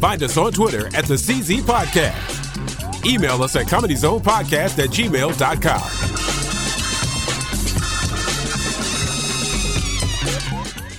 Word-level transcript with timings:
Find 0.00 0.22
us 0.22 0.36
on 0.38 0.52
Twitter 0.52 0.86
at 0.96 1.04
the 1.04 1.14
CZ 1.14 1.60
Podcast. 1.60 3.04
Email 3.04 3.42
us 3.42 3.54
at 3.54 3.66
comedyzonepodcast 3.66 4.78
at 4.82 4.88
gmail.com. 4.90 6.10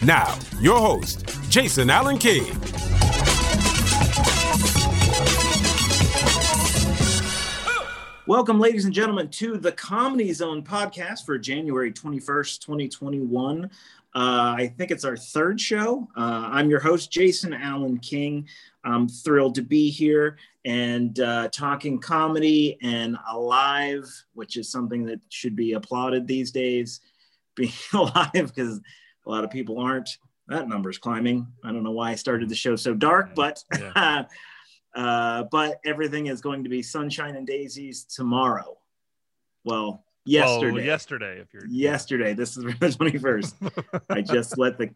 Now, 0.05 0.37
your 0.59 0.79
host, 0.79 1.25
Jason 1.49 1.89
Allen 1.89 2.17
King. 2.19 2.45
Welcome, 8.27 8.59
ladies 8.59 8.85
and 8.85 8.93
gentlemen, 8.93 9.29
to 9.29 9.57
the 9.57 9.71
Comedy 9.71 10.31
Zone 10.31 10.63
podcast 10.63 11.25
for 11.25 11.37
January 11.37 11.91
21st, 11.91 12.61
2021. 12.61 13.65
Uh, 13.65 13.69
I 14.13 14.73
think 14.77 14.91
it's 14.91 15.05
our 15.05 15.17
third 15.17 15.59
show. 15.59 16.07
Uh, 16.15 16.49
I'm 16.51 16.69
your 16.69 16.79
host, 16.79 17.11
Jason 17.11 17.53
Allen 17.53 17.97
King. 17.97 18.47
I'm 18.83 19.07
thrilled 19.07 19.55
to 19.55 19.61
be 19.61 19.89
here 19.89 20.37
and 20.65 21.19
uh, 21.19 21.49
talking 21.49 21.99
comedy 21.99 22.77
and 22.81 23.17
alive, 23.29 24.05
which 24.33 24.57
is 24.57 24.71
something 24.71 25.05
that 25.05 25.19
should 25.29 25.55
be 25.55 25.73
applauded 25.73 26.27
these 26.27 26.51
days. 26.51 27.01
Being 27.55 27.73
alive 27.93 28.31
because 28.33 28.79
a 29.25 29.29
lot 29.29 29.43
of 29.43 29.51
people 29.51 29.77
aren't. 29.77 30.17
That 30.47 30.69
number's 30.69 30.97
climbing. 30.97 31.47
I 31.65 31.73
don't 31.73 31.83
know 31.83 31.91
why 31.91 32.11
I 32.11 32.15
started 32.15 32.47
the 32.47 32.55
show 32.55 32.77
so 32.77 32.93
dark, 32.93 33.35
but 33.35 33.61
yeah. 33.77 34.23
uh, 34.95 35.43
but 35.51 35.79
everything 35.85 36.27
is 36.27 36.39
going 36.39 36.63
to 36.63 36.69
be 36.69 36.81
sunshine 36.81 37.35
and 37.35 37.45
daisies 37.45 38.05
tomorrow. 38.05 38.77
Well, 39.65 40.05
yesterday. 40.25 40.71
Well, 40.71 40.81
yesterday, 40.83 41.39
if 41.39 41.53
you're 41.53 41.65
yesterday. 41.67 42.33
This 42.33 42.57
is 42.57 42.63
the 42.63 42.71
21st. 42.71 44.01
I 44.09 44.21
just 44.21 44.57
let 44.57 44.77
the 44.77 44.89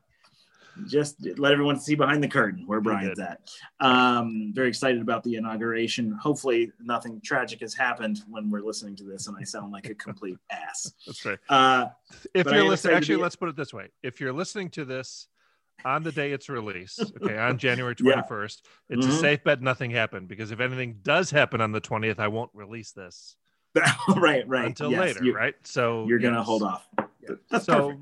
just 0.88 1.16
let 1.38 1.52
everyone 1.52 1.80
see 1.80 1.96
behind 1.96 2.24
the 2.24 2.28
curtain 2.28 2.64
where 2.66 2.82
Brian's 2.82 3.20
at. 3.20 3.50
Um, 3.80 4.52
very 4.54 4.70
excited 4.70 5.02
about 5.02 5.24
the 5.24 5.36
inauguration. 5.36 6.12
Hopefully, 6.12 6.72
nothing 6.80 7.22
tragic 7.24 7.62
has 7.62 7.74
happened 7.74 8.22
when 8.30 8.50
we're 8.50 8.62
listening 8.62 8.96
to 8.98 9.04
this 9.04 9.28
and 9.28 9.38
I 9.40 9.44
sound 9.44 9.72
like 9.72 9.90
a 9.90 9.96
complete 9.96 10.38
ass. 10.52 10.94
That's 11.06 11.26
right. 11.26 11.40
Uh, 11.50 11.88
if 12.34 12.46
you're 12.48 12.64
listening, 12.64 12.96
actually, 12.98 13.18
let's 13.18 13.36
put 13.36 13.50
it 13.50 13.56
this 13.56 13.74
way: 13.74 13.90
if 14.04 14.20
you're 14.20 14.34
listening 14.34 14.70
to 14.72 14.86
this 14.86 15.28
on 15.84 16.04
the 16.04 16.12
day 16.12 16.32
it's 16.32 16.50
released, 16.50 17.00
okay, 17.22 17.38
on 17.38 17.58
January 17.58 17.96
21st, 17.96 18.02
yeah. 18.02 18.96
it's 18.98 19.06
mm-hmm. 19.06 19.16
a 19.16 19.20
safe 19.20 19.44
bet 19.44 19.62
nothing 19.62 19.92
happened 19.92 20.28
because 20.28 20.52
if 20.52 20.60
anything 20.60 21.00
does 21.04 21.30
happen 21.30 21.62
on 21.62 21.72
the 21.72 21.82
20th, 21.82 22.20
I 22.20 22.28
won't 22.28 22.52
release 22.54 22.92
this. 22.92 23.36
right, 24.16 24.48
right. 24.48 24.66
Until 24.66 24.92
yes, 24.92 25.00
later, 25.00 25.24
you, 25.24 25.36
right? 25.36 25.56
So 25.64 26.06
you're 26.08 26.20
gonna 26.20 26.44
hold 26.44 26.64
off. 26.64 26.88
Yeah. 27.22 27.60
so 27.60 27.90
perfect 27.90 28.02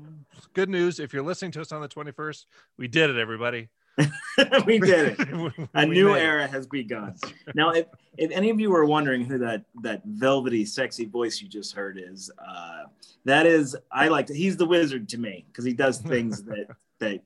good 0.52 0.68
news. 0.68 1.00
If 1.00 1.12
you're 1.12 1.22
listening 1.22 1.50
to 1.52 1.60
us 1.60 1.72
on 1.72 1.80
the 1.80 1.88
21st, 1.88 2.44
we 2.78 2.88
did 2.88 3.10
it, 3.10 3.16
everybody. 3.16 3.68
we 4.66 4.78
did 4.78 5.16
it. 5.18 5.68
A 5.74 5.86
new 5.86 6.14
era 6.14 6.44
it. 6.44 6.50
has 6.50 6.66
begun. 6.66 7.14
Now, 7.54 7.70
if, 7.70 7.86
if 8.18 8.30
any 8.32 8.50
of 8.50 8.58
you 8.58 8.70
were 8.70 8.84
wondering 8.84 9.24
who 9.24 9.38
that 9.38 9.64
that 9.82 10.02
velvety, 10.04 10.64
sexy 10.64 11.04
voice 11.04 11.40
you 11.40 11.48
just 11.48 11.74
heard 11.74 11.98
is, 11.98 12.30
uh, 12.38 12.84
that 13.24 13.46
is 13.46 13.76
I 13.92 14.08
like. 14.08 14.26
To, 14.26 14.34
he's 14.34 14.56
the 14.56 14.66
wizard 14.66 15.08
to 15.10 15.18
me 15.18 15.44
because 15.48 15.64
he 15.64 15.72
does 15.72 15.98
things 15.98 16.42
that 16.44 16.66
that 16.98 17.20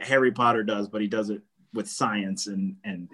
Harry 0.00 0.32
Potter 0.32 0.64
does, 0.64 0.88
but 0.88 1.00
he 1.00 1.06
does 1.06 1.30
it 1.30 1.40
with 1.72 1.88
science 1.88 2.48
and 2.48 2.74
and 2.82 3.08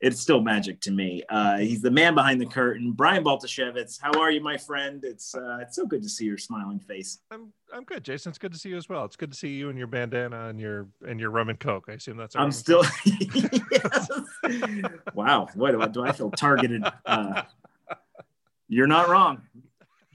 it's 0.00 0.20
still 0.20 0.40
magic 0.40 0.80
to 0.80 0.90
me. 0.90 1.22
Uh, 1.28 1.58
he's 1.58 1.82
the 1.82 1.90
man 1.90 2.14
behind 2.14 2.40
the 2.40 2.46
curtain, 2.46 2.92
Brian 2.92 3.22
Baltashevitz. 3.22 4.00
How 4.00 4.18
are 4.18 4.30
you, 4.30 4.40
my 4.40 4.56
friend? 4.56 5.04
It's 5.04 5.34
uh, 5.34 5.58
it's 5.60 5.76
so 5.76 5.86
good 5.86 6.02
to 6.02 6.08
see 6.08 6.24
your 6.24 6.38
smiling 6.38 6.78
face. 6.78 7.18
I'm 7.30 7.52
I'm 7.72 7.84
good, 7.84 8.02
Jason. 8.02 8.30
It's 8.30 8.38
good 8.38 8.52
to 8.52 8.58
see 8.58 8.70
you 8.70 8.78
as 8.78 8.88
well. 8.88 9.04
It's 9.04 9.16
good 9.16 9.30
to 9.30 9.36
see 9.36 9.48
you 9.48 9.68
and 9.68 9.76
your 9.76 9.88
bandana 9.88 10.48
and 10.48 10.58
your 10.58 10.88
and 11.06 11.20
your 11.20 11.30
rum 11.30 11.50
and 11.50 11.60
coke. 11.60 11.84
I 11.88 11.92
assume 11.92 12.16
that's. 12.16 12.34
I'm 12.34 12.50
still. 12.50 12.82
wow, 15.14 15.48
what 15.54 15.72
do 15.72 15.82
I, 15.82 15.88
do 15.88 16.02
I 16.02 16.12
feel 16.12 16.30
targeted? 16.30 16.82
Uh, 17.04 17.42
you're 18.68 18.86
not 18.86 19.10
wrong. 19.10 19.42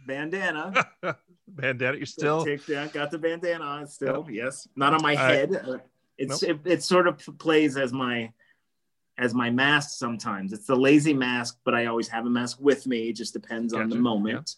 Bandana. 0.07 0.88
bandana. 1.47 1.97
You're 1.97 2.07
still. 2.07 2.44
Take 2.44 2.66
that. 2.66 2.91
Got 2.91 3.12
the 3.12 3.19
bandana 3.19 3.63
on 3.63 3.88
still. 3.88 4.25
Yes, 4.31 4.68
not 4.75 4.95
on 4.95 5.03
my 5.03 5.16
head. 5.16 5.56
Uh, 5.56 5.78
it's 6.18 6.41
nope. 6.41 6.62
it, 6.66 6.72
it 6.72 6.84
sort 6.84 7.07
of 7.07 7.22
plays 7.38 7.78
as 7.78 7.94
my 7.94 8.31
as 9.17 9.33
my 9.33 9.49
mask 9.49 9.97
sometimes. 9.97 10.53
It's 10.53 10.67
the 10.67 10.75
lazy 10.75 11.13
mask, 11.13 11.59
but 11.63 11.73
I 11.73 11.85
always 11.85 12.07
have 12.09 12.25
a 12.25 12.29
mask 12.29 12.57
with 12.59 12.85
me. 12.87 13.09
It 13.09 13.13
just 13.13 13.33
depends 13.33 13.73
gotcha. 13.73 13.83
on 13.83 13.89
the 13.89 13.95
moment. 13.95 14.55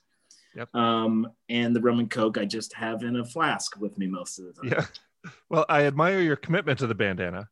Yep. 0.56 0.73
Um, 0.73 1.31
and 1.50 1.75
the 1.75 1.81
rum 1.81 2.00
and 2.00 2.09
coke 2.09 2.38
I 2.38 2.45
just 2.45 2.73
have 2.73 3.03
in 3.03 3.18
a 3.18 3.25
flask 3.25 3.79
with 3.79 3.97
me 3.97 4.07
most 4.07 4.40
of 4.40 4.45
the 4.45 4.53
time. 4.53 4.72
Yeah. 4.72 4.85
Well, 5.50 5.66
I 5.69 5.85
admire 5.85 6.22
your 6.22 6.35
commitment 6.35 6.79
to 6.79 6.88
the 6.88 6.95
bandana 6.95 7.50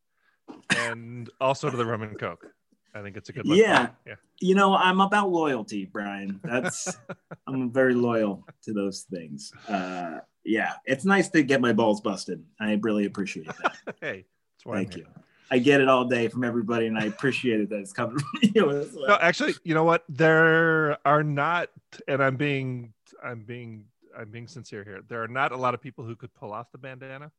and 0.75 1.29
also 1.39 1.69
to 1.69 1.77
the 1.77 1.85
rum 1.85 2.03
and 2.03 2.17
coke. 2.17 2.47
I 2.95 3.01
think 3.01 3.17
it's 3.17 3.27
a 3.27 3.33
good 3.33 3.45
yeah. 3.45 3.89
yeah. 4.07 4.15
You 4.39 4.55
know, 4.55 4.73
I'm 4.73 5.01
about 5.01 5.29
loyalty, 5.29 5.85
Brian. 5.85 6.39
That's 6.43 6.97
I'm 7.47 7.69
very 7.69 7.93
loyal 7.93 8.45
to 8.63 8.73
those 8.73 9.01
things. 9.01 9.51
Uh, 9.67 10.19
yeah, 10.45 10.73
it's 10.85 11.03
nice 11.03 11.27
to 11.29 11.43
get 11.43 11.59
my 11.59 11.73
balls 11.73 11.99
busted. 11.99 12.43
I 12.59 12.79
really 12.81 13.05
appreciate 13.05 13.47
that. 13.47 13.75
hey, 14.01 14.25
thank 14.65 14.95
you. 14.95 15.05
I 15.51 15.59
get 15.59 15.81
it 15.81 15.87
all 15.87 16.05
day 16.05 16.27
from 16.27 16.43
everybody, 16.43 16.87
and 16.87 16.97
I 16.97 17.05
appreciate 17.05 17.59
it 17.59 17.69
that 17.69 17.79
it's 17.79 17.93
coming 17.93 18.17
from 18.19 18.29
you. 18.41 18.65
Well. 18.65 19.07
No, 19.07 19.17
actually, 19.21 19.55
you 19.63 19.73
know 19.73 19.83
what? 19.83 20.03
There 20.09 20.97
are 21.05 21.23
not, 21.23 21.69
and 22.07 22.23
I'm 22.23 22.35
being, 22.35 22.93
I'm 23.23 23.43
being, 23.43 23.85
I'm 24.17 24.29
being 24.29 24.47
sincere 24.47 24.83
here. 24.83 25.01
There 25.07 25.21
are 25.21 25.27
not 25.27 25.51
a 25.51 25.57
lot 25.57 25.73
of 25.73 25.81
people 25.81 26.03
who 26.03 26.15
could 26.15 26.33
pull 26.33 26.51
off 26.51 26.71
the 26.71 26.77
bandana. 26.77 27.31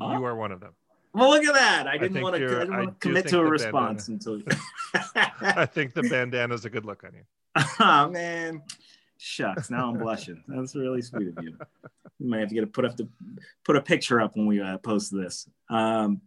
Huh? 0.00 0.18
You 0.18 0.24
are 0.24 0.34
one 0.34 0.52
of 0.52 0.60
them. 0.60 0.72
Well, 1.14 1.30
look 1.30 1.44
at 1.44 1.54
that. 1.54 1.86
I 1.86 1.98
didn't 1.98 2.22
want 2.22 2.36
to, 2.36 2.44
I 2.44 2.48
didn't 2.60 2.76
want 2.76 3.00
to 3.00 3.08
commit 3.08 3.28
to 3.28 3.40
a 3.40 3.44
response 3.44 4.08
bandana, 4.08 4.36
until. 4.36 5.22
I 5.40 5.66
think 5.66 5.94
the 5.94 6.02
bandana 6.02 6.54
is 6.54 6.64
a 6.64 6.70
good 6.70 6.84
look 6.84 7.04
on 7.04 7.12
you. 7.14 7.22
Oh 7.80 8.08
man, 8.08 8.62
shucks! 9.16 9.70
Now 9.70 9.88
I'm 9.90 9.98
blushing. 9.98 10.42
That's 10.46 10.76
really 10.76 11.02
sweet 11.02 11.28
of 11.28 11.42
you. 11.42 11.56
You 12.18 12.28
might 12.28 12.40
have 12.40 12.48
to 12.50 12.54
get 12.54 12.64
a 12.64 12.68
put 12.68 12.84
up 12.84 12.96
the 12.96 13.08
put 13.64 13.74
a 13.74 13.80
picture 13.80 14.20
up 14.20 14.36
when 14.36 14.46
we 14.46 14.60
uh, 14.60 14.78
post 14.78 15.12
this. 15.12 15.48
Um, 15.70 16.20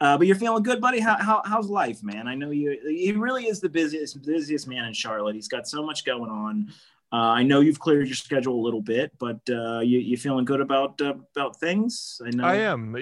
uh, 0.00 0.18
but 0.18 0.26
you're 0.26 0.36
feeling 0.36 0.62
good, 0.62 0.80
buddy. 0.80 1.00
How, 1.00 1.16
how, 1.16 1.42
how's 1.44 1.68
life, 1.68 2.02
man? 2.02 2.28
I 2.28 2.34
know 2.34 2.50
you. 2.50 2.78
He 2.86 3.12
really 3.12 3.46
is 3.46 3.60
the 3.60 3.68
busiest 3.68 4.24
busiest 4.24 4.68
man 4.68 4.84
in 4.84 4.92
Charlotte. 4.92 5.34
He's 5.34 5.48
got 5.48 5.66
so 5.66 5.84
much 5.84 6.04
going 6.04 6.30
on. 6.30 6.72
Uh, 7.12 7.16
I 7.16 7.44
know 7.44 7.60
you've 7.60 7.78
cleared 7.78 8.08
your 8.08 8.16
schedule 8.16 8.60
a 8.60 8.62
little 8.64 8.82
bit, 8.82 9.12
but 9.18 9.38
uh, 9.48 9.78
you 9.78 10.00
you 10.00 10.16
feeling 10.16 10.44
good 10.44 10.60
about 10.60 11.00
uh, 11.00 11.14
about 11.34 11.58
things? 11.58 12.20
I 12.24 12.30
know. 12.30 12.44
I 12.44 12.56
am. 12.56 12.96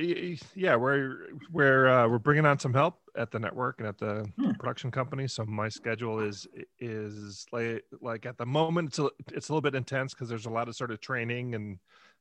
Yeah, 0.55 0.77
we're 0.77 1.31
we're 1.51 1.89
uh, 1.89 2.07
we're 2.07 2.19
bringing 2.19 2.45
on 2.45 2.59
some 2.59 2.75
help 2.75 3.01
at 3.17 3.31
the 3.31 3.39
network 3.39 3.77
and 3.79 3.89
at 3.89 3.99
the 3.99 4.31
hmm. 4.39 4.53
production 4.53 4.91
company. 4.91 5.27
So 5.27 5.45
my 5.47 5.71
schedule 5.71 6.21
is 6.21 6.47
is 6.79 7.47
like 7.51 7.85
like 8.03 8.27
at 8.27 8.37
the 8.37 8.47
moment 8.47 8.89
it's 8.89 8.99
a, 8.99 9.11
it's 9.33 9.49
a 9.49 9.53
little 9.53 9.63
bit 9.63 9.75
intense 9.75 10.13
because 10.13 10.29
there's 10.29 10.47
a 10.47 10.51
lot 10.51 10.69
of 10.69 10.77
sort 10.77 10.91
of 10.91 11.01
training 11.01 11.55
and 11.55 11.79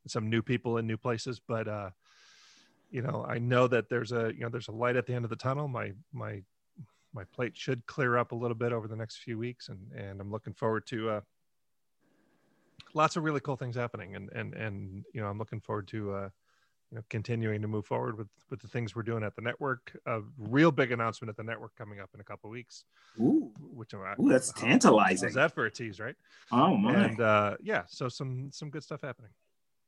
some 0.07 0.29
new 0.29 0.41
people 0.41 0.77
in 0.77 0.87
new 0.87 0.97
places, 0.97 1.41
but 1.45 1.67
uh, 1.67 1.89
you 2.93 3.01
know, 3.01 3.25
I 3.27 3.39
know 3.39 3.67
that 3.67 3.89
there's 3.89 4.11
a 4.11 4.31
you 4.33 4.41
know 4.41 4.49
there's 4.49 4.67
a 4.67 4.71
light 4.71 4.95
at 4.95 5.07
the 5.07 5.15
end 5.15 5.25
of 5.25 5.29
the 5.29 5.35
tunnel. 5.35 5.67
My 5.67 5.91
my 6.13 6.43
my 7.11 7.23
plate 7.25 7.57
should 7.57 7.85
clear 7.87 8.17
up 8.17 8.31
a 8.31 8.35
little 8.35 8.55
bit 8.55 8.71
over 8.71 8.87
the 8.87 8.95
next 8.95 9.17
few 9.17 9.37
weeks, 9.37 9.69
and 9.69 9.91
and 9.93 10.21
I'm 10.21 10.31
looking 10.31 10.53
forward 10.53 10.85
to 10.87 11.09
uh, 11.09 11.21
lots 12.93 13.15
of 13.15 13.23
really 13.23 13.39
cool 13.39 13.55
things 13.55 13.75
happening, 13.75 14.15
and 14.15 14.29
and 14.33 14.53
and 14.53 15.03
you 15.11 15.21
know 15.21 15.27
I'm 15.27 15.39
looking 15.39 15.59
forward 15.59 15.87
to 15.87 16.13
uh, 16.13 16.29
you 16.91 16.97
know 16.97 17.03
continuing 17.09 17.63
to 17.63 17.67
move 17.67 17.87
forward 17.87 18.15
with 18.15 18.27
with 18.51 18.61
the 18.61 18.67
things 18.67 18.95
we're 18.95 19.01
doing 19.01 19.23
at 19.23 19.35
the 19.35 19.41
network. 19.41 19.97
A 20.05 20.21
real 20.37 20.71
big 20.71 20.91
announcement 20.91 21.29
at 21.29 21.35
the 21.35 21.43
network 21.43 21.75
coming 21.75 21.99
up 21.99 22.11
in 22.13 22.19
a 22.19 22.23
couple 22.23 22.51
weeks. 22.51 22.85
Ooh, 23.19 23.51
which 23.73 23.95
I, 23.95 24.13
Ooh, 24.21 24.29
that's 24.29 24.53
tantalizing. 24.53 25.29
How's 25.29 25.35
that 25.35 25.55
for 25.55 25.65
a 25.65 25.71
tease, 25.71 25.99
right? 25.99 26.15
Oh 26.51 26.77
my! 26.77 26.93
And 26.93 27.19
uh, 27.19 27.57
yeah, 27.59 27.85
so 27.87 28.07
some 28.07 28.51
some 28.53 28.69
good 28.69 28.83
stuff 28.83 29.01
happening. 29.01 29.31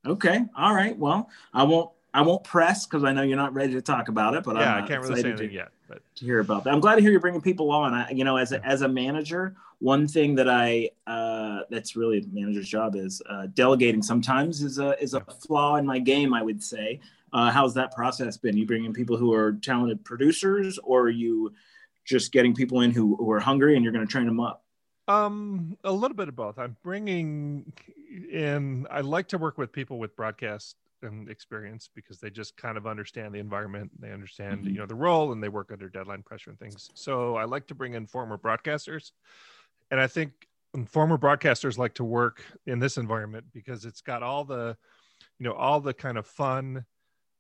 Okay, 0.08 0.40
all 0.58 0.74
right. 0.74 0.98
Well, 0.98 1.30
I 1.54 1.64
won't 1.64 1.92
I 2.16 2.22
won't 2.22 2.46
press 2.46 2.86
because 2.86 3.04
I 3.04 3.12
know 3.12 3.24
you're 3.24 3.36
not 3.36 3.54
ready 3.54 3.74
to 3.74 3.82
talk 3.82 4.08
about 4.08 4.36
it. 4.36 4.44
But 4.46 4.56
yeah, 4.56 4.76
I'm 4.76 4.84
I 4.86 4.88
can't 4.88 5.02
really 5.04 5.22
say 5.22 5.30
anything 5.30 5.50
to, 5.50 5.54
yet. 5.54 5.72
But 5.90 6.02
to 6.16 6.26
hear 6.26 6.40
about 6.40 6.64
that, 6.64 6.74
I'm 6.74 6.80
glad 6.80 6.96
to 6.96 7.02
hear 7.02 7.12
you're 7.12 7.20
bringing 7.20 7.42
people 7.42 7.72
on. 7.72 7.94
I, 7.94 8.10
you 8.10 8.24
know, 8.24 8.38
as 8.38 8.54
a, 8.54 8.66
as 8.66 8.84
a 8.84 8.88
manager, 8.88 9.54
one 9.80 10.08
thing 10.08 10.34
that 10.36 10.50
I 10.50 10.92
uh, 11.06 11.64
that's 11.70 11.98
really 11.98 12.20
a 12.20 12.22
manager's 12.32 12.70
job 12.70 12.96
is 12.96 13.22
uh, 13.30 13.48
delegating. 13.54 14.02
Sometimes 14.02 14.64
is 14.64 14.80
a 14.80 14.98
is 15.04 15.14
a 15.14 15.20
flaw 15.20 15.76
in 15.76 15.86
my 15.86 16.00
game. 16.00 16.34
I 16.34 16.42
would 16.42 16.64
say. 16.64 17.02
Uh, 17.34 17.52
how's 17.52 17.74
that 17.74 17.92
process 17.92 18.38
been? 18.38 18.56
You 18.56 18.66
bringing 18.66 18.94
people 18.94 19.18
who 19.18 19.34
are 19.34 19.52
talented 19.54 20.06
producers, 20.06 20.80
or 20.82 21.02
are 21.02 21.10
you 21.10 21.52
just 22.06 22.32
getting 22.32 22.56
people 22.56 22.80
in 22.80 22.92
who, 22.92 23.18
who 23.18 23.30
are 23.30 23.42
hungry 23.42 23.76
and 23.76 23.84
you're 23.84 23.92
going 23.92 24.08
to 24.08 24.10
train 24.10 24.26
them 24.26 24.40
up? 24.40 24.64
Um, 25.10 25.78
a 25.84 25.92
little 25.92 26.16
bit 26.16 26.30
of 26.30 26.36
both. 26.38 26.58
I'm 26.58 26.78
bringing 26.82 27.74
in. 28.32 28.88
I 28.90 29.02
like 29.02 29.28
to 29.30 29.38
work 29.38 29.58
with 29.58 29.74
people 29.74 30.00
with 30.00 30.16
broadcast 30.16 30.78
and 31.06 31.30
experience 31.30 31.90
because 31.94 32.20
they 32.20 32.30
just 32.30 32.58
kind 32.58 32.78
of 32.78 32.86
understand 32.86 33.34
the 33.34 33.40
environment. 33.40 33.92
They 34.00 34.12
understand, 34.12 34.60
mm-hmm. 34.60 34.70
you 34.70 34.80
know, 34.80 34.86
the 34.86 34.96
role, 34.96 35.32
and 35.32 35.42
they 35.42 35.50
work 35.50 35.72
under 35.72 35.90
deadline 35.90 36.24
pressure 36.24 36.50
and 36.50 36.60
things. 36.60 36.90
So 36.94 37.36
I 37.36 37.46
like 37.46 37.68
to 37.68 37.76
bring 37.76 37.94
in 37.94 38.08
former 38.08 38.38
broadcasters, 38.38 39.12
and 39.92 40.00
I 40.00 40.08
think 40.08 40.32
former 40.88 41.18
broadcasters 41.18 41.78
like 41.78 41.94
to 41.96 42.04
work 42.04 42.44
in 42.66 42.80
this 42.80 42.98
environment 42.98 43.46
because 43.54 43.86
it's 43.86 44.02
got 44.02 44.24
all 44.24 44.44
the, 44.44 44.76
you 45.40 45.46
know, 45.46 45.54
all 45.54 45.80
the 45.80 45.94
kind 45.94 46.18
of 46.18 46.28
fun 46.28 46.86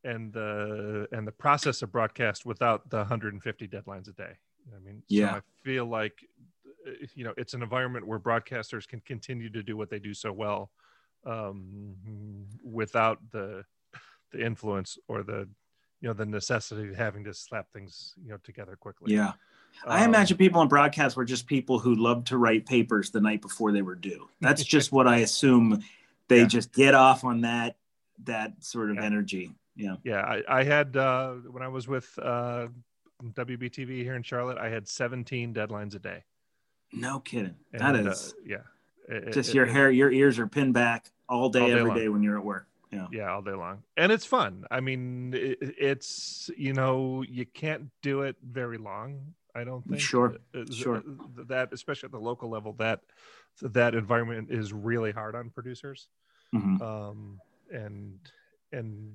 and 0.05 0.31
the 0.31 1.07
and 1.11 1.27
the 1.27 1.31
process 1.31 1.81
of 1.81 1.91
broadcast 1.91 2.45
without 2.45 2.89
the 2.89 2.97
150 2.97 3.67
deadlines 3.67 4.07
a 4.07 4.13
day. 4.13 4.33
I 4.73 4.79
mean, 4.79 5.03
yeah, 5.07 5.31
so 5.31 5.37
I 5.37 5.41
feel 5.63 5.85
like 5.85 6.23
you 7.15 7.23
know 7.23 7.33
it's 7.37 7.53
an 7.53 7.63
environment 7.63 8.07
where 8.07 8.19
broadcasters 8.19 8.87
can 8.87 9.01
continue 9.01 9.49
to 9.49 9.63
do 9.63 9.75
what 9.75 9.89
they 9.89 9.99
do 9.99 10.13
so 10.13 10.31
well 10.31 10.71
um, 11.25 11.95
without 12.63 13.19
the 13.31 13.63
the 14.31 14.43
influence 14.43 14.97
or 15.07 15.23
the 15.23 15.47
you 16.01 16.07
know 16.07 16.13
the 16.13 16.25
necessity 16.25 16.89
of 16.89 16.95
having 16.95 17.23
to 17.23 17.33
slap 17.33 17.71
things 17.71 18.13
you 18.23 18.29
know 18.29 18.37
together 18.43 18.75
quickly 18.75 19.13
yeah 19.13 19.33
i 19.85 20.03
um, 20.03 20.09
imagine 20.09 20.37
people 20.37 20.61
in 20.61 20.67
broadcast 20.67 21.15
were 21.15 21.25
just 21.25 21.47
people 21.47 21.79
who 21.79 21.95
loved 21.95 22.27
to 22.27 22.37
write 22.37 22.65
papers 22.65 23.11
the 23.11 23.21
night 23.21 23.41
before 23.41 23.71
they 23.71 23.81
were 23.81 23.95
due 23.95 24.27
that's 24.41 24.63
just 24.75 24.91
what 24.91 25.07
i 25.07 25.17
assume 25.17 25.81
they 26.27 26.39
yeah. 26.39 26.45
just 26.45 26.73
get 26.73 26.93
off 26.93 27.23
on 27.23 27.41
that 27.41 27.77
that 28.23 28.53
sort 28.59 28.89
of 28.89 28.97
yeah. 28.97 29.03
energy 29.03 29.51
yeah 29.75 29.95
yeah 30.03 30.21
i, 30.21 30.41
I 30.47 30.63
had 30.63 30.95
uh, 30.97 31.33
when 31.51 31.63
i 31.63 31.67
was 31.67 31.87
with 31.87 32.07
uh, 32.21 32.67
wbtv 33.23 33.89
here 33.89 34.15
in 34.15 34.23
charlotte 34.23 34.57
i 34.57 34.69
had 34.69 34.87
17 34.87 35.53
deadlines 35.53 35.95
a 35.95 35.99
day 35.99 36.23
no 36.95 37.19
kidding. 37.19 37.55
And, 37.73 37.81
that 37.81 37.95
is 37.95 38.33
uh, 38.33 38.41
yeah. 38.45 38.57
It, 39.07 39.33
just 39.33 39.49
it, 39.49 39.55
your 39.55 39.65
hair, 39.65 39.91
your 39.91 40.11
ears 40.11 40.39
are 40.39 40.47
pinned 40.47 40.73
back 40.73 41.11
all 41.29 41.49
day, 41.49 41.59
all 41.59 41.67
day 41.67 41.73
every 41.73 41.89
long. 41.89 41.97
day 41.97 42.09
when 42.09 42.23
you're 42.23 42.37
at 42.37 42.45
work. 42.45 42.67
Yeah. 42.91 43.07
Yeah, 43.11 43.33
all 43.33 43.41
day 43.41 43.51
long. 43.51 43.83
And 43.97 44.11
it's 44.11 44.25
fun. 44.25 44.65
I 44.71 44.79
mean, 44.79 45.33
it's 45.35 46.49
you 46.57 46.73
know, 46.73 47.23
you 47.27 47.45
can't 47.45 47.89
do 48.01 48.21
it 48.21 48.37
very 48.41 48.77
long. 48.77 49.33
I 49.53 49.63
don't 49.63 49.87
think. 49.87 50.01
Sure. 50.01 50.35
Uh, 50.53 50.61
uh, 50.61 50.65
sure. 50.71 51.03
That 51.47 51.73
especially 51.73 52.07
at 52.07 52.11
the 52.11 52.19
local 52.19 52.49
level, 52.49 52.73
that 52.73 53.01
that 53.61 53.95
environment 53.95 54.49
is 54.51 54.73
really 54.73 55.11
hard 55.11 55.35
on 55.35 55.49
producers. 55.49 56.07
Mm-hmm. 56.53 56.81
Um, 56.81 57.39
and 57.71 58.19
and 58.71 59.13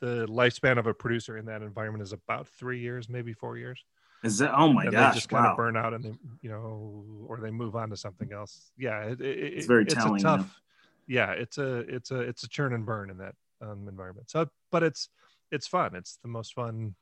the 0.00 0.26
lifespan 0.26 0.78
of 0.78 0.86
a 0.86 0.94
producer 0.94 1.36
in 1.36 1.46
that 1.46 1.62
environment 1.62 2.02
is 2.02 2.12
about 2.12 2.48
three 2.48 2.80
years, 2.80 3.08
maybe 3.08 3.32
four 3.32 3.56
years. 3.56 3.84
Is 4.22 4.38
that? 4.38 4.54
Oh 4.56 4.72
my 4.72 4.84
and 4.84 4.92
gosh! 4.92 5.14
They 5.14 5.16
just 5.16 5.28
kind 5.28 5.44
wow. 5.44 5.50
of 5.52 5.56
burn 5.56 5.76
out, 5.76 5.94
and 5.94 6.04
they, 6.04 6.12
you 6.42 6.50
know, 6.50 7.04
or 7.26 7.40
they 7.40 7.50
move 7.50 7.74
on 7.74 7.90
to 7.90 7.96
something 7.96 8.32
else. 8.32 8.70
Yeah, 8.78 9.02
it, 9.04 9.20
it, 9.20 9.38
it's 9.54 9.66
very 9.66 9.82
it's 9.82 9.94
telling. 9.94 10.20
A 10.20 10.22
tough. 10.22 10.60
Yeah, 11.08 11.32
it's 11.32 11.58
a 11.58 11.78
it's 11.78 12.10
a 12.10 12.20
it's 12.20 12.44
a 12.44 12.48
churn 12.48 12.72
and 12.72 12.86
burn 12.86 13.10
in 13.10 13.18
that 13.18 13.34
um, 13.60 13.88
environment. 13.88 14.30
So, 14.30 14.48
but 14.70 14.82
it's 14.82 15.08
it's 15.50 15.66
fun. 15.66 15.94
It's 15.94 16.18
the 16.22 16.28
most 16.28 16.54
fun, 16.54 16.94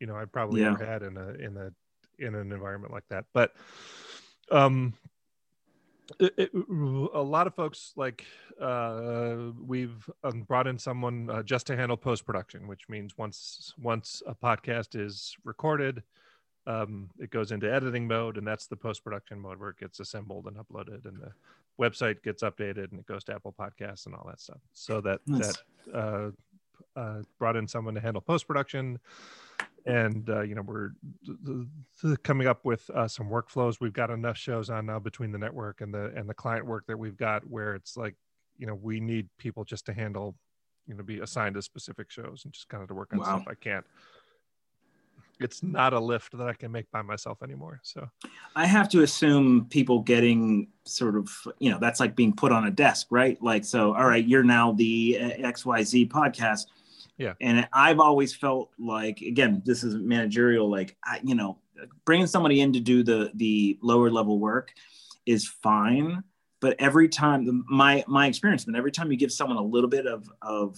you 0.00 0.06
know, 0.06 0.16
I 0.16 0.24
probably 0.26 0.62
yeah. 0.62 0.72
ever 0.72 0.84
had 0.84 1.02
in 1.02 1.16
a 1.16 1.28
in 1.30 1.56
a 1.56 1.72
in 2.18 2.34
an 2.34 2.52
environment 2.52 2.92
like 2.92 3.08
that. 3.10 3.24
But 3.32 3.54
um, 4.50 4.94
it, 6.20 6.34
it, 6.36 6.50
a 6.54 7.22
lot 7.22 7.46
of 7.46 7.54
folks 7.54 7.92
like 7.96 8.24
uh, 8.60 9.36
we've 9.60 10.08
um, 10.24 10.42
brought 10.42 10.66
in 10.66 10.78
someone 10.78 11.28
uh, 11.30 11.42
just 11.42 11.66
to 11.66 11.76
handle 11.76 11.96
post 11.96 12.24
production, 12.24 12.66
which 12.66 12.88
means 12.88 13.16
once 13.18 13.74
once 13.78 14.22
a 14.26 14.34
podcast 14.34 14.98
is 14.98 15.36
recorded, 15.44 16.02
um, 16.68 17.08
it 17.18 17.30
goes 17.30 17.50
into 17.50 17.72
editing 17.72 18.06
mode 18.06 18.36
and 18.36 18.46
that's 18.46 18.66
the 18.66 18.76
post-production 18.76 19.40
mode 19.40 19.58
where 19.58 19.70
it 19.70 19.78
gets 19.78 20.00
assembled 20.00 20.46
and 20.46 20.56
uploaded 20.56 21.06
and 21.06 21.18
the 21.18 21.32
website 21.80 22.22
gets 22.22 22.42
updated 22.42 22.90
and 22.90 23.00
it 23.00 23.06
goes 23.06 23.24
to 23.24 23.34
apple 23.34 23.54
podcasts 23.58 24.06
and 24.06 24.14
all 24.14 24.26
that 24.28 24.38
stuff 24.38 24.60
so 24.72 25.00
that 25.00 25.20
nice. 25.26 25.56
that 25.86 25.96
uh, 25.96 26.30
uh, 26.94 27.22
brought 27.38 27.56
in 27.56 27.66
someone 27.66 27.94
to 27.94 28.00
handle 28.00 28.20
post-production 28.20 28.98
and 29.86 30.28
uh, 30.28 30.42
you 30.42 30.54
know 30.54 30.62
we're 30.62 30.90
coming 32.22 32.46
up 32.46 32.64
with 32.64 32.88
uh, 32.90 33.08
some 33.08 33.28
workflows 33.30 33.80
we've 33.80 33.92
got 33.94 34.10
enough 34.10 34.36
shows 34.36 34.68
on 34.68 34.84
now 34.86 34.98
between 34.98 35.32
the 35.32 35.38
network 35.38 35.80
and 35.80 35.94
the 35.94 36.12
and 36.14 36.28
the 36.28 36.34
client 36.34 36.66
work 36.66 36.84
that 36.86 36.98
we've 36.98 37.16
got 37.16 37.48
where 37.48 37.74
it's 37.74 37.96
like 37.96 38.14
you 38.58 38.66
know 38.66 38.74
we 38.74 39.00
need 39.00 39.26
people 39.38 39.64
just 39.64 39.86
to 39.86 39.94
handle 39.94 40.36
you 40.86 40.94
know 40.94 41.02
be 41.02 41.20
assigned 41.20 41.54
to 41.54 41.62
specific 41.62 42.10
shows 42.10 42.42
and 42.44 42.52
just 42.52 42.68
kind 42.68 42.82
of 42.82 42.88
to 42.88 42.94
work 42.94 43.12
on 43.12 43.20
wow. 43.20 43.24
stuff 43.24 43.44
i 43.48 43.54
can't 43.54 43.86
it's 45.40 45.62
not 45.62 45.92
a 45.92 46.00
lift 46.00 46.36
that 46.36 46.46
I 46.46 46.52
can 46.52 46.72
make 46.72 46.90
by 46.90 47.02
myself 47.02 47.42
anymore. 47.42 47.80
So 47.82 48.08
I 48.56 48.66
have 48.66 48.88
to 48.90 49.02
assume 49.02 49.66
people 49.70 50.00
getting 50.00 50.68
sort 50.84 51.16
of, 51.16 51.30
you 51.58 51.70
know, 51.70 51.78
that's 51.80 52.00
like 52.00 52.16
being 52.16 52.34
put 52.34 52.52
on 52.52 52.66
a 52.66 52.70
desk, 52.70 53.08
right? 53.10 53.40
Like, 53.42 53.64
so, 53.64 53.94
all 53.94 54.06
right, 54.06 54.26
you're 54.26 54.44
now 54.44 54.72
the 54.72 55.18
uh, 55.20 55.48
XYZ 55.48 56.08
podcast. 56.08 56.66
Yeah. 57.16 57.34
And 57.40 57.68
I've 57.72 58.00
always 58.00 58.34
felt 58.34 58.70
like, 58.78 59.20
again, 59.20 59.62
this 59.64 59.82
is 59.82 59.94
managerial, 59.96 60.70
like, 60.70 60.96
I, 61.04 61.20
you 61.22 61.34
know, 61.34 61.58
bringing 62.04 62.26
somebody 62.26 62.60
in 62.60 62.72
to 62.72 62.80
do 62.80 63.02
the, 63.02 63.30
the 63.34 63.78
lower 63.82 64.10
level 64.10 64.38
work 64.38 64.72
is 65.26 65.46
fine. 65.46 66.22
But 66.60 66.76
every 66.80 67.08
time 67.08 67.64
my, 67.68 68.04
my 68.08 68.26
experience, 68.26 68.64
but 68.64 68.74
every 68.74 68.92
time 68.92 69.12
you 69.12 69.18
give 69.18 69.32
someone 69.32 69.58
a 69.58 69.62
little 69.62 69.90
bit 69.90 70.06
of, 70.06 70.28
of 70.42 70.76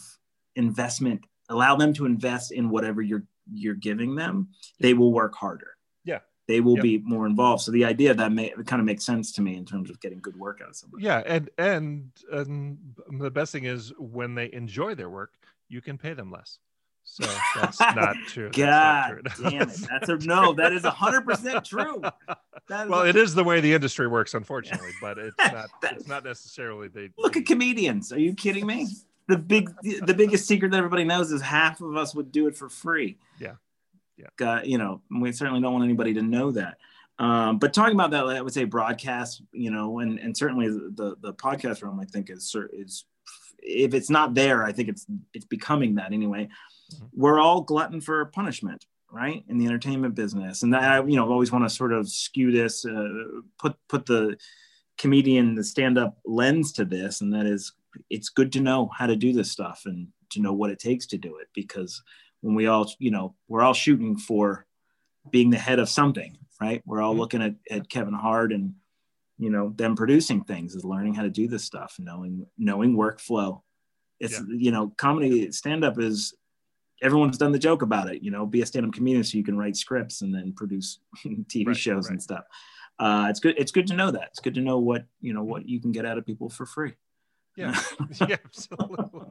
investment, 0.57 1.25
allow 1.49 1.77
them 1.77 1.93
to 1.95 2.07
invest 2.07 2.53
in 2.53 2.71
whatever 2.71 3.03
you're 3.03 3.25
you're 3.53 3.75
giving 3.75 4.15
them, 4.15 4.49
they 4.81 4.95
will 4.95 5.13
work 5.13 5.35
harder. 5.35 5.77
Yeah. 6.05 6.21
They 6.49 6.61
will 6.61 6.77
yep. 6.77 6.83
be 6.83 6.99
more 6.99 7.27
involved. 7.27 7.63
So 7.63 7.73
the 7.73 7.85
idea 7.85 8.15
that 8.15 8.33
may 8.33 8.47
it 8.47 8.67
kind 8.67 8.81
of 8.81 8.87
makes 8.87 9.05
sense 9.05 9.33
to 9.33 9.43
me 9.43 9.57
in 9.57 9.65
terms 9.65 9.91
of 9.91 10.01
getting 10.01 10.21
good 10.21 10.37
work 10.37 10.61
out 10.63 10.71
of 10.71 10.77
somebody. 10.77 11.05
Yeah, 11.05 11.23
and 11.25 11.51
and 11.59 12.11
and 12.33 12.79
the 13.19 13.31
best 13.31 13.53
thing 13.53 13.65
is 13.65 13.93
when 13.99 14.35
they 14.35 14.53
enjoy 14.53 14.95
their 14.95 15.11
work, 15.11 15.35
you 15.69 15.81
can 15.81 15.99
pay 15.99 16.15
them 16.15 16.31
less. 16.31 16.59
So 17.05 17.25
that's 17.57 17.81
not 17.97 18.17
true. 18.29 18.51
God 18.51 19.21
not 19.25 19.35
true. 19.35 19.45
damn 19.51 19.69
it. 19.69 19.87
That's 19.91 20.09
a 20.09 20.17
no. 20.19 20.53
That 20.53 20.73
is 20.73 20.85
hundred 20.85 21.23
percent 21.23 21.65
true. 21.65 22.03
well, 22.69 23.03
it 23.03 23.17
is 23.17 23.35
the 23.35 23.45
way 23.45 23.61
the 23.61 23.75
industry 23.75 24.07
works, 24.07 24.35
unfortunately, 24.35 24.93
but 25.01 25.19
it's 25.19 25.37
not. 25.53 25.71
it's 25.83 26.07
not 26.07 26.25
necessarily 26.25 26.89
they. 26.89 27.11
Look 27.19 27.37
at 27.37 27.47
comedians. 27.47 28.13
Are 28.13 28.21
you 28.21 28.35
kidding 28.35 28.67
me? 28.67 28.89
The 29.31 29.39
big 29.39 29.71
the 29.83 30.15
biggest 30.15 30.47
secret 30.47 30.73
that 30.73 30.79
everybody 30.79 31.05
knows 31.05 31.31
is 31.31 31.41
half 31.41 31.81
of 31.81 31.97
us 31.97 32.15
would 32.15 32.33
do 32.33 32.49
it 32.49 32.57
for 32.57 32.69
free. 32.69 33.19
Yeah. 33.39 33.55
Yeah. 34.17 34.53
Uh, 34.53 34.61
you 34.63 34.77
know, 34.77 35.01
we 35.11 35.33
certainly 35.33 35.61
don't 35.61 35.73
want 35.73 35.85
anybody 35.85 36.13
to 36.15 36.23
know 36.23 36.51
that. 36.51 36.77
Um, 37.19 37.59
but 37.59 37.73
talking 37.73 37.95
about 37.95 38.11
that, 38.11 38.27
I 38.27 38.41
would 38.41 38.53
say 38.53 38.65
broadcast, 38.65 39.43
you 39.53 39.71
know, 39.71 40.01
and 40.01 40.19
and 40.19 40.37
certainly 40.37 40.69
the 40.69 41.17
the 41.21 41.35
podcast 41.35 41.83
realm, 41.83 42.01
I 42.01 42.05
think 42.05 42.31
is 42.31 42.55
is 42.73 43.05
if 43.59 43.95
it's 43.95 44.11
not 44.11 44.35
there, 44.35 44.65
I 44.65 44.73
think 44.73 44.89
it's 44.89 45.07
it's 45.33 45.45
becoming 45.45 45.95
that 45.97 46.13
anyway. 46.13 46.49
Mm-hmm. 46.93 47.07
We're 47.13 47.39
all 47.39 47.61
glutton 47.61 48.01
for 48.01 48.25
punishment, 48.27 48.87
right, 49.11 49.45
in 49.49 49.59
the 49.59 49.67
entertainment 49.67 50.15
business, 50.15 50.63
and 50.63 50.73
that 50.75 50.83
I, 50.83 51.05
you 51.05 51.17
know, 51.17 51.31
always 51.31 51.53
want 51.53 51.65
to 51.65 51.71
sort 51.71 51.93
of 51.93 52.09
skew 52.09 52.53
this, 52.53 52.85
uh, 52.85 53.09
put 53.59 53.77
put 53.89 54.07
the 54.07 54.37
comedian, 54.99 55.55
the 55.55 55.65
stand 55.65 55.99
up 55.99 56.19
lens 56.25 56.73
to 56.73 56.85
this, 56.85 57.21
and 57.21 57.33
that 57.33 57.47
is 57.47 57.73
it's 58.09 58.29
good 58.29 58.53
to 58.53 58.61
know 58.61 58.91
how 58.97 59.07
to 59.07 59.17
do 59.17 59.33
this 59.33 59.51
stuff 59.51 59.83
and 59.87 60.09
to 60.31 60.41
know 60.41 60.53
what 60.53 60.71
it 60.71 60.79
takes 60.79 61.07
to 61.07 61.19
do 61.19 61.39
it 61.39 61.49
because 61.55 62.03
when 62.41 62.55
we 62.55 62.67
all 62.67 62.91
you 62.99 63.11
know 63.11 63.35
we're 63.49 63.63
all 63.63 63.75
shooting 63.75 64.17
for 64.17 64.67
being 65.31 65.51
the 65.51 65.59
head 65.59 65.79
of 65.79 65.89
something 65.89 66.39
right 66.61 66.83
we're 66.87 67.03
all 67.03 67.13
mm-hmm. 67.13 67.21
looking 67.21 67.43
at, 67.43 67.55
at 67.71 67.89
kevin 67.89 68.15
hart 68.15 68.53
and 68.53 68.75
you 69.39 69.51
know 69.51 69.73
them 69.77 69.97
producing 69.97 70.43
things 70.43 70.75
is 70.75 70.85
learning 70.85 71.15
how 71.15 71.23
to 71.23 71.31
do 71.31 71.49
this 71.49 71.65
stuff 71.65 71.97
knowing 71.99 72.47
knowing 72.59 72.97
workflow 72.97 73.61
it's 74.19 74.35
yeah. 74.35 74.45
you 74.49 74.71
know 74.71 74.93
comedy 74.97 75.51
stand 75.53 75.85
up 75.85 75.99
is 75.99 76.35
everyone's 77.03 77.39
done 77.39 77.53
the 77.53 77.59
joke 77.59 77.83
about 77.83 78.13
it 78.13 78.23
you 78.23 78.31
know 78.31 78.47
be 78.47 78.63
a 78.63 78.67
stand-up 78.67 78.93
comedian 78.93 79.25
so 79.25 79.39
you 79.39 79.45
can 79.45 79.59
write 79.59 79.77
scripts 79.77 80.23
and 80.23 80.35
then 80.35 80.53
produce 80.53 81.01
tv 81.25 81.69
right, 81.69 81.77
shows 81.77 82.07
right. 82.07 82.13
and 82.13 82.23
stuff 82.23 82.45
uh, 82.99 83.29
it's 83.31 83.41
good 83.41 83.55
it's 83.57 83.73
good 83.73 83.87
to 83.87 83.95
know 83.95 84.11
that 84.11 84.29
it's 84.29 84.41
good 84.41 84.55
to 84.55 84.61
know 84.61 84.79
what 84.79 85.07
you 85.23 85.33
know 85.33 85.43
what 85.43 85.67
you 85.67 85.81
can 85.81 85.91
get 85.91 86.05
out 86.05 86.19
of 86.19 86.27
people 86.27 86.51
for 86.51 86.67
free 86.67 86.93
yeah, 87.61 87.81
yeah, 88.29 88.37
absolutely. 88.45 89.31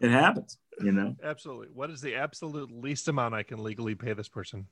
it 0.00 0.10
happens, 0.10 0.58
you 0.80 0.92
know. 0.92 1.14
Absolutely. 1.22 1.68
What 1.72 1.90
is 1.90 2.00
the 2.00 2.14
absolute 2.14 2.70
least 2.70 3.08
amount 3.08 3.34
I 3.34 3.42
can 3.42 3.62
legally 3.62 3.94
pay 3.94 4.12
this 4.12 4.28
person? 4.28 4.66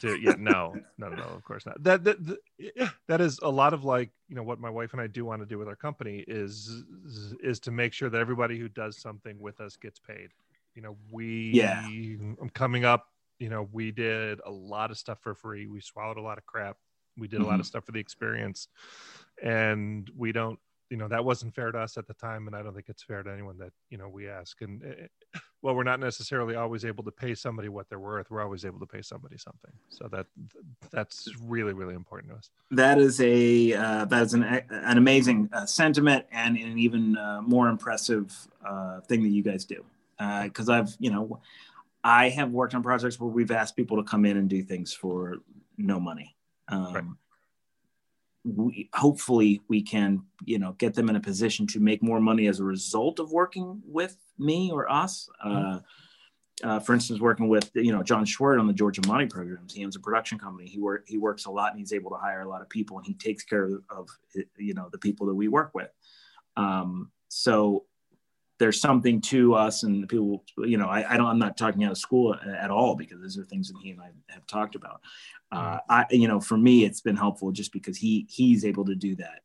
To 0.00 0.16
yeah, 0.20 0.34
no, 0.38 0.74
no, 0.98 1.08
no, 1.08 1.22
of 1.22 1.44
course 1.44 1.64
not. 1.64 1.82
That 1.82 2.04
that 2.04 2.24
that, 2.26 2.92
that 3.08 3.20
is 3.20 3.38
a 3.42 3.50
lot 3.50 3.72
of 3.72 3.84
like 3.84 4.10
you 4.28 4.36
know 4.36 4.42
what 4.42 4.60
my 4.60 4.70
wife 4.70 4.92
and 4.92 5.00
I 5.00 5.06
do 5.06 5.24
want 5.24 5.42
to 5.42 5.46
do 5.46 5.58
with 5.58 5.68
our 5.68 5.76
company 5.76 6.24
is 6.26 6.84
is 7.42 7.60
to 7.60 7.70
make 7.70 7.92
sure 7.92 8.10
that 8.10 8.20
everybody 8.20 8.58
who 8.58 8.68
does 8.68 8.98
something 8.98 9.38
with 9.38 9.60
us 9.60 9.76
gets 9.76 9.98
paid. 9.98 10.30
You 10.74 10.82
know, 10.82 10.96
we 11.10 11.52
yeah, 11.54 11.84
I'm 11.86 12.50
coming 12.52 12.84
up. 12.84 13.08
You 13.38 13.48
know, 13.48 13.68
we 13.72 13.90
did 13.90 14.40
a 14.46 14.50
lot 14.50 14.90
of 14.90 14.98
stuff 14.98 15.18
for 15.20 15.34
free. 15.34 15.66
We 15.66 15.80
swallowed 15.80 16.16
a 16.16 16.22
lot 16.22 16.38
of 16.38 16.46
crap. 16.46 16.76
We 17.16 17.28
did 17.28 17.36
a 17.36 17.40
mm-hmm. 17.40 17.50
lot 17.50 17.60
of 17.60 17.66
stuff 17.66 17.84
for 17.84 17.92
the 17.92 18.00
experience, 18.00 18.68
and 19.42 20.10
we 20.16 20.32
don't 20.32 20.58
you 20.92 20.98
know 20.98 21.08
that 21.08 21.24
wasn't 21.24 21.54
fair 21.54 21.72
to 21.72 21.78
us 21.78 21.96
at 21.96 22.06
the 22.06 22.12
time 22.12 22.46
and 22.46 22.54
i 22.54 22.62
don't 22.62 22.74
think 22.74 22.90
it's 22.90 23.02
fair 23.02 23.22
to 23.22 23.32
anyone 23.32 23.56
that 23.56 23.72
you 23.88 23.96
know 23.96 24.08
we 24.08 24.28
ask. 24.28 24.60
And 24.60 25.08
well 25.62 25.74
we're 25.74 25.84
not 25.84 26.00
necessarily 26.00 26.54
always 26.54 26.84
able 26.84 27.02
to 27.04 27.10
pay 27.10 27.34
somebody 27.34 27.70
what 27.70 27.88
they're 27.88 27.98
worth. 27.98 28.30
We're 28.30 28.42
always 28.42 28.66
able 28.66 28.78
to 28.80 28.86
pay 28.86 29.00
somebody 29.00 29.38
something. 29.38 29.72
So 29.88 30.06
that 30.12 30.26
that's 30.90 31.30
really 31.40 31.72
really 31.72 31.94
important 31.94 32.32
to 32.32 32.36
us. 32.36 32.50
That 32.70 32.98
is 32.98 33.18
a 33.22 33.72
uh, 33.72 34.04
that 34.04 34.22
is 34.22 34.34
an, 34.34 34.42
an 34.42 34.98
amazing 34.98 35.48
uh, 35.54 35.64
sentiment 35.64 36.26
and 36.30 36.58
an 36.58 36.78
even 36.78 37.16
uh, 37.16 37.40
more 37.40 37.68
impressive 37.68 38.36
uh, 38.62 39.00
thing 39.00 39.22
that 39.22 39.30
you 39.30 39.42
guys 39.42 39.64
do. 39.64 39.82
Because 40.18 40.68
uh, 40.68 40.74
i've 40.74 40.94
you 40.98 41.10
know 41.10 41.40
i 42.04 42.28
have 42.28 42.50
worked 42.50 42.74
on 42.74 42.82
projects 42.82 43.18
where 43.18 43.30
we've 43.30 43.50
asked 43.50 43.76
people 43.76 43.96
to 43.96 44.02
come 44.02 44.26
in 44.26 44.36
and 44.36 44.50
do 44.50 44.62
things 44.62 44.92
for 44.92 45.38
no 45.78 45.98
money. 45.98 46.36
Um, 46.68 46.94
right. 46.94 47.04
We, 48.44 48.88
hopefully 48.92 49.60
we 49.68 49.82
can 49.82 50.22
you 50.44 50.58
know 50.58 50.72
get 50.72 50.94
them 50.94 51.08
in 51.08 51.16
a 51.16 51.20
position 51.20 51.66
to 51.68 51.80
make 51.80 52.02
more 52.02 52.20
money 52.20 52.48
as 52.48 52.60
a 52.60 52.64
result 52.64 53.20
of 53.20 53.30
working 53.30 53.82
with 53.84 54.16
me 54.38 54.70
or 54.72 54.90
us. 54.90 55.28
Mm-hmm. 55.44 55.76
Uh, 55.76 55.80
uh, 56.62 56.78
for 56.78 56.92
instance, 56.94 57.18
working 57.20 57.48
with 57.48 57.70
you 57.74 57.92
know 57.92 58.02
John 58.02 58.24
Schwert 58.24 58.60
on 58.60 58.66
the 58.66 58.72
Georgia 58.72 59.00
Money 59.06 59.26
programs, 59.26 59.74
he 59.74 59.84
owns 59.84 59.96
a 59.96 60.00
production 60.00 60.38
company. 60.38 60.68
He 60.68 60.78
work 60.78 61.04
he 61.06 61.18
works 61.18 61.46
a 61.46 61.50
lot 61.50 61.70
and 61.70 61.78
he's 61.78 61.92
able 61.92 62.10
to 62.10 62.16
hire 62.16 62.42
a 62.42 62.48
lot 62.48 62.62
of 62.62 62.68
people 62.68 62.98
and 62.98 63.06
he 63.06 63.14
takes 63.14 63.42
care 63.42 63.64
of, 63.64 63.82
of 63.90 64.08
you 64.58 64.74
know 64.74 64.88
the 64.92 64.98
people 64.98 65.26
that 65.26 65.34
we 65.34 65.48
work 65.48 65.70
with. 65.74 65.90
Um, 66.56 67.10
so 67.28 67.86
there's 68.62 68.80
something 68.80 69.20
to 69.20 69.54
us 69.54 69.82
and 69.82 70.08
people 70.08 70.44
you 70.58 70.78
know 70.78 70.86
I, 70.86 71.14
I, 71.14 71.16
don't 71.16 71.26
i'm 71.26 71.38
not 71.38 71.56
talking 71.56 71.82
out 71.82 71.90
of 71.90 71.98
school 71.98 72.34
at 72.34 72.70
all 72.70 72.94
because 72.94 73.20
these 73.20 73.36
are 73.36 73.44
things 73.44 73.68
that 73.68 73.78
he 73.82 73.90
and 73.90 74.00
i 74.00 74.10
have 74.28 74.46
talked 74.46 74.76
about 74.76 75.00
uh, 75.50 75.78
mm-hmm. 75.78 75.92
i 75.92 76.06
you 76.10 76.28
know 76.28 76.40
for 76.40 76.56
me 76.56 76.84
it's 76.84 77.00
been 77.00 77.16
helpful 77.16 77.50
just 77.50 77.72
because 77.72 77.96
he 77.96 78.26
he's 78.30 78.64
able 78.64 78.84
to 78.84 78.94
do 78.94 79.16
that 79.16 79.40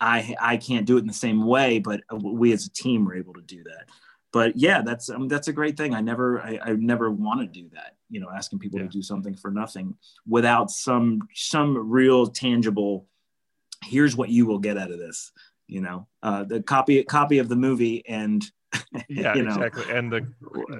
I 0.00 0.34
I 0.40 0.56
can't 0.56 0.86
do 0.86 0.96
it 0.96 1.00
in 1.00 1.06
the 1.06 1.12
same 1.12 1.44
way, 1.44 1.78
but 1.78 2.00
we 2.10 2.52
as 2.52 2.66
a 2.66 2.70
team 2.70 3.06
are 3.08 3.14
able 3.14 3.34
to 3.34 3.42
do 3.42 3.62
that. 3.64 3.88
But 4.32 4.56
yeah, 4.56 4.82
that's 4.82 5.10
um, 5.10 5.28
that's 5.28 5.48
a 5.48 5.52
great 5.52 5.76
thing. 5.76 5.94
I 5.94 6.00
never 6.00 6.40
I, 6.40 6.58
I 6.64 6.72
never 6.72 7.10
want 7.10 7.40
to 7.40 7.46
do 7.46 7.68
that. 7.74 7.96
You 8.08 8.20
know, 8.20 8.30
asking 8.34 8.60
people 8.60 8.78
yeah. 8.78 8.86
to 8.86 8.90
do 8.90 9.02
something 9.02 9.34
for 9.34 9.50
nothing 9.50 9.96
without 10.26 10.70
some 10.70 11.20
some 11.34 11.90
real 11.90 12.26
tangible. 12.26 13.06
Here's 13.84 14.16
what 14.16 14.28
you 14.28 14.46
will 14.46 14.58
get 14.58 14.78
out 14.78 14.90
of 14.90 14.98
this. 14.98 15.32
You 15.70 15.80
know, 15.82 16.06
uh, 16.22 16.44
the 16.44 16.62
copy 16.62 17.02
copy 17.04 17.38
of 17.38 17.48
the 17.48 17.56
movie 17.56 18.06
and 18.06 18.44
yeah, 19.08 19.34
you 19.34 19.42
know, 19.42 19.54
exactly, 19.54 19.94
and 19.94 20.12
the 20.12 20.32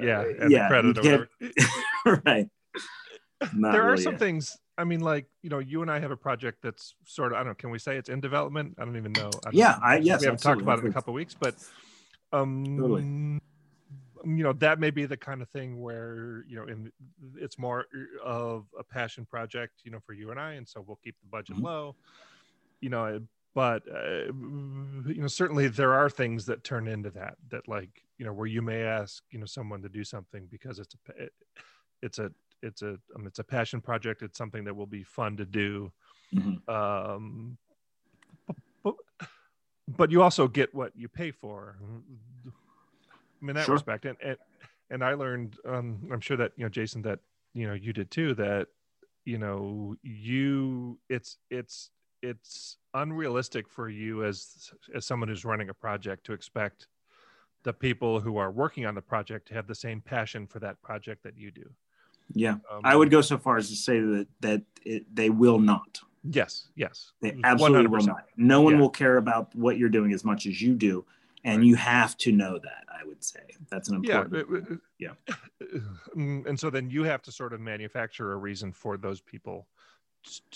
yeah, 0.02 0.25
and 0.40 0.50
yeah, 0.50 0.68
the 0.68 0.92
credit 0.94 1.02
get, 1.02 2.20
right. 2.26 2.49
Not 3.54 3.73
there 3.73 3.85
really 3.85 3.94
are 3.94 4.02
some 4.02 4.18
things 4.18 4.59
I 4.80 4.85
mean, 4.85 5.00
like 5.00 5.26
you 5.42 5.50
know, 5.50 5.59
you 5.59 5.82
and 5.82 5.90
I 5.90 6.00
have 6.00 6.11
a 6.11 6.16
project 6.16 6.62
that's 6.62 6.94
sort 7.04 7.32
of 7.32 7.37
I 7.37 7.40
don't 7.40 7.49
know. 7.49 7.54
Can 7.54 7.70
we 7.70 7.78
say 7.78 7.99
it's 7.99 8.09
in 8.09 8.18
development? 8.18 8.76
I 8.78 8.87
don't 8.87 8.97
even 8.97 9.12
know. 9.12 9.30
I 9.44 9.50
yeah, 9.52 9.78
I 9.82 9.99
yes, 9.99 10.20
we 10.20 10.25
haven't 10.25 10.40
talked 10.40 10.62
about 10.62 10.78
it 10.78 10.87
in 10.87 10.90
a 10.90 10.94
couple 10.94 11.12
weeks, 11.12 11.37
but 11.38 11.54
um, 12.32 12.64
totally. 12.64 13.02
you 13.02 14.42
know, 14.42 14.54
that 14.54 14.80
may 14.80 14.88
be 14.90 15.04
the 15.04 15.18
kind 15.18 15.42
of 15.42 15.50
thing 15.50 15.82
where 15.82 16.47
you 16.49 16.56
know, 16.56 16.64
in 16.64 16.90
it's 17.37 17.59
more 17.59 17.85
of 18.25 18.64
a 18.78 18.82
passion 18.82 19.26
project, 19.26 19.82
you 19.85 19.90
know, 19.90 20.00
for 20.06 20.14
you 20.14 20.30
and 20.30 20.40
I, 20.40 20.52
and 20.52 20.66
so 20.66 20.82
we'll 20.87 20.99
keep 21.04 21.16
the 21.20 21.28
budget 21.28 21.56
mm-hmm. 21.56 21.66
low. 21.66 21.97
You 22.80 22.88
know, 22.88 23.20
but 23.54 23.83
uh, 23.92 24.33
you 25.07 25.21
know, 25.21 25.26
certainly 25.26 25.69
there 25.69 25.95
are 25.95 26.09
things 26.09 26.47
that 26.47 26.62
turn 26.62 26.87
into 26.87 27.11
that. 27.11 27.37
That 27.50 27.66
like 27.69 28.02
you 28.19 28.25
know, 28.25 28.33
where 28.33 28.47
you 28.47 28.62
may 28.62 28.83
ask 28.83 29.23
you 29.30 29.38
know 29.38 29.47
someone 29.47 29.83
to 29.83 29.88
do 29.88 30.04
something 30.04 30.47
because 30.50 30.78
it's 30.78 30.95
a 30.95 31.28
it's 32.02 32.19
a 32.19 32.30
it's 32.62 32.83
a 32.83 32.99
um, 33.16 33.26
it's 33.26 33.38
a 33.38 33.45
passion 33.45 33.80
project. 33.80 34.23
It's 34.23 34.38
something 34.38 34.64
that 34.64 34.75
will 34.75 34.87
be 34.87 35.02
fun 35.02 35.37
to 35.38 35.45
do. 35.45 35.90
Mm-hmm. 36.35 36.71
Um, 36.73 37.59
but, 38.85 38.95
but 39.88 40.11
you 40.11 40.23
also 40.23 40.47
get 40.47 40.75
what 40.75 40.92
you 40.95 41.09
pay 41.09 41.33
for. 41.33 41.76
I 42.47 43.45
mean, 43.45 43.57
that 43.57 43.64
sure. 43.64 43.75
respect, 43.75 44.04
and, 44.04 44.16
and 44.23 44.37
and 44.90 45.04
I 45.04 45.14
learned. 45.14 45.57
Um, 45.66 46.09
I'm 46.12 46.21
sure 46.21 46.37
that 46.37 46.52
you 46.57 46.64
know, 46.64 46.69
Jason, 46.69 47.02
that 47.02 47.19
you 47.52 47.66
know, 47.66 47.75
you 47.75 47.92
did 47.92 48.11
too. 48.11 48.35
That 48.35 48.69
you 49.25 49.38
know, 49.38 49.97
you 50.02 50.99
it's 51.09 51.38
it's 51.50 51.90
it's 52.23 52.77
unrealistic 52.95 53.69
for 53.69 53.89
you 53.89 54.25
as 54.25 54.71
as 54.95 55.07
someone 55.07 55.29
who's 55.29 55.45
running 55.45 55.69
a 55.69 55.75
project 55.75 56.25
to 56.27 56.33
expect 56.33 56.89
the 57.62 57.73
people 57.73 58.21
who 58.21 58.37
are 58.39 58.50
working 58.50 58.87
on 58.87 58.95
the 58.95 59.03
project 59.03 59.49
to 59.49 59.55
have 59.55 59.67
the 59.67 59.75
same 59.75 60.00
passion 60.00 60.47
for 60.47 60.61
that 60.61 60.81
project 60.83 61.23
that 61.23 61.37
you 61.37 61.50
do. 61.50 61.69
Yeah, 62.33 62.57
um, 62.71 62.81
I 62.85 62.97
would 62.97 63.11
go 63.11 63.21
so 63.21 63.39
far 63.39 63.57
as 63.57 63.69
to 63.71 63.77
say 63.77 64.00
that 64.00 64.27
that 64.41 64.62
it, 64.85 65.15
they 65.15 65.31
will 65.31 65.59
not. 65.59 66.00
Yes, 66.23 66.69
yes, 66.77 67.12
they 67.23 67.37
absolutely 67.45 67.87
100%. 67.87 67.91
will 67.91 68.07
not. 68.07 68.25
No 68.37 68.61
one 68.61 68.75
yeah. 68.75 68.81
will 68.81 68.91
care 68.91 69.17
about 69.17 69.55
what 69.55 69.79
you're 69.79 69.89
doing 69.89 70.12
as 70.12 70.25
much 70.25 70.47
as 70.47 70.61
you 70.61 70.75
do, 70.75 71.05
and 71.45 71.59
right. 71.59 71.67
you 71.67 71.77
have 71.77 72.17
to 72.19 72.33
know 72.33 72.59
that. 72.59 72.85
I 72.89 73.05
would 73.07 73.25
say 73.25 73.41
that's 73.71 73.89
an 73.89 73.97
important. 73.97 74.81
Yeah, 74.99 75.09
yeah. 75.29 75.37
Mm, 76.17 76.47
and 76.47 76.59
so 76.59 76.71
then 76.71 76.91
you 76.91 77.05
have 77.05 77.23
to 77.23 77.31
sort 77.31 77.53
of 77.53 77.61
manufacture 77.61 78.33
a 78.33 78.37
reason 78.37 78.73
for 78.73 78.97
those 78.97 79.21
people 79.21 79.69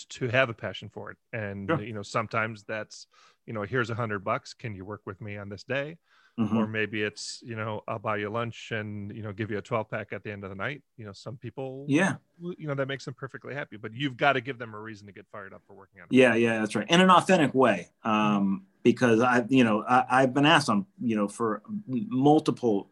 to 0.09 0.27
have 0.27 0.49
a 0.49 0.53
passion 0.53 0.89
for 0.89 1.11
it, 1.11 1.17
and 1.33 1.69
sure. 1.69 1.81
you 1.81 1.93
know 1.93 2.03
sometimes 2.03 2.63
that's 2.63 3.07
you 3.45 3.53
know 3.53 3.63
here's 3.63 3.89
a 3.89 3.95
hundred 3.95 4.23
bucks. 4.23 4.53
Can 4.53 4.75
you 4.75 4.85
work 4.85 5.01
with 5.05 5.21
me 5.21 5.37
on 5.37 5.49
this 5.49 5.63
day? 5.63 5.97
Mm-hmm. 6.37 6.57
or 6.57 6.67
maybe 6.67 7.01
it's 7.01 7.41
you 7.45 7.55
know 7.55 7.81
i'll 7.87 7.97
buy 7.97 8.17
you 8.17 8.29
lunch 8.29 8.71
and 8.71 9.15
you 9.15 9.23
know 9.23 9.31
give 9.31 9.49
you 9.49 9.57
a 9.57 9.61
12 9.61 9.89
pack 9.89 10.11
at 10.11 10.21
the 10.21 10.33
end 10.33 10.43
of 10.43 10.49
the 10.49 10.55
night 10.55 10.81
you 10.97 11.05
know 11.05 11.13
some 11.13 11.37
people 11.37 11.85
yeah 11.87 12.15
you 12.57 12.67
know 12.67 12.75
that 12.75 12.89
makes 12.89 13.05
them 13.05 13.13
perfectly 13.13 13.53
happy 13.53 13.77
but 13.77 13.93
you've 13.93 14.17
got 14.17 14.33
to 14.33 14.41
give 14.41 14.57
them 14.57 14.73
a 14.73 14.77
reason 14.77 15.07
to 15.07 15.13
get 15.13 15.25
fired 15.31 15.53
up 15.53 15.61
for 15.65 15.75
working 15.75 16.01
on 16.01 16.07
it 16.11 16.13
yeah 16.13 16.35
yeah 16.35 16.59
that's 16.59 16.75
right 16.75 16.89
in 16.89 16.99
an 16.99 17.09
authentic 17.09 17.55
way 17.55 17.87
um 18.03 18.63
because 18.83 19.21
i 19.21 19.45
you 19.47 19.63
know 19.63 19.85
I, 19.87 20.03
i've 20.09 20.33
been 20.33 20.45
asked 20.45 20.67
on 20.67 20.85
you 20.99 21.15
know 21.15 21.29
for 21.29 21.61
multiple 21.87 22.89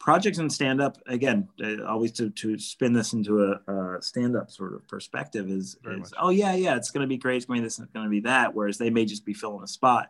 projects 0.00 0.38
and 0.38 0.50
stand 0.50 0.80
up 0.80 0.98
again 1.06 1.46
uh, 1.62 1.84
always 1.84 2.10
to, 2.10 2.30
to 2.30 2.58
spin 2.58 2.92
this 2.92 3.12
into 3.12 3.44
a, 3.44 3.72
a 3.72 4.02
stand 4.02 4.34
up 4.34 4.50
sort 4.50 4.74
of 4.74 4.88
perspective 4.88 5.48
is, 5.48 5.76
is 5.84 6.12
oh 6.18 6.30
yeah 6.30 6.54
yeah 6.54 6.74
it's 6.74 6.90
going 6.90 7.02
to 7.02 7.06
be 7.06 7.18
great 7.18 7.36
it's 7.36 7.44
going 7.44 7.58
to 7.58 7.62
be 7.62 7.66
this 7.66 7.78
it's 7.78 7.92
going 7.92 8.06
to 8.06 8.10
be 8.10 8.20
that 8.20 8.54
whereas 8.54 8.78
they 8.78 8.90
may 8.90 9.04
just 9.04 9.24
be 9.24 9.34
filling 9.34 9.62
a 9.62 9.68
spot 9.68 10.08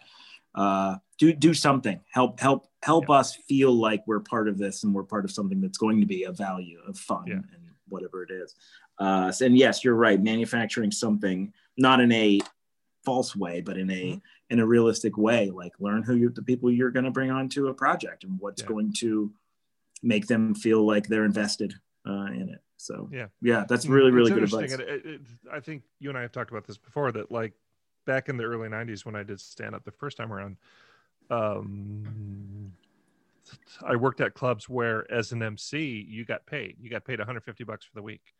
uh, 0.55 0.97
do 1.19 1.33
do 1.33 1.53
something 1.53 2.01
help 2.11 2.41
help 2.41 2.69
help 2.83 3.07
yeah. 3.09 3.17
us 3.17 3.37
feel 3.49 3.73
like 3.73 4.03
we're 4.07 4.21
part 4.21 4.49
of 4.49 4.57
this 4.57 4.85
and 4.85 4.95
we're 4.95 5.03
part 5.03 5.25
of 5.25 5.31
something 5.31 5.61
that's 5.61 5.79
going 5.79 6.01
to 6.01 6.07
be 6.07 6.25
a 6.25 6.33
value 6.33 6.79
of 6.89 6.97
fun 6.97 7.25
yeah. 7.27 7.35
and 7.35 7.63
whatever 7.89 8.23
it 8.23 8.31
is 8.31 8.55
uh, 9.01 9.33
and 9.41 9.59
yes 9.59 9.85
you're 9.85 9.95
right 9.95 10.23
manufacturing 10.23 10.93
something 10.93 11.53
not 11.77 12.01
in 12.01 12.13
a 12.13 12.41
false 13.05 13.35
way 13.35 13.61
but 13.61 13.77
in 13.77 13.91
a 13.91 14.13
mm-hmm. 14.13 14.19
in 14.51 14.61
a 14.61 14.67
realistic 14.67 15.17
way 15.17 15.51
like 15.51 15.73
learn 15.81 16.03
who 16.03 16.15
you 16.15 16.31
the 16.31 16.43
people 16.43 16.71
you're 16.71 16.91
going 16.91 17.05
to 17.05 17.11
bring 17.11 17.31
onto 17.31 17.69
a 17.69 17.75
project 17.75 18.23
and 18.25 18.39
what's 18.39 18.63
yeah. 18.63 18.69
going 18.69 18.93
to 18.93 19.33
make 20.03 20.27
them 20.27 20.55
feel 20.55 20.87
like 20.87 21.07
they're 21.07 21.25
invested 21.25 21.75
uh, 22.07 22.27
in 22.27 22.49
it 22.49 22.61
so 22.77 23.09
yeah 23.13 23.27
yeah 23.43 23.65
that's 23.69 23.87
really 23.87 24.11
really 24.11 24.31
good 24.31 24.43
advice 24.43 24.73
it, 24.73 24.81
it, 24.81 25.21
i 25.53 25.61
think 25.61 25.83
you 25.99 26.09
and 26.09 26.17
i 26.17 26.23
have 26.23 26.33
talked 26.33 26.51
about 26.51 26.67
this 26.67 26.79
before 26.79 27.13
that 27.13 27.31
like 27.31 27.53
back 28.07 28.29
in 28.29 28.37
the 28.37 28.45
early 28.45 28.69
90s 28.69 29.05
when 29.05 29.15
I 29.15 29.23
did 29.23 29.41
stand 29.41 29.75
up 29.75 29.85
the 29.85 29.93
first 29.93 30.17
time 30.17 30.33
around, 30.33 30.57
um, 31.31 32.73
I 33.87 33.97
worked 33.97 34.21
at 34.21 34.35
clubs 34.35 34.69
where 34.69 35.11
as 35.13 35.33
an 35.33 35.43
MC, 35.43 36.07
you 36.09 36.25
got 36.25 36.47
paid. 36.47 36.77
You 36.81 36.91
got 36.91 37.05
paid 37.05 37.19
150 37.19 37.65
bucks 37.65 37.85
for 37.85 37.95
the 37.95 38.03
week. 38.03 38.35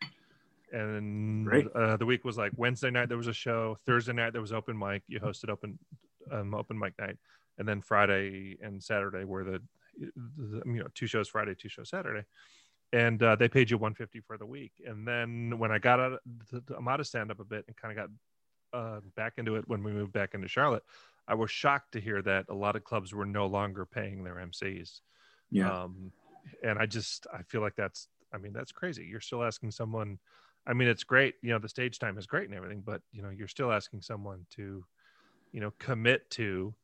And 0.73 1.49
uh, 1.75 1.97
the 1.97 2.07
week 2.07 2.25
was 2.25 2.37
like 2.37 2.53
Wednesday 2.57 2.91
night, 2.91 3.09
there 3.09 3.19
was 3.19 3.27
a 3.27 3.33
show. 3.33 3.79
Thursday 3.87 4.13
night, 4.13 4.33
there 4.33 4.43
was 4.43 4.53
open 4.53 4.79
mic. 4.79 5.03
You 5.09 5.19
hosted 5.19 5.51
open, 5.51 5.79
um, 6.31 6.55
open 6.55 6.79
mic 6.79 6.95
night. 6.99 7.17
And 7.59 7.69
then 7.69 7.81
Friday 7.81 8.57
and 8.63 8.83
Saturday 8.83 9.25
were 9.25 9.45
the 9.45 9.61
you 10.01 10.63
know, 10.65 10.87
two 10.95 11.07
shows 11.07 11.29
Friday, 11.29 11.55
two 11.55 11.69
shows 11.69 11.91
Saturday 11.91 12.25
and 12.93 13.23
uh, 13.23 13.37
they 13.37 13.49
paid 13.49 13.71
you 13.71 13.79
150 13.79 14.19
for 14.19 14.37
the 14.37 14.45
week 14.45 14.73
and 14.85 15.07
then 15.07 15.57
when 15.61 15.71
i 15.71 15.79
got 15.79 16.01
out 16.01 16.19
i'm 16.77 16.89
out 16.89 16.99
of 16.99 17.07
stand 17.07 17.31
up 17.31 17.39
a 17.39 17.45
bit 17.45 17.65
and 17.69 17.77
kind 17.77 17.97
of 17.97 17.97
got 17.97 18.11
uh, 18.73 19.01
back 19.17 19.35
into 19.37 19.57
it 19.57 19.65
when 19.69 19.83
we 19.83 19.93
moved 19.93 20.13
back 20.13 20.35
into 20.35 20.49
Charlotte, 20.49 20.85
I 21.29 21.35
was 21.35 21.51
shocked 21.51 21.93
to 21.93 22.01
hear 22.01 22.23
that 22.23 22.47
a 22.49 22.55
lot 22.55 22.77
of 22.77 22.85
clubs 22.85 23.15
were 23.15 23.27
no 23.27 23.47
longer 23.47 23.87
paying 23.87 24.25
their 24.25 24.37
MCs. 24.37 25.01
Yeah. 25.51 25.73
Um, 25.73 26.13
and 26.63 26.79
I 26.79 26.87
just 26.87 27.27
I 27.33 27.43
feel 27.43 27.61
like 27.61 27.77
that's 27.77 28.09
I 28.33 28.39
mean 28.39 28.53
that's 28.53 28.73
crazy. 28.73 29.05
You're 29.05 29.21
still 29.21 29.43
asking 29.43 29.73
someone. 29.73 30.19
I 30.67 30.73
mean 30.73 30.89
it's 30.89 31.05
great, 31.05 31.35
you 31.43 31.51
know, 31.51 31.59
the 31.59 31.69
stage 31.69 31.99
time 31.99 32.19
is 32.19 32.27
great 32.27 32.49
and 32.49 32.55
everything, 32.55 32.83
but 32.85 33.03
you 33.13 33.23
know 33.23 33.31
you're 33.31 33.49
still 33.49 33.73
asking 33.73 34.03
someone 34.03 34.47
to, 34.51 34.85
you 35.53 35.61
know, 35.61 35.73
commit 35.79 36.29
to, 36.31 36.75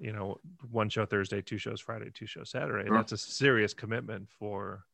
you 0.00 0.12
know, 0.12 0.38
one 0.70 0.88
show 0.88 1.04
Thursday, 1.04 1.42
two 1.42 1.58
shows 1.58 1.80
Friday, 1.80 2.10
two 2.12 2.26
shows 2.26 2.50
Saturday. 2.50 2.88
Sure. 2.88 2.96
That's 2.96 3.12
a 3.12 3.18
serious 3.18 3.74
commitment 3.74 4.28
for 4.38 4.84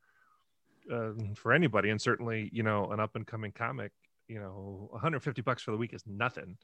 uh, 0.92 1.10
for 1.34 1.52
anybody, 1.52 1.90
and 1.90 2.00
certainly 2.00 2.50
you 2.52 2.62
know 2.62 2.90
an 2.90 3.00
up 3.00 3.16
and 3.16 3.26
coming 3.26 3.52
comic 3.52 3.92
you 4.28 4.40
know 4.40 4.88
150 4.90 5.42
bucks 5.42 5.62
for 5.62 5.70
the 5.70 5.76
week 5.76 5.94
is 5.94 6.02
nothing. 6.06 6.56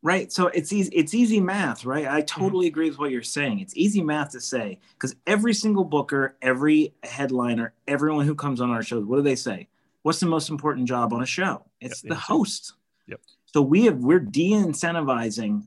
Right. 0.00 0.32
So 0.32 0.46
it's 0.48 0.72
easy 0.72 0.94
it's 0.94 1.12
easy 1.12 1.40
math 1.40 1.84
right? 1.84 2.06
I 2.06 2.20
mm-hmm. 2.20 2.26
totally 2.26 2.66
mm-hmm. 2.66 2.72
agree 2.72 2.90
with 2.90 2.98
what 2.98 3.10
you're 3.10 3.22
saying. 3.22 3.60
It's 3.60 3.76
easy 3.76 4.00
math 4.00 4.30
to 4.30 4.40
say 4.40 4.78
because 4.94 5.16
every 5.26 5.54
single 5.54 5.84
booker 5.84 6.36
every 6.40 6.94
headliner 7.02 7.72
everyone 7.88 8.26
who 8.26 8.34
comes 8.36 8.60
on 8.60 8.70
our 8.70 8.82
shows 8.82 9.04
what 9.04 9.16
do 9.16 9.22
they 9.22 9.34
say? 9.34 9.68
What's 10.02 10.20
the 10.20 10.26
most 10.26 10.50
important 10.50 10.86
job 10.86 11.12
on 11.12 11.22
a 11.22 11.26
show? 11.26 11.64
It's 11.80 12.04
yep, 12.04 12.10
the 12.10 12.16
host. 12.16 12.74
Yep. 13.08 13.20
So 13.46 13.60
we 13.60 13.86
have 13.86 13.98
we're 13.98 14.20
de-incentivizing 14.20 15.64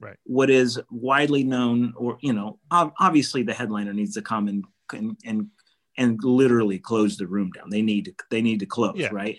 right 0.00 0.16
what 0.24 0.50
is 0.50 0.80
widely 0.90 1.42
known 1.44 1.92
or 1.96 2.18
you 2.20 2.32
know 2.32 2.58
obviously 2.70 3.42
the 3.42 3.54
headliner 3.54 3.92
needs 3.92 4.14
to 4.14 4.22
come 4.22 4.48
and 4.48 4.64
and 4.92 5.16
and 5.24 5.46
and 5.98 6.22
literally 6.22 6.78
close 6.78 7.16
the 7.16 7.26
room 7.26 7.50
down. 7.52 7.70
They 7.70 7.80
need 7.82 8.04
to 8.04 8.14
they 8.30 8.42
need 8.42 8.60
to 8.60 8.66
close, 8.66 8.96
Yeah. 8.96 9.08
right? 9.12 9.38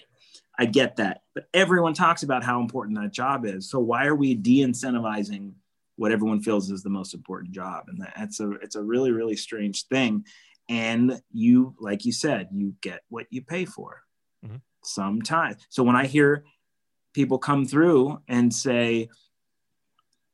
I 0.59 0.65
get 0.65 0.95
that, 0.95 1.21
but 1.35 1.45
everyone 1.53 1.93
talks 1.93 2.23
about 2.23 2.43
how 2.43 2.59
important 2.59 2.97
that 2.97 3.13
job 3.13 3.45
is. 3.45 3.69
So 3.69 3.77
why 3.79 4.07
are 4.07 4.15
we 4.15 4.33
de-incentivizing 4.33 5.53
what 5.97 6.11
everyone 6.11 6.41
feels 6.41 6.71
is 6.71 6.81
the 6.81 6.89
most 6.89 7.13
important 7.13 7.51
job? 7.51 7.85
And 7.89 8.01
that's 8.17 8.39
a 8.39 8.49
it's 8.63 8.75
a 8.75 8.81
really 8.83 9.11
really 9.11 9.35
strange 9.35 9.85
thing. 9.85 10.25
And 10.67 11.21
you, 11.31 11.75
like 11.79 12.03
you 12.05 12.11
said, 12.11 12.49
you 12.51 12.73
get 12.81 13.01
what 13.09 13.27
you 13.29 13.41
pay 13.43 13.65
for. 13.65 14.01
Mhm. 14.43 14.61
Sometimes. 14.83 15.57
So 15.69 15.83
when 15.83 15.95
I 15.95 16.07
hear 16.07 16.43
people 17.13 17.37
come 17.37 17.65
through 17.65 18.19
and 18.27 18.53
say, 18.53 19.09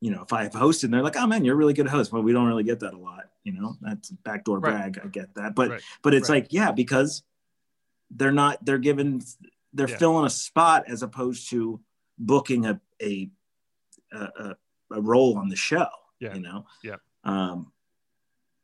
you 0.04 0.12
know, 0.12 0.22
if 0.24 0.34
I've 0.34 0.52
hosted, 0.52 0.84
and 0.86 0.94
they're 0.94 1.02
like, 1.02 1.16
"Oh 1.16 1.26
man, 1.26 1.46
you're 1.46 1.56
a 1.56 1.58
really 1.58 1.74
good 1.74 1.88
host." 1.88 2.12
Well, 2.12 2.22
we 2.24 2.34
don't 2.34 2.46
really 2.48 2.66
get 2.66 2.82
that 2.82 2.94
a 2.94 2.98
lot, 2.98 3.30
you 3.46 3.54
know. 3.54 3.78
That's 3.80 4.10
backdoor 4.12 4.60
Right. 4.60 4.92
brag. 4.94 5.00
I 5.02 5.08
get 5.08 5.34
that, 5.36 5.56
but 5.56 5.70
Right. 5.70 5.82
but 6.02 6.14
it's 6.14 6.30
Right. 6.30 6.44
like, 6.44 6.52
yeah, 6.52 6.74
because 6.74 7.24
they're 8.12 8.34
not. 8.34 8.66
They're 8.66 8.80
given. 8.90 9.22
They're 9.72 9.88
Yeah. 9.90 9.98
filling 9.98 10.26
a 10.26 10.30
spot 10.30 10.84
as 10.88 11.04
opposed 11.04 11.50
to 11.52 11.80
booking 12.18 12.66
a 12.66 12.82
a 13.02 13.32
a, 14.12 14.18
a, 14.20 14.58
a 14.92 15.02
role 15.02 15.38
on 15.38 15.48
the 15.48 15.56
show. 15.56 15.88
Yeah. 16.20 16.34
You 16.36 16.42
know. 16.42 16.66
Yeah. 16.84 16.98
Um. 17.24 17.72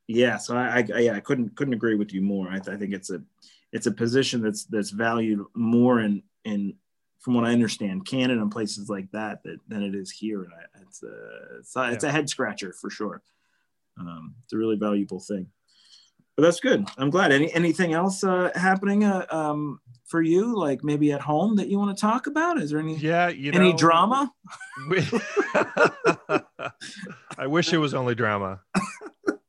Yeah. 0.07 0.35
So 0.37 0.57
I, 0.57 0.85
I 0.93 0.99
yeah 0.99 1.13
I 1.13 1.21
couldn't 1.21 1.55
couldn't 1.55 1.73
agree 1.73 1.95
with 1.95 2.13
you 2.13 2.21
more. 2.21 2.49
I, 2.49 2.59
th- 2.59 2.75
I 2.75 2.77
think 2.77 2.93
it's 2.93 3.11
a 3.11 3.23
it's 3.71 3.87
a 3.87 3.91
position 3.93 4.41
that's 4.41 4.65
that's 4.65 4.89
valued 4.89 5.45
more 5.55 6.01
in 6.01 6.21
in 6.43 6.75
from 7.19 7.33
what 7.33 7.43
I 7.45 7.51
understand, 7.51 8.05
Canada 8.05 8.41
and 8.41 8.51
places 8.51 8.89
like 8.89 9.11
that, 9.11 9.43
that 9.43 9.57
than 9.67 9.83
it 9.83 9.93
is 9.95 10.09
here. 10.11 10.43
And 10.43 10.53
I, 10.53 10.81
it's 10.81 11.03
a 11.03 11.59
it's 11.59 11.75
a, 11.75 11.91
it's 11.91 12.03
a 12.03 12.11
head 12.11 12.29
scratcher 12.29 12.73
for 12.73 12.89
sure. 12.89 13.21
Um, 13.99 14.35
it's 14.43 14.53
a 14.53 14.57
really 14.57 14.77
valuable 14.77 15.19
thing. 15.19 15.47
But 16.37 16.43
that's 16.43 16.61
good. 16.61 16.87
I'm 16.97 17.09
glad. 17.09 17.33
Any 17.33 17.51
anything 17.53 17.93
else 17.93 18.23
uh, 18.23 18.49
happening 18.55 19.03
uh, 19.03 19.25
um, 19.29 19.81
for 20.05 20.21
you, 20.21 20.55
like 20.57 20.83
maybe 20.85 21.11
at 21.11 21.19
home 21.19 21.57
that 21.57 21.67
you 21.67 21.77
want 21.77 21.95
to 21.97 21.99
talk 21.99 22.27
about? 22.27 22.57
Is 22.61 22.69
there 22.71 22.79
any 22.79 22.95
Yeah, 22.95 23.27
you 23.27 23.51
know, 23.51 23.59
any 23.59 23.73
drama? 23.73 24.31
we- 24.89 25.05
I 27.37 27.47
wish 27.47 27.73
it 27.73 27.77
was 27.77 27.93
only 27.93 28.15
drama, 28.15 28.61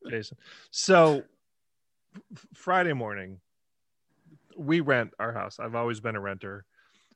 Jason. 0.09 0.37
So 0.73 1.23
Friday 2.55 2.93
morning, 2.93 3.39
we 4.57 4.81
rent 4.81 5.13
our 5.21 5.33
house. 5.33 5.59
I've 5.61 5.77
always 5.77 6.01
been 6.01 6.17
a 6.17 6.21
renter, 6.21 6.65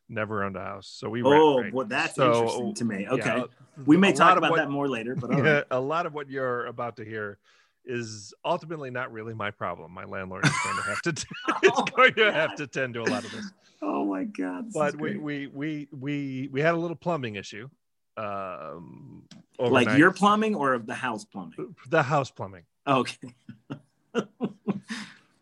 never 0.08 0.44
owned 0.44 0.56
a 0.56 0.60
house. 0.60 0.86
So 0.88 1.08
we 1.08 1.22
rent. 1.22 1.34
Oh, 1.36 1.60
right? 1.62 1.72
well, 1.72 1.86
that's 1.86 2.14
So, 2.14 2.32
interesting 2.42 2.74
to 2.74 2.84
me. 2.84 3.02
yeah, 3.04 3.12
Okay, 3.12 3.44
we 3.86 3.96
may 3.96 4.12
talk 4.12 4.36
about 4.38 4.50
what- 4.50 4.56
that 4.58 4.70
more 4.70 4.88
later. 4.88 5.14
But 5.14 5.32
all 5.32 5.40
right. 5.42 5.64
a 5.70 5.80
lot 5.80 6.06
of 6.06 6.14
what 6.14 6.28
you're 6.30 6.66
about 6.66 6.96
to 6.96 7.04
hear 7.04 7.38
is 7.86 8.32
ultimately 8.44 8.90
not 8.90 9.12
really 9.12 9.34
my 9.34 9.50
problem. 9.50 9.92
My 9.92 10.04
landlord 10.04 10.46
is 10.46 10.52
going 10.64 10.76
to 10.76 10.82
have 10.82 11.02
to 11.02 11.10
is 11.62 11.70
Oh 11.76 11.84
going 11.96 12.14
to 12.14 12.32
have 12.32 12.54
to 12.56 12.66
tend 12.66 12.94
to 12.94 13.02
a 13.02 13.04
lot 13.10 13.24
of 13.24 13.30
this. 13.32 13.50
oh 13.82 14.06
my 14.06 14.24
god! 14.24 14.72
But 14.72 14.96
we 14.96 15.16
we 15.18 15.46
we 15.48 15.88
we 15.92 16.48
we 16.52 16.60
had 16.60 16.74
a 16.74 16.78
little 16.78 16.96
plumbing 16.96 17.34
issue. 17.36 17.68
Um, 18.16 19.24
like 19.58 19.98
your 19.98 20.12
plumbing 20.12 20.54
or 20.54 20.72
of 20.72 20.86
the 20.86 20.94
house 20.94 21.24
plumbing? 21.24 21.74
the 21.90 22.02
house 22.02 22.30
plumbing. 22.30 22.62
Okay. 22.86 23.16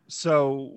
So 0.09 0.73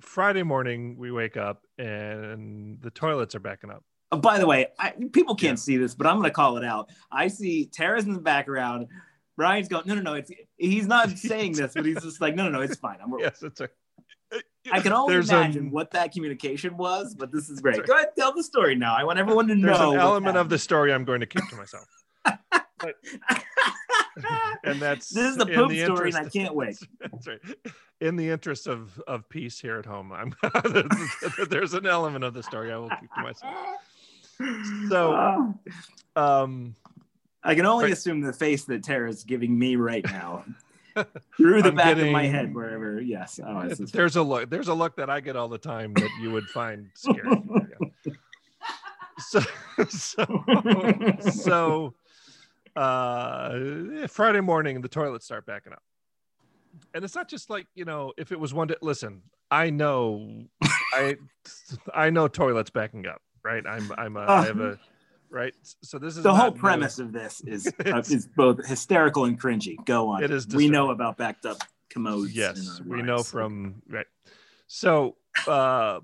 Friday 0.00 0.42
morning 0.42 0.96
we 0.98 1.10
wake 1.10 1.36
up 1.36 1.62
and 1.78 2.80
the 2.82 2.90
toilets 2.90 3.34
are 3.34 3.40
backing 3.40 3.70
up. 3.70 3.82
Oh, 4.12 4.18
by 4.18 4.38
the 4.38 4.46
way, 4.46 4.66
I, 4.78 4.92
people 5.12 5.34
can't 5.34 5.52
Yeah. 5.58 5.62
see 5.62 5.76
this, 5.76 5.94
but 5.94 6.06
I'm 6.06 6.14
going 6.16 6.24
to 6.28 6.30
call 6.34 6.56
it 6.58 6.64
out. 6.64 6.90
I 7.10 7.28
see 7.28 7.66
Tara's 7.66 8.04
in 8.06 8.12
the 8.12 8.20
background. 8.20 8.86
Brian's 9.36 9.68
going, 9.68 9.82
no, 9.86 9.94
no, 9.94 10.00
no. 10.00 10.14
It's 10.14 10.30
he's 10.56 10.86
not 10.86 11.10
saying 11.18 11.52
this, 11.54 11.72
but 11.74 11.84
he's 11.84 12.00
just 12.02 12.20
like, 12.20 12.34
no, 12.34 12.44
no, 12.44 12.50
no, 12.50 12.60
it's 12.60 12.76
fine. 12.76 12.98
I'm, 13.02 13.12
Yes, 13.18 13.42
it's 13.42 13.60
a. 13.60 13.68
I 14.72 14.80
can 14.80 14.92
only 14.92 15.14
There's 15.14 15.30
imagine 15.30 15.66
an- 15.66 15.70
what 15.70 15.92
that 15.92 16.12
communication 16.12 16.76
was, 16.76 17.14
but 17.14 17.30
this 17.32 17.48
is 17.48 17.60
great. 17.60 17.76
That's 17.76 17.88
Go 17.88 17.94
ahead, 17.96 18.08
tell 18.18 18.32
the 18.34 18.42
story 18.42 18.74
now. 18.74 18.96
I 18.96 19.04
want 19.04 19.18
everyone 19.18 19.46
to 19.48 19.54
There's 19.54 19.78
know. 19.78 19.90
an 19.92 19.96
what 19.98 20.04
element 20.04 20.36
of 20.36 20.48
the 20.48 20.58
story 20.58 20.92
I'm 20.92 21.04
going 21.04 21.20
to 21.20 21.26
keep 21.26 21.46
to 21.50 21.56
myself, 21.56 21.84
and 24.64 24.80
that's 24.80 25.10
this 25.10 25.30
is 25.32 25.36
the 25.36 25.46
in 25.46 25.54
poop 25.54 25.70
the 25.70 25.84
story, 25.84 26.10
and 26.10 26.18
I 26.18 26.28
can't 26.28 26.54
wait. 26.54 26.78
That's 27.00 27.26
right. 27.26 27.40
In 28.00 28.16
the 28.16 28.28
interest 28.28 28.66
of 28.66 28.98
of 29.06 29.28
peace 29.28 29.58
here 29.58 29.78
at 29.78 29.86
home, 29.86 30.12
I'm 30.12 30.34
there's 31.50 31.74
an 31.74 31.86
element 31.86 32.24
of 32.24 32.34
the 32.34 32.42
story 32.42 32.72
I 32.72 32.76
will 32.76 32.90
keep 32.90 33.12
to 33.14 33.22
myself. 33.22 33.56
So-. 34.88 35.54
Um, 36.16 36.74
I 37.44 37.54
can 37.54 37.66
only 37.66 37.84
Right. 37.84 37.92
assume 37.92 38.22
the 38.22 38.32
face 38.32 38.64
that 38.64 38.82
Tara's 38.82 39.22
giving 39.22 39.58
me 39.58 39.76
right 39.76 40.02
now 40.06 40.46
through 41.36 41.60
the 41.60 41.68
I'm 41.68 41.74
back 41.74 41.98
of 41.98 42.08
my 42.08 42.24
head, 42.24 42.54
wherever. 42.54 42.98
Yes. 43.02 43.38
Oh, 43.46 43.68
this 43.68 43.80
is- 43.80 43.92
there's 43.92 44.16
a 44.16 44.22
look. 44.22 44.48
There's 44.48 44.68
a 44.68 44.74
look 44.74 44.96
that 44.96 45.10
I 45.10 45.20
get 45.20 45.36
all 45.36 45.48
the 45.48 45.58
time 45.58 45.92
that 45.92 46.08
you 46.22 46.30
would 46.30 46.46
find 46.46 46.88
scary. 46.94 47.20
Yeah. 48.06 48.12
So, 49.18 49.40
so, 49.90 50.44
so, 51.30 51.94
uh, 52.76 54.06
Friday 54.08 54.40
morning, 54.40 54.80
the 54.80 54.88
toilets 54.88 55.24
start 55.24 55.46
backing 55.46 55.72
up, 55.72 55.82
and 56.94 57.04
it's 57.04 57.14
not 57.14 57.28
just 57.28 57.50
like 57.50 57.66
you 57.74 57.84
know, 57.84 58.12
if 58.16 58.32
it 58.32 58.40
was 58.40 58.52
one 58.54 58.68
day. 58.68 58.76
Listen, 58.82 59.22
I 59.50 59.70
know, 59.70 60.44
I, 60.92 61.16
I 61.94 62.10
know 62.10 62.28
toilets 62.28 62.70
backing 62.70 63.06
up. 63.06 63.20
Right, 63.44 63.64
I'm, 63.66 63.92
I'm, 63.96 64.16
a, 64.16 64.20
I 64.20 64.44
have 64.46 64.58
a, 64.58 64.78
right. 65.30 65.54
So 65.82 65.98
this 65.98 66.16
is 66.16 66.24
the 66.24 66.34
whole 66.34 66.46
not 66.46 66.54
new. 66.54 66.60
premise 66.60 66.98
of 66.98 67.12
this 67.12 67.40
is 67.46 67.72
uh, 67.86 67.98
is 67.98 68.28
both 68.36 68.66
hysterical 68.66 69.24
and 69.24 69.40
cringy. 69.40 69.76
Go 69.84 70.08
on. 70.08 70.24
It 70.24 70.30
is 70.32 70.48
We 70.48 70.68
know 70.68 70.90
about 70.90 71.16
backed 71.16 71.46
up 71.46 71.58
commodes. 71.88 72.34
yes 72.34 72.80
we 72.84 73.00
know 73.00 73.22
from 73.22 73.80
right 73.88 74.06
so 74.66 75.16
uh, 75.46 76.00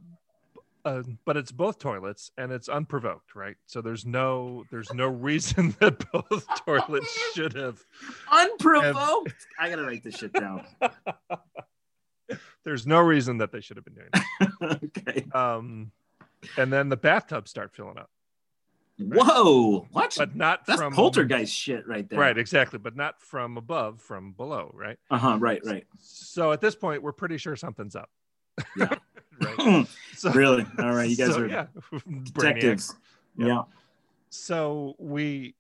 uh 0.85 1.03
but 1.25 1.37
it's 1.37 1.53
both 1.53 1.79
toilets 1.79 2.31
and 2.37 2.51
it's 2.51 2.69
unprovoked 2.69 3.35
right 3.37 3.57
so 3.67 3.81
there's 3.81 4.05
no 4.05 4.65
there's 4.71 4.93
no 4.93 5.07
reason 5.07 5.75
that 5.81 6.03
both 6.11 6.47
toilets 6.67 7.33
should 7.35 7.55
have 7.55 7.81
unprovoked. 8.31 9.47
I 9.59 9.71
gotta 9.71 9.83
write 9.83 10.03
this 10.03 10.17
shit 10.17 10.33
down. 10.33 10.65
there's 12.65 12.87
no 12.87 13.01
reason 13.01 13.39
that 13.39 13.53
they 13.53 13.61
should 13.61 13.77
have 13.77 13.85
been 13.85 13.95
doing 13.95 14.09
that 14.61 14.83
okay. 14.99 15.27
um 15.35 15.93
and 16.57 16.73
then 16.73 16.89
the 16.89 16.97
bathtubs 16.97 17.51
start 17.51 17.73
filling 17.75 17.99
up 17.99 18.11
Whoa! 18.99 19.87
What? 19.91 20.15
but 20.17 20.37
not 20.37 20.65
That's 20.67 20.79
from 20.81 20.93
poltergeist 20.93 21.53
shit 21.53 21.89
right 21.89 22.09
there. 22.09 22.19
right 22.19 22.37
exactly 22.39 22.79
but 22.79 22.95
not 22.95 23.21
from 23.21 23.57
above 23.57 24.01
from 24.01 24.33
below 24.33 24.71
right 24.75 24.99
Uh 25.11 25.19
huh. 25.19 25.37
Right. 25.41 25.61
Right. 25.65 25.87
so 25.99 26.53
at 26.53 26.61
this 26.61 26.75
point 26.77 27.03
we're 27.03 27.13
pretty 27.13 27.39
sure 27.39 27.57
something's 27.57 27.97
up 27.97 28.11
Yeah. 28.77 28.95
Right 29.43 29.87
so 30.17 30.31
really? 30.33 30.65
All 30.79 30.93
right. 30.95 31.09
You 31.09 31.17
guys 31.17 31.35
so, 31.35 31.41
are 31.43 31.47
yeah 31.49 31.67
detectives. 32.25 32.95
Yeah. 33.37 33.47
Yeah. 33.47 33.63
so 34.31 34.95
we 34.99 35.55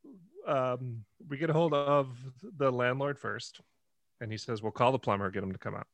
um 0.46 1.04
we 1.28 1.36
get 1.38 1.50
a 1.50 1.52
hold 1.52 1.72
of 1.74 2.08
the 2.58 2.70
landlord 2.70 3.18
first 3.18 3.60
and 4.20 4.30
he 4.30 4.36
says 4.38 4.62
we'll 4.62 4.72
call 4.72 4.92
the 4.92 4.98
plumber 4.98 5.30
get 5.30 5.42
him 5.42 5.52
to 5.52 5.58
come 5.58 5.74
out 5.74 5.86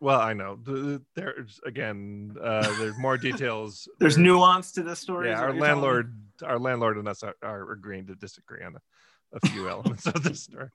well 0.00 0.20
i 0.20 0.32
know 0.32 0.56
there's 1.14 1.60
again 1.66 2.34
uh 2.40 2.62
there's 2.78 2.96
more 2.98 3.18
details 3.28 3.88
There's 3.98 4.14
There- 4.14 4.24
nuance 4.24 4.70
to 4.72 4.82
this 4.84 5.00
story. 5.00 5.28
yeah 5.28 5.40
our 5.40 5.48
what 5.48 5.56
you're 5.56 5.66
telling 5.66 5.80
me? 5.80 5.82
landlord 5.82 6.14
our 6.44 6.58
landlord 6.58 6.96
and 6.98 7.08
us 7.08 7.22
are, 7.24 7.34
are 7.42 7.72
agreeing 7.72 8.06
to 8.06 8.14
disagree 8.14 8.62
on 8.64 8.76
a, 8.76 8.80
a 9.42 9.48
few 9.48 9.68
elements 9.74 10.06
of 10.06 10.22
this 10.22 10.40
story 10.44 10.68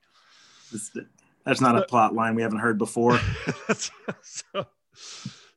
That's 1.44 1.60
not 1.62 1.76
a 1.78 1.82
plot 1.82 2.14
line 2.14 2.34
we 2.34 2.42
haven't 2.42 2.58
heard 2.60 2.78
before. 2.78 3.18
so, 4.22 4.66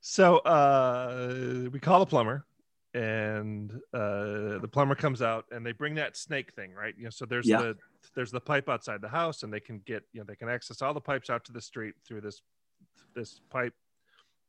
so 0.02 0.38
uh, 0.40 1.70
we 1.72 1.80
call 1.80 2.00
the 2.00 2.06
plumber, 2.06 2.46
and 2.94 3.72
uh, 3.94 4.60
the 4.60 4.70
plumber 4.72 4.96
comes 4.96 5.22
out, 5.22 5.46
and 5.52 5.66
they 5.66 5.72
bring 5.72 5.96
that 5.96 6.16
snake 6.18 6.54
thing, 6.54 6.74
right? 6.74 6.94
You 6.98 7.06
know, 7.06 7.10
so 7.10 7.26
there's 7.26 7.48
Yeah. 7.48 7.58
the 7.58 7.78
there's 8.16 8.32
the 8.32 8.40
pipe 8.40 8.70
outside 8.70 9.02
the 9.02 9.10
house, 9.10 9.44
and 9.44 9.54
they 9.54 9.60
can 9.60 9.80
get 9.86 10.04
you 10.14 10.22
know 10.22 10.26
they 10.26 10.36
can 10.36 10.50
access 10.50 10.82
all 10.82 10.94
the 10.94 11.02
pipes 11.02 11.30
out 11.30 11.46
to 11.46 11.52
the 11.52 11.62
street 11.62 11.96
through 12.06 12.22
this 12.22 12.42
this 13.16 13.42
pipe 13.50 13.74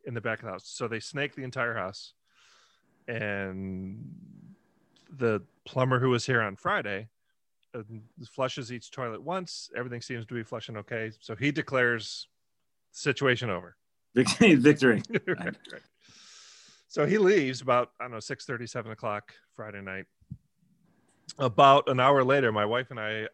in 0.04 0.14
the 0.14 0.20
back 0.20 0.38
of 0.40 0.46
the 0.46 0.52
house. 0.52 0.68
So 0.68 0.88
they 0.88 1.00
snake 1.00 1.34
the 1.34 1.42
entire 1.42 1.74
house, 1.74 2.14
and 3.06 4.04
the 5.10 5.42
plumber 5.64 5.98
who 5.98 6.10
was 6.10 6.24
here 6.24 6.40
on 6.42 6.56
Friday 6.56 7.08
uh, 7.74 7.82
flushes 8.30 8.72
each 8.72 8.90
toilet 8.90 9.22
once. 9.22 9.70
Everything 9.76 10.00
seems 10.00 10.26
to 10.26 10.34
be 10.34 10.42
flushing 10.42 10.76
okay. 10.76 11.10
So 11.20 11.34
he 11.34 11.50
declares 11.50 12.28
situation 12.92 13.50
over. 13.50 13.76
Victory. 14.14 14.54
Victory. 14.56 15.02
right. 15.26 15.54
So 16.88 17.06
he 17.06 17.18
leaves 17.18 17.60
about, 17.60 17.90
I 18.00 18.04
don't 18.04 18.12
know, 18.12 18.20
6 18.20 18.46
7 18.66 18.92
o'clock 18.92 19.34
Friday 19.54 19.82
night. 19.82 20.06
About 21.38 21.88
an 21.88 22.00
hour 22.00 22.24
later, 22.24 22.50
my 22.50 22.64
wife 22.64 22.90
and 22.90 22.98
I 22.98 23.28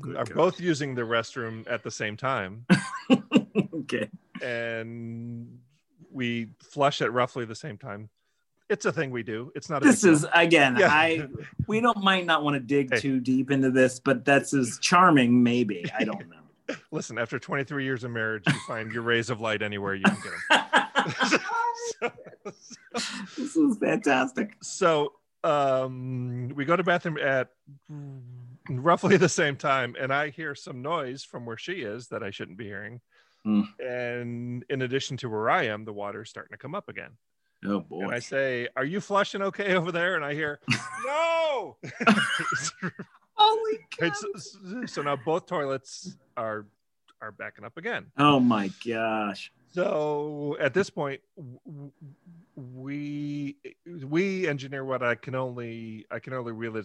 good 0.00 0.16
are 0.16 0.24
both 0.24 0.60
using 0.60 0.94
the 0.94 1.02
restroom 1.02 1.70
at 1.70 1.82
the 1.82 1.90
same 1.90 2.16
time. 2.16 2.66
okay. 3.74 4.08
And 4.42 5.60
we 6.10 6.48
flush 6.60 7.00
at 7.00 7.12
roughly 7.12 7.44
the 7.44 7.54
same 7.54 7.78
time. 7.78 8.08
It's 8.68 8.84
a 8.84 8.92
thing 8.92 9.10
we 9.10 9.22
do. 9.22 9.50
It's 9.54 9.68
not 9.68 9.82
a 9.82 9.86
This 9.86 10.04
is 10.04 10.24
again. 10.32 10.76
Yeah. 10.76 10.88
I 10.92 11.26
we 11.66 11.80
don't 11.80 11.98
might 11.98 12.24
not 12.24 12.44
want 12.44 12.54
to 12.54 12.60
dig 12.60 12.92
Hey. 12.92 13.00
too 13.00 13.20
deep 13.20 13.50
into 13.50 13.70
this, 13.70 13.98
but 13.98 14.24
that's 14.24 14.54
as 14.54 14.78
charming. 14.80 15.42
Maybe 15.42 15.90
I 15.98 16.04
don't 16.04 16.28
know. 16.28 16.36
Listen, 16.92 17.18
after 17.18 17.38
23 17.38 17.84
years 17.84 18.04
of 18.04 18.10
marriage, 18.10 18.44
you 18.46 18.58
find 18.66 18.92
your 18.92 19.02
rays 19.02 19.30
of 19.30 19.40
light 19.40 19.62
anywhere 19.62 19.94
you 19.94 20.04
can 20.04 20.16
get 20.22 20.32
them. 20.50 21.40
so, 22.00 22.12
this 23.36 23.56
is 23.56 23.78
fantastic. 23.78 24.56
so 24.62 25.12
um, 25.44 26.52
we 26.54 26.64
go 26.64 26.76
to 26.76 26.82
bathroom 26.82 27.18
at 27.18 27.48
roughly 28.68 29.16
the 29.16 29.28
same 29.28 29.56
time, 29.56 29.96
and 29.98 30.12
I 30.12 30.30
hear 30.30 30.54
some 30.54 30.82
noise 30.82 31.24
from 31.24 31.46
where 31.46 31.56
she 31.56 31.74
is 31.74 32.08
that 32.08 32.22
I 32.22 32.30
shouldn't 32.30 32.58
be 32.58 32.66
hearing. 32.66 33.00
Hmm. 33.44 33.62
And 33.78 34.64
in 34.68 34.82
addition 34.82 35.16
to 35.18 35.30
where 35.30 35.48
I 35.48 35.64
am, 35.64 35.84
the 35.84 35.92
water's 35.92 36.28
starting 36.28 36.52
to 36.52 36.58
come 36.58 36.74
up 36.74 36.88
again. 36.88 37.12
Oh 37.64 37.80
boy. 37.80 38.04
And 38.04 38.14
I 38.14 38.18
say, 38.18 38.68
"Are 38.76 38.84
you 38.84 39.00
flushing 39.00 39.42
okay 39.42 39.74
over 39.74 39.92
there?" 39.92 40.16
And 40.16 40.24
I 40.24 40.34
hear, 40.34 40.60
"No." 41.06 41.76
Holy 43.40 43.78
Right, 44.00 44.12
so, 44.16 44.86
so 44.86 45.02
now 45.02 45.16
both 45.16 45.46
toilets 45.46 46.16
are 46.36 46.66
are 47.22 47.32
backing 47.32 47.64
up 47.64 47.76
again. 47.76 48.06
Oh 48.18 48.40
my 48.40 48.70
gosh. 48.86 49.52
So 49.72 50.56
at 50.60 50.74
this 50.74 50.90
point, 50.90 51.20
w- 51.36 51.58
w- 51.66 51.92
we 52.56 53.56
we 54.04 54.48
engineer 54.48 54.84
what 54.84 55.02
I 55.02 55.14
can 55.14 55.34
only 55.34 56.06
I 56.10 56.18
can 56.18 56.32
only 56.34 56.52
really 56.52 56.82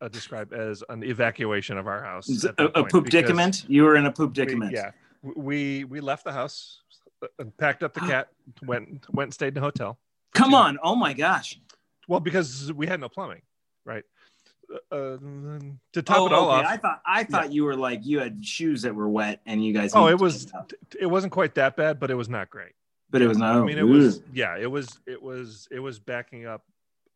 uh, 0.00 0.08
describe 0.08 0.52
as 0.52 0.82
an 0.88 1.02
evacuation 1.02 1.78
of 1.78 1.86
our 1.86 2.02
house. 2.02 2.28
Is 2.28 2.44
at 2.44 2.54
it 2.58 2.70
A, 2.74 2.80
a 2.80 2.84
poop 2.84 3.04
because 3.04 3.22
dicament? 3.22 3.64
You 3.68 3.84
were 3.84 3.96
in 3.96 4.06
a 4.06 4.12
poop 4.12 4.30
we- 4.30 4.34
dicament. 4.44 4.72
yeah, 4.72 4.90
we 5.22 5.84
we 5.84 6.00
left 6.00 6.24
the 6.24 6.32
house, 6.32 6.82
uh, 7.22 7.44
packed 7.58 7.82
up 7.82 7.94
the 7.94 8.00
cat, 8.12 8.28
went 8.64 9.04
went 9.12 9.28
and 9.28 9.34
stayed 9.34 9.54
in 9.54 9.58
a 9.58 9.60
hotel. 9.60 9.98
Come 10.34 10.54
on. 10.54 10.78
Oh 10.82 10.94
my 10.96 11.12
gosh. 11.12 11.58
Well, 12.08 12.20
because 12.20 12.72
we 12.72 12.86
had 12.86 13.00
no 13.00 13.08
plumbing, 13.08 13.42
right? 13.84 14.04
Uh, 14.92 15.16
to 15.92 16.02
top 16.02 16.18
oh, 16.18 16.26
it 16.26 16.32
all 16.32 16.50
okay. 16.50 16.64
off, 16.64 16.72
I 16.72 16.76
thought 16.76 17.02
I 17.04 17.24
thought 17.24 17.52
you 17.52 17.64
were 17.64 17.74
like 17.76 18.06
you 18.06 18.20
had 18.20 18.44
shoes 18.44 18.82
that 18.82 18.94
were 18.94 19.08
wet 19.08 19.40
and 19.46 19.64
you 19.64 19.72
guys. 19.72 19.92
oh, 19.94 20.06
it 20.06 20.18
was 20.18 20.52
it 21.00 21.06
wasn't 21.06 21.32
quite 21.32 21.54
that 21.56 21.76
bad, 21.76 21.98
but 21.98 22.10
it 22.10 22.14
was 22.14 22.28
not 22.28 22.50
great. 22.50 22.72
but 23.10 23.20
it 23.20 23.26
was 23.26 23.38
not. 23.38 23.56
I 23.56 23.64
mean, 23.64 23.78
it 23.78 23.82
was 23.82 24.22
yeah, 24.32 24.56
it 24.56 24.70
was 24.70 25.00
it 25.06 25.20
was 25.20 25.66
it 25.70 25.80
was 25.80 25.98
backing 25.98 26.46
up 26.46 26.62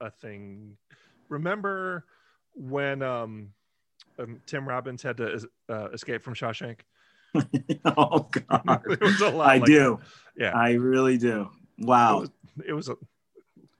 a 0.00 0.10
thing. 0.10 0.76
Remember 1.28 2.04
when 2.54 3.02
um, 3.02 3.50
um 4.18 4.40
Tim 4.46 4.68
Robbins 4.68 5.02
had 5.02 5.16
to 5.18 5.48
uh, 5.68 5.90
escape 5.90 6.22
from 6.22 6.34
Shawshank? 6.34 6.80
oh 7.84 8.28
god. 8.30 8.82
it 8.90 9.00
was 9.00 9.20
a 9.20 9.30
lot. 9.30 9.48
I 9.48 9.58
like 9.58 9.64
do. 9.64 10.00
that. 10.36 10.42
Yeah, 10.42 10.58
I 10.58 10.72
really 10.72 11.18
do. 11.18 11.48
it 11.78 11.84
Wow. 11.84 12.20
was 12.20 12.30
it 12.66 12.72
was 12.72 12.88
a, 12.88 12.96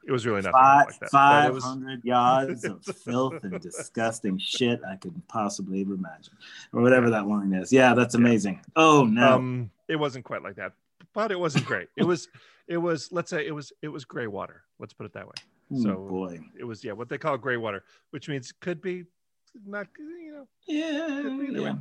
it 0.07 0.13
was 0.13 0.27
really 0.27 0.39
nothing 0.43 0.53
Five 0.53 0.87
like 0.87 0.99
that. 1.01 1.11
Five 1.11 1.59
hundred 1.63 1.97
was- 1.99 2.05
yards 2.05 2.65
of 2.65 2.85
filth 3.05 3.43
and 3.45 3.61
disgusting 3.61 4.39
shit 4.39 4.81
I 4.89 4.97
could 4.97 5.15
possibly 5.29 5.81
imagine, 5.83 6.35
or 6.73 6.83
whatever 6.83 7.11
that 7.11 7.27
line 7.27 7.53
is. 7.53 7.73
Yeah, 7.73 7.95
that's 7.95 8.15
amazing. 8.15 8.61
Oh 8.77 9.05
no. 9.05 9.35
um 9.35 9.71
it 9.89 9.97
wasn't 9.97 10.25
quite 10.25 10.43
like 10.43 10.57
that 10.57 10.73
but 11.13 11.31
it 11.31 11.39
wasn't 11.39 11.65
great 11.67 11.89
it 11.97 12.05
was 12.05 12.29
it 12.67 12.79
was 12.79 13.13
let's 13.13 13.29
say 13.31 13.47
it 13.47 13.53
was 13.55 13.73
it 13.83 13.89
was 13.89 14.05
gray 14.07 14.27
water 14.27 14.63
let's 14.79 14.93
put 14.95 15.05
it 15.07 15.13
that 15.13 15.27
way 15.27 15.35
Oh, 15.73 15.83
so- 15.83 15.95
boy. 16.09 16.41
it 16.59 16.65
was 16.65 16.83
yeah 16.83 16.93
what 16.93 17.09
they 17.09 17.19
call 17.19 17.37
gray 17.37 17.57
water 17.59 17.85
which 18.11 18.29
means 18.29 18.51
could 18.53 18.81
be 18.81 19.05
not 19.67 19.87
you 19.99 20.33
know 20.33 20.49
Yeah. 20.67 21.21
Either 21.21 21.63
way. 21.63 21.75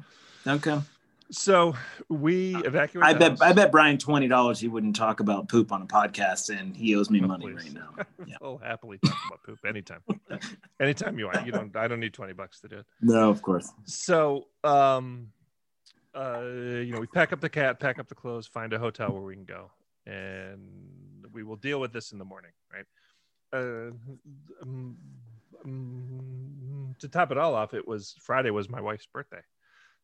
yeah. 0.46 0.54
Okay. 0.54 0.80
So 1.34 1.74
we 2.10 2.56
evacuated 2.64 3.16
I 3.16 3.18
bet. 3.18 3.42
I 3.42 3.54
bet 3.54 3.72
Brian 3.72 3.98
twenty 3.98 4.28
dollars 4.28 4.60
he 4.60 4.68
wouldn't 4.68 4.96
talk 4.96 5.20
about 5.20 5.50
poop 5.50 5.72
on 5.72 5.82
a 5.82 5.86
podcast, 5.86 6.56
and 6.58 6.76
he 6.78 6.96
owes 6.96 7.10
me 7.10 7.22
Oh, 7.24 7.28
money 7.28 7.46
please. 7.52 7.56
right 7.66 7.74
now. 7.74 7.90
Yeah. 8.26 8.36
i'll 8.42 8.58
happily 8.58 9.00
talk 9.06 9.18
about 9.28 9.44
poop 9.44 9.60
anytime 9.68 10.00
anytime 10.80 11.20
you 11.20 11.26
want 11.26 11.46
you 11.46 11.52
don't 11.52 11.76
i 11.76 11.88
don't 11.90 12.00
need 12.00 12.14
20 12.14 12.32
bucks 12.34 12.62
to 12.62 12.68
do 12.70 12.78
it 12.80 12.86
No, 13.02 13.30
of 13.30 13.42
course. 13.42 13.70
so 13.84 14.48
um 14.64 15.28
uh 16.16 16.42
you 16.44 16.92
know 16.94 17.00
we 17.02 17.08
pack 17.08 17.34
up 17.34 17.42
the 17.42 17.50
cat 17.50 17.80
pack 17.82 18.00
up 18.00 18.08
the 18.08 18.16
clothes 18.16 18.48
find 18.48 18.72
a 18.72 18.80
hotel 18.80 19.12
where 19.12 19.22
we 19.22 19.34
can 19.36 19.44
go 19.44 19.72
and 20.06 21.26
we 21.34 21.44
will 21.44 21.58
deal 21.58 21.82
with 21.82 21.92
this 21.92 22.14
in 22.14 22.18
the 22.18 22.24
morning 22.26 22.52
right 22.74 22.86
uh 23.52 23.92
um, 24.64 24.96
um, 25.66 26.96
to 27.00 27.08
top 27.10 27.32
it 27.32 27.38
all 27.38 27.56
off 27.56 27.74
it 27.74 27.86
was 27.88 28.16
friday 28.22 28.52
was 28.52 28.70
my 28.70 28.80
wife's 28.82 29.08
birthday 29.08 29.42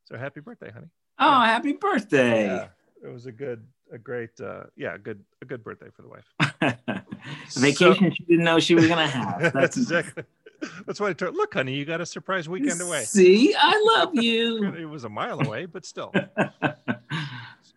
so 0.06 0.18
happy 0.18 0.40
birthday 0.42 0.72
honey 0.72 0.90
Oh, 1.20 1.42
happy 1.42 1.74
birthday! 1.74 2.46
yeah 2.46 2.68
it 3.04 3.12
was 3.12 3.26
a 3.26 3.32
good 3.32 3.66
a 3.92 3.98
great 3.98 4.40
uh 4.42 4.64
yeah 4.76 4.98
good 4.98 5.24
a 5.42 5.46
good 5.46 5.64
birthday 5.64 5.88
for 5.96 6.02
the 6.04 6.08
wife 6.10 7.04
Vacation 7.58 8.12
she 8.12 8.24
didn't 8.26 8.44
know 8.46 8.60
she 8.60 8.76
was 8.76 8.88
gonna 8.88 9.08
have. 9.08 9.40
that's 9.42 9.54
That's 9.54 9.78
exactly 9.78 10.24
that's 10.86 11.00
why 11.00 11.08
i 11.10 11.14
told 11.14 11.34
her, 11.34 11.38
look 11.38 11.54
honey 11.54 11.74
you 11.74 11.86
got 11.86 12.02
a 12.02 12.06
surprise 12.06 12.50
weekend 12.50 12.82
away 12.82 13.04
See, 13.04 13.56
I 13.58 13.82
love 13.98 14.14
you. 14.14 14.66
it 14.78 14.86
was 14.86 15.06
a 15.06 15.10
mile 15.10 15.40
away 15.46 15.66
but 15.66 15.86
still 15.86 16.14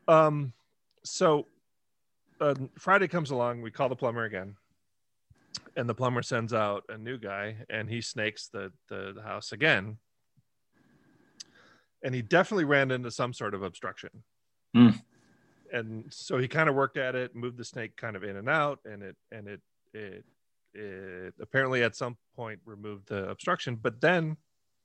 Um, 0.09 0.53
so 1.05 1.47
uh, 2.41 2.55
Friday 2.77 3.07
comes 3.07 3.31
along, 3.31 3.63
we 3.63 3.71
call 3.71 3.89
the 3.89 3.95
plumber 3.97 4.25
again, 4.25 4.57
and 5.77 5.89
the 5.89 5.95
plumber 5.95 6.23
sends 6.23 6.53
out 6.53 6.83
a 6.89 6.99
new 6.99 7.17
guy, 7.19 7.57
and 7.71 7.89
he 7.89 8.01
snakes 8.01 8.49
the 8.49 8.73
the, 8.89 9.13
the 9.15 9.23
house 9.23 9.53
again, 9.53 9.99
and 12.03 12.15
he 12.15 12.23
definitely 12.23 12.65
ran 12.65 12.91
into 12.91 13.11
some 13.11 13.33
sort 13.33 13.55
of 13.55 13.63
obstruction. 13.63 14.11
Hmm. 14.75 14.91
And 15.73 16.05
so 16.11 16.39
he 16.39 16.49
kind 16.49 16.69
of 16.69 16.75
worked 16.75 16.97
at 16.97 17.15
it, 17.15 17.35
moved 17.35 17.57
the 17.57 17.65
snake 17.65 17.97
kind 17.97 18.15
of 18.17 18.25
in 18.25 18.37
and 18.37 18.49
out, 18.49 18.81
and 18.85 19.03
it 19.03 19.17
and 19.31 19.49
it 19.49 19.61
it 19.95 20.25
it 20.75 21.35
apparently 21.41 21.83
at 21.83 21.95
some 21.97 22.17
point 22.37 22.61
removed 22.65 23.09
the 23.09 23.29
obstruction, 23.29 23.77
but 23.77 24.01
then 24.01 24.37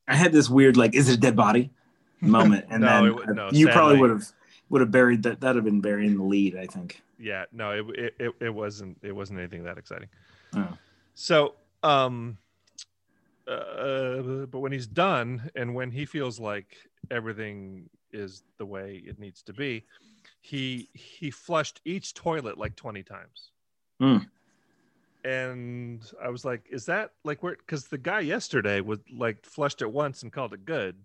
I 0.08 0.16
had 0.16 0.32
this 0.32 0.50
weird 0.50 0.78
like, 0.78 0.96
is 0.96 1.10
it 1.10 1.16
a 1.16 1.20
dead 1.20 1.36
body 1.36 1.72
moment, 2.22 2.66
and 2.70 2.82
No, 2.82 2.88
then 2.88 3.30
it 3.30 3.36
no, 3.36 3.50
you 3.52 3.68
probably 3.70 3.98
would 4.00 4.10
have 4.10 4.26
would 4.70 4.82
have 4.82 4.92
buried 4.92 5.24
that. 5.24 5.40
That'd 5.42 5.56
have 5.58 5.66
been 5.66 5.82
burying 5.82 6.18
the 6.18 6.24
lead, 6.24 6.56
I 6.58 6.66
think. 6.68 7.02
yeah 7.20 7.46
no 7.52 7.72
it, 7.72 7.86
it, 7.98 8.14
it, 8.20 8.32
it 8.48 8.50
wasn't 8.54 8.98
it 9.02 9.12
wasn't 9.16 9.40
anything 9.40 9.64
that 9.64 9.78
exciting 9.78 10.08
Oh. 10.56 10.78
so 11.16 11.56
um 11.84 12.38
uh, 13.48 14.46
but 14.52 14.60
when 14.60 14.72
he's 14.72 14.88
done 14.88 15.50
and 15.56 15.74
when 15.74 15.90
he 15.92 16.06
feels 16.06 16.40
like 16.40 16.76
everything 17.12 17.90
is 18.12 18.44
the 18.58 18.66
way 18.66 19.02
it 19.06 19.20
needs 19.20 19.42
to 19.44 19.54
be. 19.54 19.84
He 20.42 20.90
he 20.94 21.32
flushed 21.32 21.82
each 21.86 22.14
toilet 22.14 22.58
like 22.58 22.76
20 22.76 23.04
times. 23.04 23.52
Hmm. 24.00 24.18
and 25.24 26.04
i 26.24 26.30
was 26.30 26.46
like 26.46 26.62
is 26.70 26.86
that 26.86 27.12
like 27.24 27.42
where 27.42 27.56
because 27.56 27.88
the 27.88 27.98
guy 27.98 28.20
yesterday 28.20 28.80
was 28.80 29.00
like 29.12 29.44
flushed 29.44 29.82
it 29.82 29.92
once 29.92 30.22
and 30.24 30.32
called 30.32 30.54
it 30.54 30.64
good. 30.66 30.96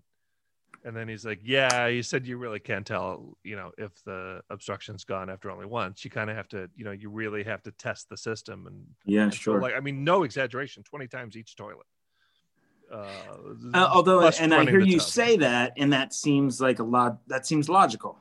And 0.84 0.96
then 0.96 1.08
he's 1.08 1.24
like 1.24 1.40
yeah 1.42 1.86
you 1.86 2.02
said 2.02 2.26
you 2.26 2.36
really 2.36 2.58
can't 2.60 2.86
tell 2.86 3.38
you 3.44 3.56
know 3.56 3.70
if 3.78 3.92
the 4.04 4.42
obstruction's 4.50 5.04
gone 5.04 5.30
after 5.30 5.50
only 5.50 5.66
once. 5.66 6.04
You 6.04 6.10
kind 6.10 6.28
of 6.28 6.36
have 6.36 6.48
to 6.48 6.68
you 6.76 6.84
know 6.84 6.90
you 6.90 7.08
really 7.08 7.44
have 7.44 7.62
to 7.62 7.70
test 7.72 8.08
the 8.08 8.16
system 8.16 8.66
and 8.66 8.84
Yeah, 9.06 9.22
and 9.22 9.32
so, 9.32 9.38
sure. 9.38 9.60
like 9.60 9.74
i 9.74 9.80
mean 9.80 10.04
no 10.04 10.24
exaggeration 10.24 10.82
20 10.82 11.06
times 11.08 11.36
each 11.36 11.56
toilet 11.56 11.86
uh, 12.92 13.06
Uh, 13.74 13.88
although, 13.92 14.20
plus 14.20 14.38
and 14.40 14.52
I 14.54 14.64
hear 14.64 14.80
you 14.80 14.98
tub. 14.98 15.08
say 15.08 15.36
that, 15.38 15.72
and 15.76 15.92
that 15.92 16.12
seems 16.14 16.60
like 16.60 16.78
a 16.78 16.84
lot. 16.84 17.18
That 17.28 17.46
seems 17.46 17.68
logical. 17.68 18.18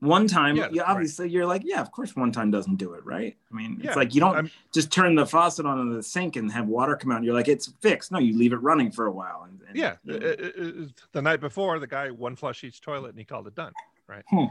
One 0.00 0.28
time, 0.28 0.56
Yeah, 0.56 0.68
you 0.70 0.82
right. 0.82 0.90
obviously 0.90 1.30
you're 1.30 1.46
like, 1.46 1.62
yeah, 1.64 1.80
of 1.80 1.90
course, 1.90 2.14
one 2.14 2.30
time 2.30 2.50
doesn't 2.50 2.76
do 2.76 2.92
it, 2.92 3.04
right? 3.06 3.34
I 3.50 3.54
mean, 3.54 3.80
Yeah, 3.80 3.88
it's 3.88 3.96
like 3.96 4.14
you 4.14 4.20
don't 4.20 4.34
I'm- 4.36 4.50
just 4.70 4.92
turn 4.92 5.14
the 5.14 5.24
faucet 5.24 5.64
on 5.64 5.80
in 5.80 5.90
the 5.90 6.02
sink 6.02 6.36
and 6.36 6.52
have 6.52 6.66
water 6.68 6.96
come 6.96 7.10
out. 7.12 7.16
And 7.16 7.24
you're 7.24 7.34
like, 7.34 7.48
it's 7.48 7.72
fixed. 7.80 8.12
No, 8.12 8.18
you 8.18 8.36
leave 8.36 8.52
it 8.52 8.56
running 8.58 8.90
for 8.90 9.06
a 9.06 9.10
while. 9.10 9.44
And, 9.48 9.58
and 9.66 9.74
yeah 9.76 9.96
you 10.04 10.20
know, 10.20 10.26
uh, 10.26 10.82
uh, 10.82 10.86
the 11.12 11.22
night 11.22 11.40
before 11.40 11.78
the 11.78 11.86
guy 11.86 12.10
one 12.10 12.36
flush 12.36 12.62
each 12.62 12.82
toilet 12.82 13.08
and 13.08 13.18
he 13.18 13.24
called 13.24 13.46
it 13.46 13.54
done 13.54 13.72
right 14.06 14.22
Hmm. 14.28 14.44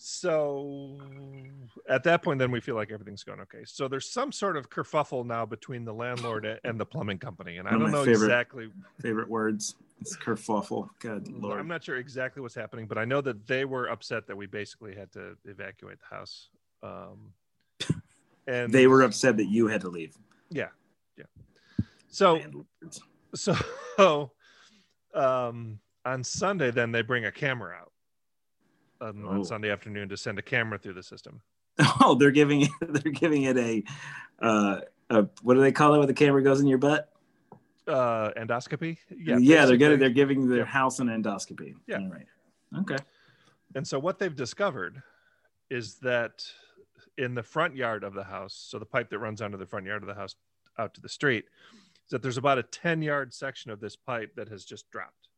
So 0.00 0.96
at 1.88 2.04
that 2.04 2.22
point 2.22 2.38
then 2.38 2.52
we 2.52 2.60
feel 2.60 2.76
like 2.76 2.92
everything's 2.92 3.24
going 3.24 3.40
okay 3.40 3.62
so 3.64 3.88
there's 3.88 4.08
some 4.10 4.30
sort 4.30 4.56
of 4.56 4.70
kerfuffle 4.70 5.26
now 5.26 5.44
between 5.44 5.84
the 5.84 5.92
landlord 5.92 6.46
and 6.62 6.78
the 6.78 6.86
plumbing 6.86 7.18
company 7.18 7.56
and 7.56 7.66
i 7.66 7.72
One 7.72 7.82
of 7.82 7.90
don't 7.90 7.92
know 7.92 8.04
favorite 8.04 8.26
exactly 8.26 8.68
favorite 9.00 9.28
words. 9.28 9.74
It's 10.00 10.16
kerfuffle. 10.16 10.88
Good 11.00 11.26
lord. 11.32 11.58
i'm 11.58 11.66
not 11.66 11.82
sure 11.82 11.96
exactly 11.96 12.40
what's 12.40 12.54
happening 12.54 12.86
but 12.86 12.96
i 12.96 13.04
know 13.04 13.20
that 13.20 13.46
they 13.48 13.64
were 13.64 13.88
upset 13.88 14.28
that 14.28 14.36
we 14.36 14.46
basically 14.46 14.94
had 14.94 15.10
to 15.12 15.36
evacuate 15.44 15.98
the 15.98 16.14
house 16.14 16.48
um 16.84 17.32
and 18.46 18.72
they 18.72 18.86
were 18.86 19.02
upset 19.02 19.36
that 19.36 19.46
you 19.48 19.66
had 19.66 19.80
to 19.80 19.88
leave. 19.88 20.16
yeah 20.50 20.68
yeah 21.16 21.24
so 22.08 22.34
Landlords. 22.34 23.02
so 23.34 23.56
um 25.14 25.80
on 26.04 26.22
sunday 26.22 26.70
then 26.70 26.92
they 26.92 27.02
bring 27.02 27.24
a 27.24 27.32
camera 27.32 27.74
out 27.74 27.90
um, 29.00 29.24
Oh. 29.26 29.30
on 29.30 29.44
sunday 29.44 29.70
afternoon 29.70 30.08
to 30.08 30.16
send 30.16 30.38
a 30.38 30.42
camera 30.42 30.78
through 30.78 30.94
the 30.94 31.02
system 31.02 31.40
Oh, 32.00 32.14
they're 32.16 32.30
giving 32.32 32.62
it. 32.62 32.70
They're 32.80 33.12
giving 33.12 33.44
it 33.44 33.56
a. 33.56 33.84
Uh, 34.40 34.80
a 35.10 35.26
what 35.42 35.54
do 35.54 35.60
they 35.60 35.70
call 35.72 35.94
it 35.94 35.98
when 35.98 36.08
the 36.08 36.14
camera 36.14 36.42
goes 36.42 36.60
in 36.60 36.66
your 36.66 36.78
butt? 36.78 37.12
uh 37.86 38.30
endoscopy 38.36 38.98
yeah, 39.16 39.38
yeah 39.38 39.64
they're 39.64 39.76
getting. 39.78 39.98
They're 39.98 40.10
giving 40.10 40.46
their 40.48 40.58
Yeah. 40.58 40.64
house 40.64 40.98
an 40.98 41.06
endoscopy. 41.08 41.74
Yeah. 41.86 41.98
All 42.00 42.08
right. 42.10 42.26
Okay. 42.80 42.96
and 43.74 43.86
so 43.86 43.98
what 43.98 44.18
they've 44.18 44.34
discovered 44.36 45.00
is 45.70 45.94
that 46.00 46.44
in 47.16 47.34
the 47.34 47.42
front 47.42 47.74
yard 47.76 48.04
of 48.04 48.12
the 48.12 48.24
house 48.24 48.54
so 48.68 48.78
the 48.78 48.84
pipe 48.84 49.08
that 49.10 49.18
runs 49.20 49.40
under 49.40 49.56
the 49.56 49.64
front 49.66 49.86
yard 49.86 50.02
of 50.02 50.08
the 50.08 50.14
house 50.14 50.34
out 50.78 50.92
to 50.94 51.00
the 51.00 51.08
street 51.08 51.44
is 52.04 52.10
that 52.10 52.22
there's 52.22 52.36
about 52.38 52.58
a 52.58 52.62
10 52.62 53.00
yard 53.02 53.32
section 53.32 53.70
of 53.70 53.80
this 53.80 53.96
pipe 53.96 54.34
that 54.36 54.48
has 54.48 54.64
just 54.64 54.90
dropped 54.90 55.28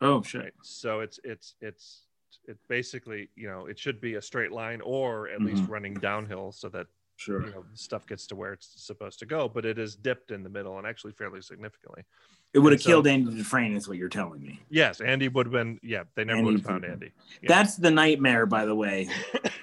Oh 0.00 0.20
shit. 0.22 0.40
Right. 0.42 0.52
So 0.62 1.00
it's 1.00 1.20
it's 1.22 1.54
it's 1.60 2.06
it 2.46 2.58
basically 2.68 3.28
you 3.36 3.48
know 3.48 3.66
it 3.66 3.78
should 3.78 4.00
be 4.00 4.14
a 4.14 4.22
straight 4.22 4.52
line 4.52 4.80
or 4.82 5.28
at 5.28 5.40
least 5.42 5.64
Mhm. 5.64 5.70
running 5.70 5.94
downhill 5.94 6.52
so 6.52 6.68
that 6.70 6.86
Sure. 7.16 7.46
you 7.46 7.52
know 7.52 7.64
stuff 7.74 8.06
gets 8.06 8.26
to 8.28 8.34
where 8.36 8.52
it's 8.52 8.66
supposed 8.84 9.18
to 9.20 9.26
go. 9.26 9.48
But 9.48 9.64
it 9.64 9.78
is 9.78 9.94
dipped 9.94 10.30
in 10.32 10.42
the 10.42 10.48
middle 10.50 10.78
and 10.78 10.86
actually 10.86 11.12
fairly 11.12 11.40
significantly. 11.42 12.02
It 12.52 12.58
would 12.58 12.72
have 12.72 12.82
so- 12.82 12.88
killed 12.90 13.06
Andy 13.06 13.30
Dufresne, 13.36 13.74
is 13.76 13.86
what 13.88 13.98
you're 13.98 14.08
telling 14.08 14.42
me. 14.42 14.60
Yes, 14.68 15.00
Andy 15.00 15.28
would 15.28 15.46
have 15.46 15.52
been. 15.52 15.78
Yeah, 15.82 16.04
they 16.16 16.24
never 16.24 16.38
Andy 16.38 16.44
would 16.50 16.54
have 16.60 16.66
found 16.66 16.84
Andy. 16.84 17.12
Yeah. 17.42 17.48
That's 17.48 17.76
the 17.76 17.90
nightmare, 17.92 18.46
by 18.46 18.64
the 18.64 18.74
way, 18.74 19.08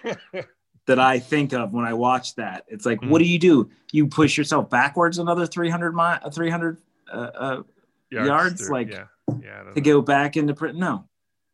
that 0.88 1.00
I 1.00 1.20
think 1.20 1.54
of 1.54 1.74
when 1.74 1.86
I 1.86 1.94
watch 1.94 2.36
that. 2.36 2.65
It's 2.67 2.86
like, 2.86 3.02
Mhm. 3.02 3.10
what 3.10 3.20
do 3.20 3.26
you 3.26 3.38
do? 3.39 3.70
You 3.91 4.08
push 4.08 4.38
yourself 4.38 4.70
backwards 4.70 5.20
another 5.20 5.46
300 5.46 5.94
mi- 5.94 6.32
300 6.32 6.78
uh, 7.12 7.15
uh, 7.36 7.63
yards, 8.10 8.62
through- 8.67 8.74
like, 8.74 8.91
yeah, 8.91 9.08
yeah. 9.41 9.63
To 9.63 9.74
know. 9.76 9.82
go 9.82 10.02
back 10.02 10.38
into 10.38 10.54
print. 10.54 10.78
No. 10.78 11.08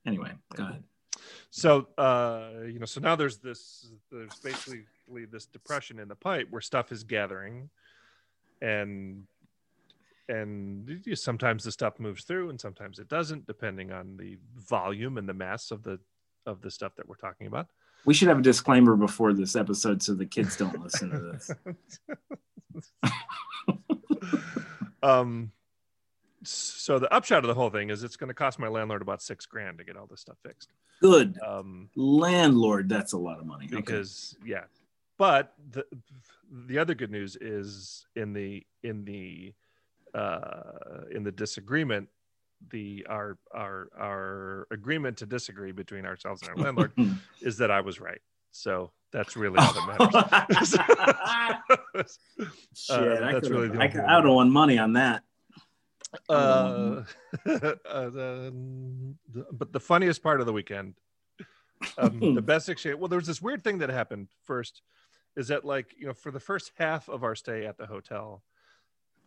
Anyway, 0.05 0.31
go 0.55 0.63
ahead. 0.63 0.83
So 1.57 1.87
uh, 1.97 2.49
you 2.67 2.77
know, 2.77 2.85
so 2.85 3.01
now 3.01 3.15
there's 3.15 3.39
this. 3.39 3.91
There's 4.11 4.35
basically 4.43 4.85
this 5.31 5.47
depression 5.47 5.97
in 5.97 6.07
the 6.07 6.15
pipe 6.15 6.45
where 6.51 6.61
stuff 6.61 6.91
is 6.91 7.03
gathering, 7.03 7.71
and 8.61 9.23
and 10.29 11.01
you- 11.03 11.15
sometimes 11.15 11.63
the 11.63 11.71
stuff 11.71 11.99
moves 11.99 12.25
through 12.25 12.51
and 12.51 12.61
sometimes 12.61 12.99
it 12.99 13.07
doesn't, 13.07 13.47
depending 13.47 13.91
on 13.91 14.17
the 14.17 14.37
volume 14.55 15.17
and 15.17 15.27
the 15.27 15.33
mass 15.33 15.71
of 15.71 15.81
the 15.81 15.99
of 16.45 16.61
the 16.61 16.69
stuff 16.69 16.95
that 16.95 17.09
we're 17.09 17.15
talking 17.15 17.47
about. 17.47 17.65
We 18.05 18.13
should 18.13 18.27
have 18.27 18.37
a 18.37 18.43
disclaimer 18.43 18.95
before 18.95 19.33
this 19.33 19.55
episode 19.55 20.03
so 20.03 20.13
the 20.13 20.27
kids 20.27 20.57
don't 20.57 20.79
listen 20.79 21.09
to 21.09 21.19
this. 21.19 21.51
um 25.01 25.51
so 26.87 26.99
the 26.99 27.13
upshot 27.13 27.43
of 27.43 27.49
the 27.49 27.53
whole 27.53 27.69
thing 27.69 27.89
is 27.89 28.01
it's 28.01 28.15
going 28.15 28.29
to 28.29 28.33
cost 28.33 28.59
my 28.59 28.69
landlord 28.69 29.01
about 29.01 29.21
six 29.21 29.45
grand 29.45 29.77
to 29.77 29.83
get 29.83 29.97
all 29.97 30.07
this 30.09 30.21
stuff 30.21 30.37
fixed 30.41 30.69
Good 31.01 31.37
um 31.45 31.89
landlord, 31.97 32.87
that's 32.87 33.11
a 33.11 33.17
lot 33.17 33.39
of 33.39 33.45
money. 33.45 33.65
Okay. 33.65 33.75
because 33.75 34.37
yeah 34.45 34.63
but 35.17 35.53
the 35.71 35.85
the 36.67 36.77
other 36.77 36.95
good 36.95 37.11
news 37.11 37.35
is 37.41 38.05
in 38.15 38.31
the 38.31 38.65
in 38.83 39.03
the 39.03 39.53
uh 40.15 41.03
in 41.13 41.23
the 41.23 41.31
disagreement 41.31 42.07
the 42.71 43.05
our 43.09 43.37
our 43.53 43.89
our 43.99 44.67
agreement 44.71 45.17
to 45.17 45.25
disagree 45.25 45.73
between 45.73 46.05
ourselves 46.05 46.41
and 46.41 46.51
our 46.51 46.55
landlord 46.63 46.93
is 47.41 47.57
that 47.57 47.69
i 47.69 47.81
was 47.81 47.99
right 47.99 48.21
so 48.51 48.91
that's 49.11 49.35
really 49.35 49.59
all 49.59 49.73
that 49.73 49.85
matters 49.99 50.71
Shit, 52.73 52.97
Uh, 52.97 53.25
I, 53.25 53.33
that's 53.33 53.49
really 53.49 53.67
the 53.67 53.79
I, 53.79 53.87
could-. 53.87 54.01
I 54.01 54.15
would 54.15 54.25
have 54.25 54.33
won 54.33 54.51
money 54.51 54.77
on 54.77 54.93
that. 54.93 55.23
Uh, 56.29 57.03
uh, 57.45 58.51
but 59.51 59.71
the 59.73 59.79
funniest 59.79 60.23
part 60.23 60.39
of 60.39 60.45
the 60.45 60.53
weekend 60.53 60.95
um, 61.97 62.29
the 62.33 62.41
best 62.41 62.69
exchange 62.69 62.97
well 62.97 63.07
there 63.07 63.19
was 63.19 63.27
this 63.27 63.41
weird 63.41 63.63
thing 63.63 63.79
that 63.79 63.89
happened 63.89 64.29
first 64.43 64.81
is 65.35 65.47
that 65.49 65.65
like 65.65 65.93
you 65.97 66.07
know 66.07 66.13
for 66.13 66.31
the 66.31 66.39
first 66.39 66.71
half 66.77 67.09
of 67.09 67.23
our 67.23 67.35
stay 67.35 67.65
at 67.65 67.77
the 67.77 67.85
hotel 67.85 68.43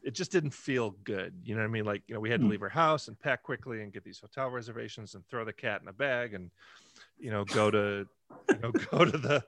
it 0.03 0.12
just 0.12 0.33
didn't 0.33 0.53
feel 0.53 0.90
good 0.90 1.35
you 1.45 1.55
know 1.55 1.61
what 1.62 1.69
i 1.69 1.71
mean 1.71 1.85
like 1.85 2.03
you 2.07 2.14
know 2.14 2.21
we 2.21 2.31
had 2.31 2.40
to 2.40 2.47
Hmm. 2.47 2.51
leave 2.51 2.62
our 2.62 2.69
house 2.69 3.09
and 3.09 3.19
pack 3.21 3.43
quickly 3.43 3.83
and 3.83 3.93
get 3.93 4.05
these 4.05 4.21
hotel 4.21 4.49
reservations 4.51 5.14
and 5.14 5.27
throw 5.29 5.45
the 5.45 5.53
cat 5.53 5.83
in 5.83 5.88
a 5.88 5.93
bag 5.93 6.35
and 6.35 6.51
you 7.19 7.31
know 7.31 7.45
go 7.45 7.71
to 7.71 8.07
you 8.51 8.59
know 8.61 8.73
go 8.93 9.05
to 9.05 9.19
the 9.19 9.45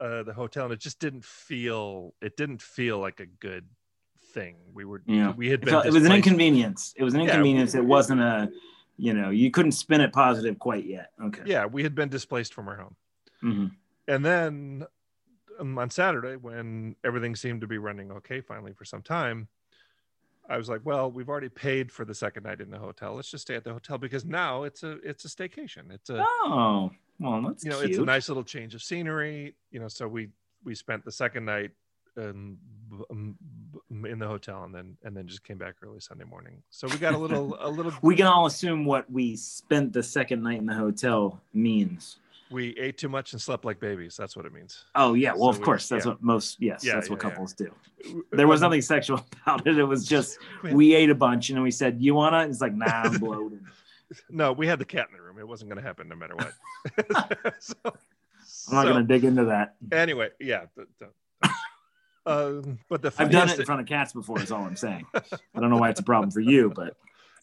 uh 0.00 0.22
the 0.22 0.34
hotel 0.34 0.64
and 0.66 0.74
it 0.74 0.80
just 0.80 1.00
didn't 1.00 1.24
feel 1.24 2.14
it 2.20 2.36
didn't 2.36 2.62
feel 2.62 2.98
like 2.98 3.20
a 3.20 3.26
good 3.26 3.68
thing 4.38 4.56
we 4.72 4.84
were 4.84 5.02
Yeah. 5.06 5.32
we 5.32 5.48
had 5.48 5.60
It, 5.62 5.64
been 5.64 5.70
felt- 5.74 5.86
it 5.86 5.92
was 5.92 6.04
an 6.06 6.12
inconvenience. 6.12 6.94
It 6.96 7.02
was 7.02 7.14
an 7.14 7.20
Yeah, 7.20 7.26
inconvenience. 7.26 7.74
we- 7.74 7.80
it 7.80 7.84
wasn't 7.84 8.20
a, 8.20 8.50
you 8.96 9.12
know, 9.14 9.30
you 9.30 9.50
couldn't 9.50 9.72
spin 9.72 10.00
it 10.00 10.12
positive 10.12 10.58
quite 10.58 10.84
yet. 10.84 11.12
Okay. 11.20 11.42
yeah 11.46 11.66
we 11.66 11.82
had 11.82 11.94
been 11.94 12.08
displaced 12.08 12.54
from 12.54 12.68
our 12.68 12.76
home 12.76 12.96
Mhm. 13.42 13.70
and 14.06 14.24
then 14.24 14.84
um, 15.60 15.76
on 15.78 15.90
saturday 15.90 16.36
when 16.36 16.94
everything 17.04 17.34
seemed 17.34 17.60
to 17.62 17.66
be 17.66 17.78
running 17.78 18.12
okay 18.12 18.40
finally 18.40 18.72
for 18.72 18.84
some 18.84 19.02
time 19.02 19.48
i 20.48 20.56
was 20.56 20.68
like 20.68 20.80
well 20.84 21.10
we've 21.10 21.28
already 21.28 21.48
paid 21.48 21.90
for 21.90 22.04
the 22.04 22.14
second 22.14 22.44
night 22.44 22.60
in 22.60 22.70
the 22.70 22.78
hotel 22.78 23.14
let's 23.14 23.30
just 23.30 23.42
stay 23.42 23.56
at 23.56 23.64
the 23.64 23.72
hotel 23.72 23.98
because 23.98 24.24
now 24.24 24.62
it's 24.62 24.82
a 24.84 24.92
it's 25.10 25.24
a 25.24 25.28
staycation 25.28 25.90
it's 25.92 26.10
a 26.10 26.24
Oh, 26.44 26.90
well, 27.18 27.42
that's 27.42 27.64
you 27.64 27.70
know 27.70 27.78
cute. 27.78 27.90
it's 27.90 27.98
a 27.98 28.04
nice 28.04 28.28
little 28.28 28.44
change 28.44 28.74
of 28.76 28.82
scenery 28.82 29.54
you 29.72 29.80
know 29.80 29.88
so 29.88 30.06
we 30.06 30.28
we 30.64 30.74
spent 30.76 31.04
the 31.04 31.12
second 31.12 31.44
night 31.44 31.72
b- 32.16 33.04
in 33.90 34.18
the 34.18 34.26
hotel 34.26 34.64
and 34.64 34.74
then 34.74 34.96
and 35.04 35.16
then 35.16 35.26
just 35.26 35.42
came 35.44 35.58
back 35.58 35.74
early 35.82 36.00
sunday 36.00 36.24
morning 36.24 36.62
so 36.70 36.86
we 36.88 36.96
got 36.96 37.14
a 37.14 37.18
little 37.18 37.56
a 37.60 37.68
little 37.68 37.92
we 38.02 38.14
can 38.16 38.26
all 38.26 38.46
assume 38.46 38.84
what 38.84 39.10
we 39.10 39.36
spent 39.36 39.92
the 39.92 40.02
second 40.02 40.42
night 40.42 40.58
in 40.58 40.66
the 40.66 40.74
hotel 40.74 41.40
means. 41.54 42.18
we 42.50 42.76
ate 42.78 42.96
too 42.96 43.08
much 43.08 43.32
and 43.32 43.40
slept 43.42 43.64
like 43.64 43.78
babies 43.80 44.16
that's 44.16 44.36
what 44.36 44.46
it 44.46 44.52
means 44.52 44.84
Oh 44.94 45.14
yeah, 45.14 45.32
well 45.32 45.44
So 45.44 45.48
of 45.50 45.58
we- 45.58 45.64
course 45.64 45.88
that's 45.88 46.06
yeah. 46.06 46.12
what 46.12 46.22
most 46.22 46.56
yes 46.60 46.84
Yeah, 46.84 46.94
that's 46.94 47.10
what 47.10 47.20
yeah, 47.22 47.28
yeah. 47.28 47.34
couples 47.34 47.52
do. 47.52 47.74
There 48.32 48.46
was 48.48 48.60
nothing 48.62 48.80
sexual 48.80 49.20
about 49.42 49.66
it. 49.66 49.76
It 49.78 49.84
was 49.84 50.06
just 50.06 50.38
we- 50.62 50.94
ate 50.94 51.10
a 51.10 51.14
bunch 51.14 51.48
and 51.50 51.56
then 51.56 51.62
we 51.64 51.70
said, 51.72 52.00
"You 52.00 52.14
wanna?" 52.14 52.46
It's 52.48 52.60
like, 52.60 52.74
"Nah, 52.74 52.86
I'm 52.86 53.18
bloated." 53.18 53.60
No, 54.30 54.52
we 54.52 54.66
had 54.66 54.78
the 54.78 54.84
cat 54.86 55.08
in 55.10 55.16
the 55.16 55.22
room. 55.22 55.38
It 55.38 55.46
wasn't 55.46 55.68
going 55.70 55.76
to 55.82 55.86
happen 55.86 56.08
no 56.08 56.16
matter 56.16 56.34
what. 56.36 56.52
so, 57.62 57.74
I'm 57.84 58.74
not 58.74 58.84
so, 58.84 58.92
gonna 58.92 59.04
dig 59.04 59.24
into 59.24 59.44
that. 59.46 59.74
Anyway, 59.92 60.30
yeah. 60.40 60.64
th- 60.74 60.88
um, 62.28 62.78
but 62.88 63.00
the 63.00 63.12
I've 63.18 63.30
done 63.30 63.48
it 63.48 63.58
in 63.58 63.64
front 63.64 63.80
of 63.80 63.86
cats 63.86 64.12
before. 64.12 64.40
Is 64.40 64.52
all 64.52 64.64
I'm 64.64 64.76
saying. 64.76 65.06
I 65.14 65.60
don't 65.60 65.70
know 65.70 65.78
why 65.78 65.88
it's 65.90 66.00
a 66.00 66.04
problem 66.04 66.30
for 66.30 66.40
you, 66.40 66.70
but 66.74 66.94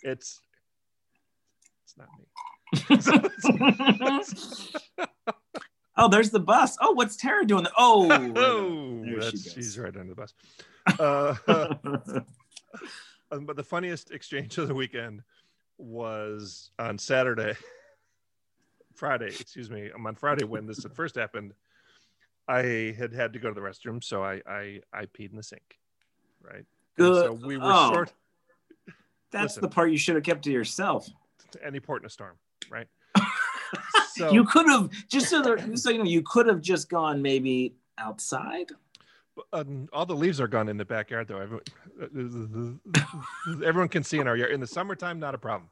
It's 0.03 0.39
it's 1.83 1.97
not 1.97 2.07
me. 2.17 2.25
oh, 5.97 6.07
there's 6.07 6.29
the 6.29 6.39
bus. 6.39 6.77
Oh, 6.79 6.91
what's 6.91 7.15
Tara 7.15 7.45
doing? 7.45 7.65
Oh, 7.77 8.07
oh, 8.35 9.03
There 9.03 9.31
she 9.31 9.37
she's 9.37 9.77
right 9.79 9.95
under 9.95 10.13
the 10.13 10.15
bus. 10.15 10.33
Uh, 10.99 11.35
um, 13.31 13.45
but 13.45 13.55
the 13.55 13.63
funniest 13.63 14.11
exchange 14.11 14.57
of 14.59 14.67
the 14.67 14.75
weekend 14.75 15.23
was 15.77 16.69
on 16.77 16.97
Saturday, 16.97 17.53
Friday, 18.93 19.27
excuse 19.27 19.69
me. 19.69 19.89
Um, 19.91 20.05
on 20.05 20.15
Friday 20.15 20.45
when 20.45 20.67
this 20.67 20.85
first 20.93 21.15
happened, 21.15 21.53
I 22.47 22.95
had 22.97 23.13
had 23.13 23.33
to 23.33 23.39
go 23.39 23.49
to 23.49 23.55
the 23.55 23.61
restroom, 23.61 24.03
so 24.03 24.23
I 24.23 24.41
I, 24.47 24.79
I 24.93 25.05
peed 25.05 25.31
in 25.31 25.37
the 25.37 25.43
sink, 25.43 25.79
right? 26.43 26.57
And 26.57 26.65
Good. 26.97 27.23
So 27.23 27.33
we 27.33 27.57
were 27.57 27.71
Oh. 27.73 27.89
short 27.89 28.13
That's 29.31 29.55
Listen. 29.55 29.61
the 29.61 29.67
part 29.67 29.91
you 29.91 29.97
should 29.97 30.15
have 30.15 30.23
kept 30.23 30.43
to 30.43 30.51
yourself. 30.51 31.09
to 31.51 31.65
any 31.65 31.79
port 31.79 32.01
in 32.01 32.05
a 32.05 32.09
storm, 32.09 32.35
right? 32.69 32.87
So 34.13 34.31
you 34.31 34.45
could 34.45 34.69
have 34.69 34.89
just 35.09 35.29
so, 35.29 35.41
there, 35.41 35.75
so 35.75 35.89
you 35.89 35.97
know 35.97 36.05
you 36.05 36.21
could 36.21 36.47
have 36.47 36.61
just 36.61 36.87
gone 36.87 37.21
maybe 37.21 37.75
outside. 37.97 38.71
um, 39.51 39.89
all 39.91 40.05
the 40.05 40.15
leaves 40.15 40.39
are 40.39 40.47
gone 40.47 40.69
in 40.69 40.77
the 40.77 40.85
backyard, 40.85 41.27
though. 41.27 41.39
Everyone, 41.39 42.79
everyone 43.65 43.89
can 43.89 44.03
see 44.03 44.19
in 44.19 44.27
our 44.29 44.37
yard. 44.37 44.51
In 44.51 44.61
the 44.61 44.67
summertime, 44.67 45.19
not 45.19 45.35
a 45.35 45.37
problem. 45.37 45.69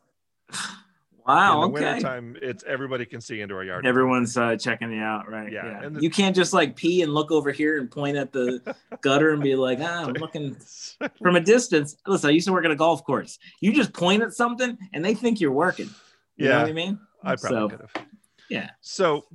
Wow. 1.25 1.63
in 1.63 1.71
the 1.71 1.77
okay. 1.77 1.85
wintertime, 1.85 2.37
it's 2.41 2.63
everybody 2.65 3.05
can 3.05 3.21
see 3.21 3.41
into 3.41 3.55
our 3.55 3.63
yard. 3.63 3.85
Everyone's 3.85 4.35
uh, 4.37 4.55
checking 4.57 4.91
you 4.91 5.01
out, 5.01 5.29
right? 5.29 5.51
Yeah, 5.51 5.81
and 5.83 5.95
the- 5.95 6.01
you 6.01 6.09
can't 6.09 6.35
just 6.35 6.53
like 6.53 6.75
pee 6.75 7.01
and 7.01 7.13
look 7.13 7.31
over 7.31 7.51
here 7.51 7.79
and 7.79 7.89
point 7.89 8.17
at 8.17 8.31
the 8.31 8.75
gutter 9.01 9.31
and 9.31 9.41
be 9.41 9.55
like, 9.55 9.79
ah, 9.81 10.03
I'm 10.05 10.13
looking 10.19 10.55
from 11.21 11.35
a 11.35 11.39
distance. 11.39 11.95
Listen, 12.05 12.29
I 12.29 12.33
used 12.33 12.47
to 12.47 12.53
work 12.53 12.65
at 12.65 12.71
a 12.71 12.75
golf 12.75 13.03
course. 13.05 13.39
You 13.61 13.73
just 13.73 13.93
point 13.93 14.21
at 14.23 14.33
something 14.33 14.77
and 14.93 15.03
they 15.03 15.13
think 15.13 15.39
you're 15.39 15.51
working. 15.51 15.89
You 16.35 16.45
know 16.49 16.51
Yeah. 16.51 16.61
what 16.61 16.69
I 16.69 16.73
mean? 16.73 16.99
I 17.23 17.35
probably 17.35 17.49
So- 17.57 17.69
could 17.69 17.79
have. 17.81 18.05
yeah. 18.49 18.69
So, 18.81 19.25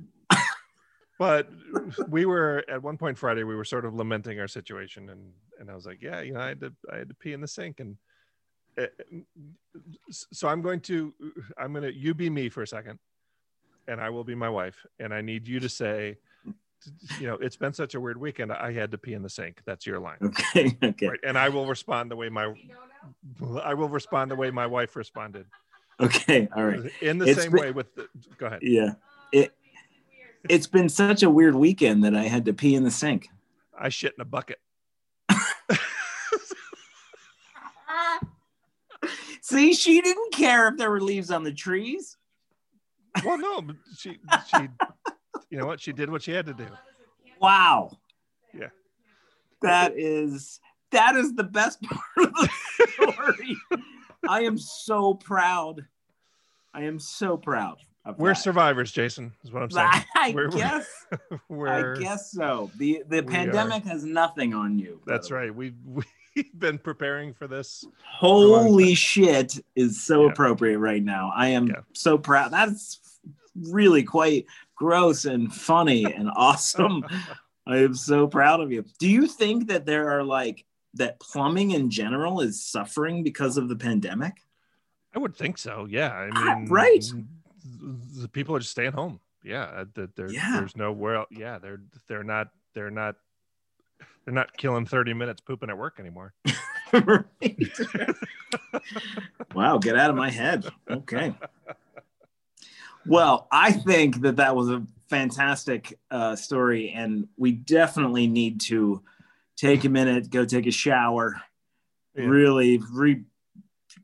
but 1.17 1.49
we 2.07 2.25
were 2.25 2.63
at 2.69 2.81
one 2.81 2.97
point 2.97 3.17
Friday. 3.17 3.43
We 3.43 3.55
were 3.55 3.65
sort 3.65 3.85
of 3.85 3.93
lamenting 3.93 4.39
our 4.39 4.47
situation, 4.47 5.09
and 5.09 5.31
and 5.59 5.69
I 5.69 5.75
was 5.75 5.85
like, 5.85 6.01
yeah, 6.01 6.21
you 6.21 6.33
know, 6.33 6.39
I 6.39 6.47
had 6.49 6.59
to 6.61 6.73
I 6.91 6.97
had 6.97 7.09
to 7.09 7.15
pee 7.15 7.33
in 7.33 7.41
the 7.41 7.47
sink, 7.47 7.79
and 7.81 7.97
so 10.09 10.47
I'm 10.47 10.61
going 10.61 10.79
to 10.81 11.13
I'm 11.57 11.73
gonna 11.73 11.89
you 11.89 12.13
be 12.13 12.29
me 12.29 12.49
for 12.49 12.61
a 12.63 12.67
second, 12.67 12.99
and 13.87 13.99
I 14.01 14.09
will 14.09 14.23
be 14.23 14.35
my 14.35 14.49
wife, 14.49 14.85
and 14.99 15.13
I 15.13 15.21
need 15.21 15.47
you 15.47 15.59
to 15.59 15.69
say. 15.69 16.17
You 17.19 17.27
know, 17.27 17.33
it's 17.35 17.57
been 17.57 17.73
such 17.73 17.93
a 17.95 17.99
weird 17.99 18.15
weekend. 18.17 18.53
I 18.53 18.71
had 18.71 18.89
to 18.91 18.97
pee 18.97 19.13
in 19.13 19.21
the 19.21 19.29
sink. 19.29 19.61
That's 19.65 19.85
your 19.85 19.99
line, 19.99 20.15
Okay. 20.23 20.77
Okay. 20.83 21.07
right? 21.09 21.19
And 21.27 21.37
I 21.37 21.49
will 21.49 21.65
respond 21.65 22.09
the 22.09 22.15
way 22.15 22.29
my, 22.29 22.53
I 23.61 23.73
will 23.73 23.89
respond 23.89 24.31
the 24.31 24.37
way 24.37 24.49
my 24.49 24.65
wife 24.65 24.95
responded. 24.95 25.45
Okay. 25.99 26.47
All 26.55 26.63
right. 26.63 26.89
In 27.01 27.17
the 27.17 27.25
It's 27.25 27.41
same 27.41 27.51
been- 27.51 27.59
way 27.61 27.71
with. 27.71 27.93
The, 27.95 28.07
go 28.37 28.45
ahead. 28.45 28.59
Yeah. 28.61 28.91
It 29.33 29.53
it's 30.49 30.67
been 30.67 30.87
such 30.87 31.21
a 31.21 31.29
weird 31.29 31.53
weekend 31.53 32.05
that 32.05 32.15
I 32.15 32.23
had 32.23 32.45
to 32.45 32.53
pee 32.53 32.75
in 32.75 32.85
the 32.85 32.91
sink. 32.91 33.27
I 33.77 33.89
shit 33.89 34.13
in 34.17 34.21
a 34.21 34.25
bucket. 34.25 34.59
See, 39.49 39.73
she 39.73 39.99
didn't 40.01 40.31
care 40.31 40.67
if 40.67 40.77
there 40.77 40.91
were 40.91 41.01
leaves 41.01 41.31
on 41.31 41.43
the 41.43 41.51
trees. 41.51 42.17
Well, 43.25 43.37
no, 43.37 43.61
but 43.61 43.77
she 43.97 44.19
she 44.47 44.67
you 45.49 45.57
know 45.57 45.65
what? 45.65 45.81
She 45.81 45.91
did 45.91 46.09
what 46.09 46.21
she 46.21 46.31
had 46.31 46.45
to 46.45 46.53
do. 46.53 46.67
Wow. 47.41 47.97
Yeah. 48.53 48.67
That 49.61 49.93
is 49.97 50.59
that 50.91 51.15
is 51.15 51.33
the 51.33 51.43
best 51.43 51.81
part 51.83 52.01
of 52.17 52.33
the 52.33 52.49
story. 52.93 53.57
I 54.27 54.41
am 54.41 54.57
so 54.57 55.15
proud. 55.15 55.85
I 56.73 56.83
am 56.83 56.99
so 56.99 57.35
proud. 57.37 57.77
We're 58.17 58.29
that. 58.29 58.35
survivors, 58.35 58.91
Jason. 58.91 59.33
Is 59.43 59.51
what 59.51 59.63
I'm 59.63 59.71
saying. 59.71 59.89
I 60.15 60.31
we're, 60.33 60.49
guess. 60.49 60.87
We're, 61.49 61.95
I 61.95 61.99
guess 61.99 62.31
so. 62.31 62.71
the 62.77 63.03
The 63.07 63.23
pandemic 63.23 63.83
has 63.85 64.03
nothing 64.03 64.53
on 64.53 64.79
you. 64.79 65.01
That's 65.05 65.31
right. 65.31 65.53
We 65.53 65.73
we've 65.85 66.05
been 66.53 66.77
preparing 66.77 67.33
for 67.33 67.47
this. 67.47 67.85
Holy 68.03 68.95
shit! 68.95 69.59
Is 69.75 70.01
so 70.01 70.25
yeah. 70.25 70.31
appropriate 70.31 70.79
right 70.79 71.03
now. 71.03 71.31
I 71.35 71.49
am 71.49 71.67
yeah. 71.67 71.81
so 71.93 72.17
proud. 72.17 72.51
That's 72.51 72.99
really 73.55 74.03
quite 74.03 74.45
gross 74.75 75.25
and 75.25 75.53
funny 75.53 76.05
and 76.05 76.29
awesome. 76.35 77.05
I 77.67 77.77
am 77.77 77.93
so 77.93 78.27
proud 78.27 78.61
of 78.61 78.71
you. 78.71 78.83
Do 78.99 79.07
you 79.07 79.27
think 79.27 79.67
that 79.67 79.85
there 79.85 80.09
are 80.09 80.23
like 80.23 80.65
that 80.95 81.19
plumbing 81.19 81.71
in 81.71 81.89
general 81.89 82.41
is 82.41 82.63
suffering 82.65 83.23
because 83.23 83.57
of 83.57 83.69
the 83.69 83.75
pandemic? 83.75 84.33
I 85.13 85.19
would 85.19 85.35
think 85.35 85.57
so. 85.57 85.87
Yeah. 85.89 86.09
I 86.09 86.29
ah, 86.33 86.55
mean, 86.55 86.69
right. 86.69 87.05
The 88.21 88.27
people 88.27 88.55
are 88.55 88.59
just 88.59 88.71
staying 88.71 88.93
home. 88.93 89.19
Yeah. 89.43 89.83
That 89.95 90.15
there, 90.15 90.31
yeah. 90.31 90.57
There's 90.57 90.75
nowhere. 90.75 91.25
Yeah. 91.29 91.59
They're, 91.59 91.81
they're 92.07 92.23
not, 92.23 92.49
they're 92.73 92.91
not, 92.91 93.15
they're 94.29 94.35
not 94.35 94.55
killing 94.55 94.85
30 94.85 95.15
minutes 95.15 95.41
pooping 95.41 95.71
at 95.71 95.77
work 95.77 95.99
anymore. 95.99 96.35
wow. 99.55 99.79
Get 99.79 99.97
out 99.97 100.11
of 100.11 100.15
my 100.15 100.29
head. 100.29 100.67
Okay. 100.87 101.33
Well, 103.07 103.47
I 103.51 103.71
think 103.71 104.21
that 104.21 104.35
that 104.35 104.55
was 104.55 104.69
a 104.69 104.85
fantastic 105.09 105.97
uh, 106.11 106.35
story, 106.35 106.91
and 106.91 107.27
we 107.37 107.53
definitely 107.53 108.27
need 108.27 108.61
to 108.61 109.01
take 109.57 109.83
a 109.83 109.89
minute, 109.89 110.29
go 110.29 110.45
take 110.45 110.67
a 110.67 110.71
shower, 110.71 111.41
yeah. 112.13 112.25
really 112.25 112.79
re- 112.91 113.23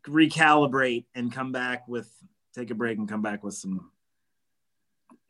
recalibrate, 0.07 1.05
and 1.13 1.31
come 1.31 1.51
back 1.51 1.88
with 1.88 2.09
take 2.55 2.71
a 2.71 2.75
break 2.75 2.97
and 2.97 3.07
come 3.07 3.21
back 3.21 3.43
with 3.43 3.53
some 3.53 3.91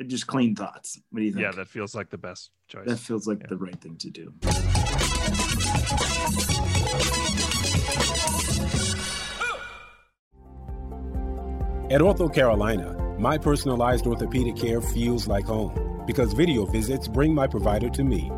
just 0.07 0.25
clean 0.25 0.55
thoughts. 0.55 1.01
What 1.09 1.19
do 1.19 1.25
you 1.25 1.33
think? 1.33 1.43
Yeah, 1.43 1.51
that 1.51 1.67
feels 1.67 1.95
like 1.95 2.09
the 2.09 2.17
best 2.17 2.51
choice. 2.69 2.87
That 2.87 2.99
feels 2.99 3.27
like 3.27 3.41
yeah. 3.41 3.47
the 3.49 3.57
right 3.57 3.81
thing 3.81 3.97
to 3.97 4.09
do. 4.09 4.33
At 11.95 12.01
Ortho 12.01 12.33
Carolina, 12.33 12.93
my 13.19 13.37
personalized 13.37 14.07
orthopedic 14.07 14.57
care 14.57 14.81
feels 14.81 15.27
like 15.27 15.45
home 15.45 16.03
because 16.05 16.33
video 16.33 16.65
visits 16.65 17.07
bring 17.07 17.33
my 17.33 17.47
provider 17.47 17.89
to 17.89 18.03
me. 18.03 18.29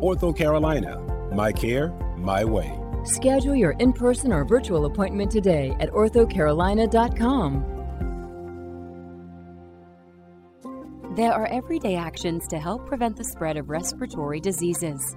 Ortho 0.00 0.34
Carolina, 0.34 0.98
my 1.34 1.52
care, 1.52 1.90
my 2.16 2.44
way. 2.44 2.78
Schedule 3.04 3.56
your 3.56 3.72
in 3.72 3.92
person 3.92 4.32
or 4.32 4.44
virtual 4.44 4.86
appointment 4.86 5.30
today 5.30 5.76
at 5.80 5.90
orthocarolina.com. 5.90 7.66
There 11.16 11.32
are 11.32 11.46
everyday 11.48 11.96
actions 11.96 12.46
to 12.48 12.58
help 12.58 12.86
prevent 12.86 13.16
the 13.16 13.24
spread 13.24 13.56
of 13.56 13.68
respiratory 13.68 14.40
diseases. 14.40 15.16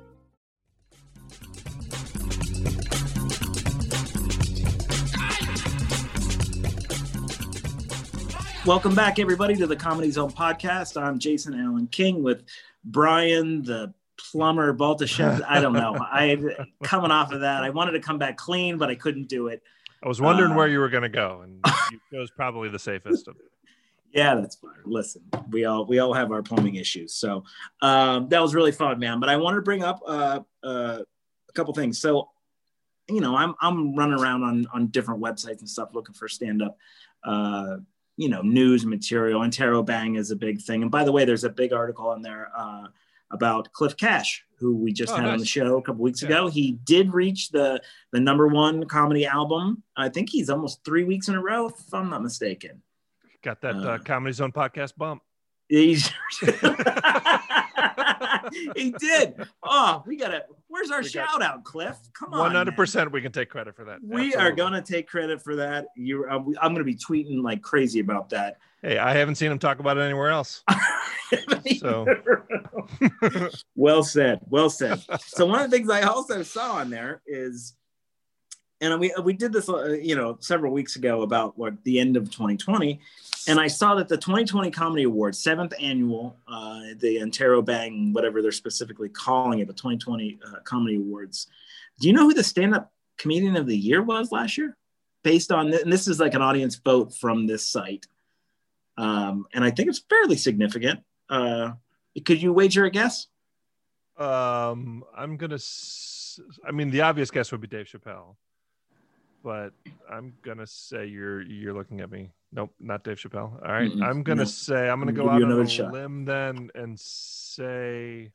Welcome 8.63 8.93
back, 8.93 9.17
everybody, 9.17 9.55
to 9.55 9.65
the 9.65 9.75
Comedy 9.75 10.11
Zone 10.11 10.29
podcast. 10.29 11.01
I'm 11.01 11.17
Jason 11.17 11.59
Allen 11.59 11.87
King 11.87 12.21
with 12.21 12.43
Brian, 12.83 13.63
the 13.63 13.91
plumber, 14.19 14.71
Baltashev. 14.71 15.41
I 15.49 15.59
don't 15.59 15.73
know. 15.73 15.97
I 15.99 16.37
coming 16.83 17.09
off 17.09 17.31
of 17.31 17.41
that, 17.41 17.63
I 17.63 17.71
wanted 17.71 17.93
to 17.93 17.99
come 17.99 18.19
back 18.19 18.37
clean, 18.37 18.77
but 18.77 18.87
I 18.87 18.93
couldn't 18.93 19.27
do 19.27 19.47
it. 19.47 19.63
I 20.03 20.07
was 20.07 20.21
wondering 20.21 20.51
uh, 20.51 20.55
where 20.55 20.67
you 20.67 20.77
were 20.77 20.89
going 20.89 21.01
to 21.01 21.09
go, 21.09 21.41
and 21.41 21.59
you 21.91 21.99
chose 22.13 22.29
probably 22.29 22.69
the 22.69 22.77
safest. 22.77 23.27
Of 23.27 23.35
yeah, 24.13 24.35
that's 24.35 24.57
fine. 24.57 24.73
Listen, 24.85 25.23
we 25.49 25.65
all 25.65 25.85
we 25.87 25.97
all 25.97 26.13
have 26.13 26.31
our 26.31 26.43
plumbing 26.43 26.75
issues, 26.75 27.15
so 27.15 27.43
um, 27.81 28.29
that 28.29 28.43
was 28.43 28.53
really 28.53 28.71
fun, 28.71 28.99
man. 28.99 29.19
But 29.19 29.29
I 29.29 29.37
wanted 29.37 29.55
to 29.55 29.63
bring 29.63 29.83
up 29.83 30.01
uh, 30.05 30.41
uh, 30.63 30.99
a 31.49 31.53
couple 31.53 31.73
things. 31.73 31.99
So, 31.99 32.29
you 33.09 33.21
know, 33.21 33.35
I'm 33.35 33.55
I'm 33.59 33.95
running 33.95 34.19
around 34.19 34.43
on 34.43 34.67
on 34.71 34.87
different 34.87 35.19
websites 35.19 35.61
and 35.61 35.69
stuff 35.69 35.95
looking 35.95 36.13
for 36.13 36.27
stand 36.27 36.61
up. 36.61 36.77
You 38.21 38.29
know, 38.29 38.41
news 38.41 38.85
material. 38.85 39.41
Interrobang 39.41 40.17
is 40.17 40.31
a 40.31 40.35
big 40.35 40.61
thing. 40.61 40.81
And 40.81 40.91
by 40.91 41.03
the 41.03 41.11
way, 41.11 41.25
there's 41.25 41.43
a 41.43 41.49
big 41.49 41.73
article 41.73 42.13
in 42.13 42.21
there 42.21 42.51
uh, 42.55 42.87
about 43.31 43.71
Cliff 43.71 43.97
Cash, 43.97 44.45
who 44.59 44.75
we 44.77 44.93
just 44.93 45.11
oh, 45.13 45.15
had 45.15 45.23
nice. 45.23 45.33
on 45.33 45.39
the 45.39 45.45
show 45.45 45.77
a 45.77 45.81
couple 45.81 46.03
weeks 46.03 46.21
yeah. 46.21 46.27
ago. 46.27 46.47
He 46.47 46.73
did 46.83 47.13
reach 47.13 47.49
the 47.49 47.81
the 48.11 48.19
number 48.19 48.47
one 48.47 48.85
comedy 48.85 49.25
album. 49.25 49.83
I 49.97 50.09
think 50.09 50.29
he's 50.29 50.49
almost 50.49 50.83
three 50.85 51.03
weeks 51.03 51.27
in 51.27 51.35
a 51.35 51.41
row, 51.41 51.69
if 51.69 51.93
I'm 51.93 52.09
not 52.09 52.21
mistaken. 52.21 52.83
Got 53.43 53.61
that 53.61 53.75
uh, 53.75 53.79
uh, 53.79 53.97
Comedy 53.97 54.33
Zone 54.33 54.51
podcast 54.51 54.95
bump. 54.95 55.23
He's 55.67 56.11
he 58.75 58.91
did. 58.91 59.35
Oh, 59.63 60.03
we 60.05 60.15
gotta. 60.15 60.45
Where's 60.67 60.91
our 60.91 61.01
we 61.01 61.07
shout 61.07 61.41
out, 61.41 61.63
Cliff? 61.63 61.97
Come 62.13 62.33
on. 62.33 62.39
One 62.39 62.55
hundred 62.55 62.75
percent. 62.75 63.11
We 63.11 63.21
can 63.21 63.31
take 63.31 63.49
credit 63.49 63.75
for 63.75 63.85
that. 63.85 63.99
We 64.03 64.27
Absolutely. 64.27 64.51
are 64.51 64.51
gonna 64.51 64.81
take 64.81 65.07
credit 65.07 65.41
for 65.41 65.55
that. 65.57 65.87
You, 65.95 66.25
uh, 66.25 66.39
I'm 66.61 66.73
gonna 66.73 66.83
be 66.83 66.95
tweeting 66.95 67.43
like 67.43 67.61
crazy 67.61 67.99
about 67.99 68.29
that. 68.29 68.57
Hey, 68.81 68.97
I 68.97 69.13
haven't 69.13 69.35
seen 69.35 69.51
him 69.51 69.59
talk 69.59 69.79
about 69.79 69.97
it 69.97 70.01
anywhere 70.01 70.29
else. 70.29 70.63
so 71.77 72.05
well 73.75 74.03
said. 74.03 74.39
Well 74.49 74.69
said. 74.69 75.03
So 75.19 75.45
one 75.45 75.61
of 75.61 75.69
the 75.69 75.77
things 75.77 75.89
I 75.89 76.01
also 76.01 76.41
saw 76.41 76.73
on 76.73 76.89
there 76.89 77.21
is, 77.27 77.75
and 78.81 78.99
we 78.99 79.13
we 79.23 79.33
did 79.33 79.53
this, 79.53 79.69
uh, 79.69 79.93
you 79.93 80.15
know, 80.15 80.37
several 80.39 80.73
weeks 80.73 80.95
ago 80.95 81.21
about 81.21 81.57
what 81.57 81.81
the 81.83 81.99
end 81.99 82.17
of 82.17 82.31
2020, 82.31 82.99
and 83.47 83.59
I 83.59 83.67
saw 83.67 83.95
that 83.95 84.07
the 84.07 84.17
2020 84.17 84.71
Comedy 84.71 85.03
Awards, 85.03 85.39
seventh 85.39 85.73
annual, 85.79 86.37
uh, 86.47 86.81
the 86.97 87.17
Interrobang, 87.17 88.13
whatever 88.13 88.41
they're 88.41 88.51
specifically 88.51 89.09
calling 89.09 89.59
it, 89.59 89.67
the 89.67 89.73
2020 89.73 90.39
uh, 90.45 90.59
Comedy 90.63 90.97
Awards. 90.97 91.47
Do 91.99 92.07
you 92.07 92.13
know 92.13 92.23
who 92.23 92.33
the 92.33 92.43
stand-up 92.43 92.91
comedian 93.17 93.55
of 93.55 93.67
the 93.67 93.77
year 93.77 94.01
was 94.01 94.31
last 94.31 94.57
year? 94.57 94.75
Based 95.23 95.51
on, 95.51 95.71
and 95.71 95.93
this 95.93 96.07
is 96.07 96.19
like 96.19 96.33
an 96.33 96.41
audience 96.41 96.75
vote 96.75 97.13
from 97.13 97.45
this 97.45 97.65
site. 97.65 98.07
Um, 98.97 99.45
and 99.53 99.63
I 99.63 99.69
think 99.69 99.89
it's 99.89 99.99
fairly 100.09 100.35
significant. 100.35 101.01
Uh, 101.29 101.73
could 102.25 102.41
you 102.41 102.51
wager 102.51 102.85
a 102.85 102.91
guess? 102.91 103.27
Um, 104.17 105.03
I'm 105.15 105.37
gonna. 105.37 105.55
S- 105.55 106.39
I 106.67 106.71
mean, 106.71 106.89
the 106.89 107.01
obvious 107.01 107.31
guess 107.31 107.51
would 107.51 107.61
be 107.61 107.67
Dave 107.67 107.87
Chappelle, 107.87 108.35
but 109.43 109.73
I'm 110.09 110.33
gonna 110.41 110.67
say 110.67 111.05
you're 111.05 111.41
you're 111.41 111.73
looking 111.73 112.01
at 112.01 112.11
me. 112.11 112.31
Nope, 112.51 112.73
not 112.79 113.03
Dave 113.03 113.17
Chappelle. 113.17 113.53
All 113.65 113.71
right, 113.71 113.91
I'm 114.01 114.23
gonna 114.23 114.41
no. 114.41 114.45
say 114.45 114.89
I'm 114.89 114.99
gonna 114.99 115.11
go 115.11 115.29
out 115.29 115.41
on 115.41 115.51
a 115.51 115.67
shot. 115.67 115.91
limb 115.91 116.25
then 116.25 116.69
and 116.75 116.99
say 116.99 118.31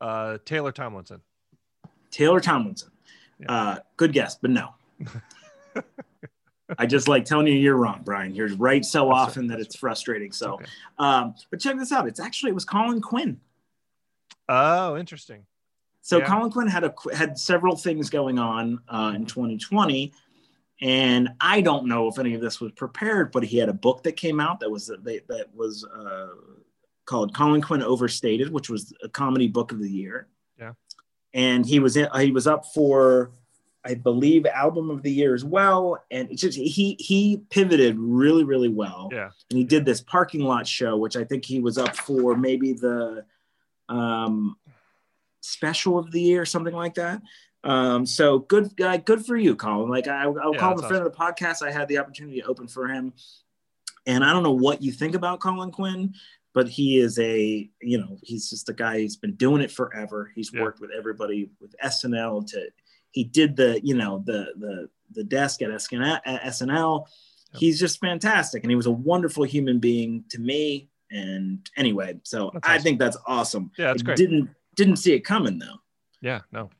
uh, 0.00 0.38
Taylor 0.44 0.72
Tomlinson. 0.72 1.20
Taylor 2.10 2.40
Tomlinson. 2.40 2.90
Yeah. 3.38 3.52
Uh, 3.52 3.78
good 3.96 4.12
guess, 4.12 4.36
but 4.36 4.50
no. 4.50 4.70
I 6.78 6.86
just 6.86 7.08
like 7.08 7.24
telling 7.24 7.46
you 7.46 7.54
you're 7.54 7.76
wrong, 7.76 8.02
Brian. 8.04 8.34
You're 8.34 8.54
right 8.56 8.84
so 8.84 9.06
that's 9.06 9.18
often 9.18 9.46
that 9.48 9.60
it's 9.60 9.76
frustrating. 9.76 10.32
So, 10.32 10.54
okay. 10.54 10.66
um, 10.98 11.34
but 11.50 11.60
check 11.60 11.78
this 11.78 11.92
out. 11.92 12.08
It's 12.08 12.20
actually 12.20 12.50
it 12.50 12.54
was 12.54 12.64
Colin 12.64 13.00
Quinn. 13.00 13.40
Oh, 14.48 14.96
interesting. 14.96 15.44
So 16.08 16.20
yeah. 16.20 16.24
Colin 16.24 16.50
Quinn 16.50 16.66
had 16.68 16.84
a 16.84 16.94
had 17.14 17.38
several 17.38 17.76
things 17.76 18.08
going 18.08 18.38
on 18.38 18.80
uh, 18.88 19.12
in 19.14 19.26
2020, 19.26 20.10
and 20.80 21.28
I 21.38 21.60
don't 21.60 21.86
know 21.86 22.08
if 22.08 22.18
any 22.18 22.32
of 22.32 22.40
this 22.40 22.62
was 22.62 22.72
prepared, 22.72 23.30
but 23.30 23.42
he 23.42 23.58
had 23.58 23.68
a 23.68 23.74
book 23.74 24.02
that 24.04 24.12
came 24.12 24.40
out 24.40 24.58
that 24.60 24.70
was 24.70 24.86
that, 24.86 25.04
that 25.04 25.54
was 25.54 25.84
uh, 25.84 26.28
called 27.04 27.34
Colin 27.34 27.60
Quinn 27.60 27.82
Overstated, 27.82 28.50
which 28.50 28.70
was 28.70 28.94
a 29.02 29.10
comedy 29.10 29.48
book 29.48 29.70
of 29.70 29.80
the 29.80 29.90
year. 29.90 30.28
Yeah, 30.58 30.72
and 31.34 31.66
he 31.66 31.78
was 31.78 31.98
in, 31.98 32.08
he 32.18 32.30
was 32.30 32.46
up 32.46 32.64
for 32.64 33.32
I 33.84 33.92
believe 33.92 34.46
album 34.46 34.88
of 34.88 35.02
the 35.02 35.12
year 35.12 35.34
as 35.34 35.44
well. 35.44 36.02
And 36.10 36.30
it's 36.30 36.40
just 36.40 36.56
he 36.56 36.96
he 36.98 37.42
pivoted 37.50 37.98
really, 37.98 38.44
really 38.44 38.70
well. 38.70 39.10
Yeah. 39.12 39.28
And 39.50 39.58
he 39.58 39.64
did 39.64 39.84
this 39.84 40.00
parking 40.00 40.40
lot 40.40 40.66
show, 40.66 40.96
which 40.96 41.16
I 41.16 41.24
think 41.24 41.44
he 41.44 41.60
was 41.60 41.76
up 41.76 41.94
for 41.94 42.34
maybe 42.34 42.72
the 42.72 43.26
um 43.90 44.56
special 45.40 45.98
of 45.98 46.10
the 46.10 46.20
year, 46.20 46.42
or 46.42 46.46
something 46.46 46.74
like 46.74 46.94
that. 46.94 47.22
Um, 47.64 48.06
so 48.06 48.38
good 48.40 48.76
guy, 48.76 48.96
good 48.98 49.24
for 49.26 49.36
you, 49.36 49.56
Colin. 49.56 49.90
Like 49.90 50.06
I, 50.08 50.24
I'll 50.24 50.52
yeah, 50.54 50.58
call 50.60 50.72
him 50.72 50.78
a 50.78 50.88
friend 50.88 51.02
awesome. 51.02 51.06
of 51.06 51.12
the 51.12 51.18
podcast. 51.18 51.66
I 51.66 51.70
had 51.72 51.88
the 51.88 51.98
opportunity 51.98 52.40
to 52.40 52.46
open 52.46 52.68
for 52.68 52.86
him. 52.88 53.12
And 54.06 54.24
I 54.24 54.32
don't 54.32 54.42
know 54.42 54.52
what 54.52 54.80
you 54.82 54.92
think 54.92 55.14
about 55.14 55.40
Colin 55.40 55.70
Quinn. 55.70 56.14
but 56.54 56.68
he 56.68 56.98
is 56.98 57.18
a 57.18 57.68
you 57.82 57.98
know 57.98 58.16
he's 58.22 58.48
just 58.48 58.68
a 58.68 58.72
guy 58.72 58.98
he's 59.00 59.16
been 59.16 59.34
doing 59.34 59.60
it 59.62 59.70
forever 59.70 60.32
he's 60.34 60.50
Yeah. 60.52 60.62
worked 60.62 60.80
with 60.80 60.90
everybody 60.96 61.50
with 61.60 61.74
snl 61.84 62.44
to 62.52 62.70
he 63.10 63.22
did 63.24 63.54
the 63.54 63.80
you 63.84 63.94
know 63.94 64.22
the 64.24 64.46
the 64.56 64.88
the 65.12 65.24
desk 65.24 65.60
at 65.62 65.68
SNL, 65.70 66.20
at 66.24 66.42
snl 66.44 67.04
Yep. 67.52 67.60
he's 67.60 67.78
just 67.78 68.00
fantastic 68.00 68.62
and 68.64 68.70
he 68.70 68.76
was 68.76 68.86
a 68.86 68.90
wonderful 68.90 69.44
human 69.44 69.78
being 69.78 70.24
to 70.30 70.38
me 70.40 70.88
and 71.10 71.68
anyway 71.76 72.18
so 72.24 72.50
That's 72.54 72.66
i 72.68 72.72
awesome. 72.74 72.82
think 72.82 72.98
that's 72.98 73.16
awesome 73.26 73.70
Yeah, 73.78 73.88
that's 73.88 74.02
I 74.02 74.04
great. 74.06 74.16
didn't 74.16 74.48
didn't 74.78 74.96
see 74.96 75.12
it 75.12 75.20
coming 75.20 75.58
though 75.58 75.76
Yeah, 76.22 76.40
no. 76.52 76.70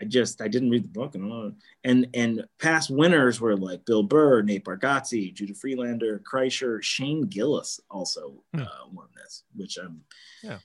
I 0.00 0.04
just 0.04 0.40
I 0.42 0.48
didn't 0.48 0.70
read 0.70 0.84
the 0.84 0.88
book 1.00 1.14
and. 1.14 1.54
And 1.84 2.06
and 2.14 2.44
past 2.58 2.90
winners 2.90 3.40
were 3.40 3.56
like 3.56 3.84
Bill 3.86 4.02
Burr, 4.02 4.42
Nate 4.42 4.64
Bargatze, 4.64 5.32
Judah 5.32 5.54
Friedlander, 5.54 6.20
Kreischer, 6.30 6.82
Shane 6.82 7.22
Gillis 7.26 7.80
also 7.90 8.42
Hmm. 8.54 8.60
uh, 8.62 8.86
won 8.92 9.08
this, 9.16 9.42
which 9.54 9.78
I'm. 9.78 10.02
Yeah. 10.42 10.58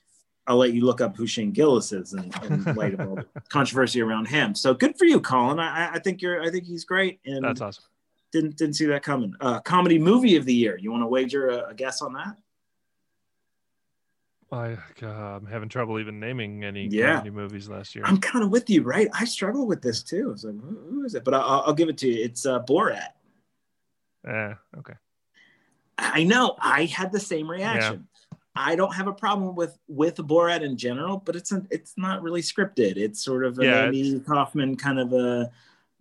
I'll 0.46 0.56
let 0.58 0.72
you 0.74 0.84
look 0.84 1.00
up 1.00 1.16
who 1.16 1.26
Shane 1.26 1.52
Gillis 1.52 1.92
is 1.92 2.12
in, 2.14 2.30
in 2.44 2.64
light 2.74 2.94
of 2.94 3.00
all 3.08 3.14
the 3.14 3.26
controversy 3.48 4.02
around 4.02 4.26
him. 4.26 4.54
So 4.56 4.74
good 4.74 4.98
for 4.98 5.04
you, 5.06 5.20
Colin. 5.20 5.58
I, 5.60 5.92
I 5.94 5.98
think 6.00 6.20
you're 6.20 6.42
I 6.42 6.50
think 6.50 6.64
he's 6.64 6.84
great 6.84 7.20
and 7.24 7.42
That's 7.44 7.60
awesome. 7.62 7.84
didn't 8.32 8.56
didn't 8.58 8.74
see 8.74 8.86
that 8.86 9.02
coming. 9.02 9.32
Uh, 9.40 9.60
comedy 9.60 9.98
movie 9.98 10.36
of 10.36 10.44
the 10.44 10.54
year. 10.54 10.76
You 10.78 10.90
want 10.90 11.04
to 11.04 11.08
wager 11.08 11.48
a, 11.48 11.68
a 11.70 11.74
guess 11.74 12.02
on 12.02 12.12
that? 12.14 12.36
I, 14.52 14.76
uh, 15.02 15.06
I'm 15.06 15.46
having 15.46 15.68
trouble 15.70 15.98
even 15.98 16.20
naming 16.20 16.62
any 16.62 16.88
Yeah. 16.88 17.14
comedy 17.14 17.30
movies 17.30 17.68
last 17.68 17.94
year. 17.94 18.04
I'm 18.04 18.18
kind 18.18 18.44
of 18.44 18.50
with 18.50 18.68
you, 18.68 18.82
right? 18.82 19.08
I 19.14 19.24
struggle 19.24 19.66
with 19.66 19.80
this 19.80 20.02
too. 20.02 20.30
It's 20.32 20.44
like 20.44 20.60
who, 20.60 20.78
who 20.90 21.04
is 21.04 21.14
it? 21.14 21.24
But 21.24 21.34
I'll, 21.34 21.62
I'll 21.66 21.74
give 21.74 21.88
it 21.88 21.96
to 21.98 22.08
you. 22.08 22.22
It's 22.22 22.44
uh, 22.44 22.62
Borat. 22.62 23.08
Eh, 24.26 24.54
okay. 24.78 24.94
I 25.98 26.24
know. 26.24 26.56
I 26.60 26.84
had 26.84 27.12
the 27.12 27.20
same 27.20 27.50
reaction. 27.50 28.08
I 28.54 28.76
don't 28.76 28.94
have 28.94 29.06
a 29.06 29.12
problem 29.12 29.56
with 29.56 29.78
with 29.88 30.16
Borat 30.16 30.60
in 30.62 30.76
general, 30.76 31.16
but 31.16 31.34
it's 31.36 31.52
a, 31.52 31.62
it's 31.70 31.94
not 31.96 32.22
really 32.22 32.42
scripted. 32.42 32.96
It's 32.96 33.24
sort 33.24 33.44
of 33.44 33.58
an 33.58 33.64
Yeah, 33.64 33.84
Andy 33.84 34.20
Kaufman 34.20 34.76
kind 34.76 34.98
of 34.98 35.12
a, 35.14 35.50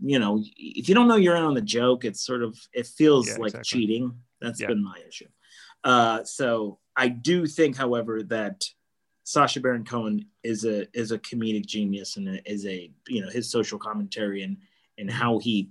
you 0.02 0.20
know, 0.20 0.44
if 0.58 0.90
you 0.90 0.96
don't 0.96 1.08
know 1.08 1.16
you're 1.16 1.38
in 1.38 1.44
on 1.44 1.54
the 1.54 1.62
joke, 1.62 2.04
it's 2.04 2.22
sort 2.22 2.44
of 2.44 2.60
it 2.74 2.88
feels 2.88 3.30
Yeah, 3.30 3.38
like 3.38 3.54
exactly. 3.54 3.80
cheating. 3.80 4.20
That's 4.42 4.60
Yeah. 4.60 4.68
been 4.68 4.84
my 4.84 4.98
issue. 5.08 5.28
Uh, 5.84 6.24
so 6.26 6.80
I 7.02 7.08
do 7.08 7.48
think, 7.48 7.76
however, 7.76 8.22
that 8.24 8.64
Sacha 9.24 9.60
Baron 9.60 9.84
Cohen 9.86 10.26
is 10.44 10.66
a 10.66 10.86
is 10.98 11.12
a 11.12 11.20
comedic 11.20 11.66
genius 11.66 12.18
and 12.18 12.28
a- 12.30 12.52
is 12.52 12.66
a 12.68 12.92
you 13.08 13.22
know 13.22 13.30
his 13.30 13.50
social 13.50 13.80
commentary 13.80 14.44
and 14.44 14.58
and 15.00 15.10
how 15.10 15.40
he 15.40 15.70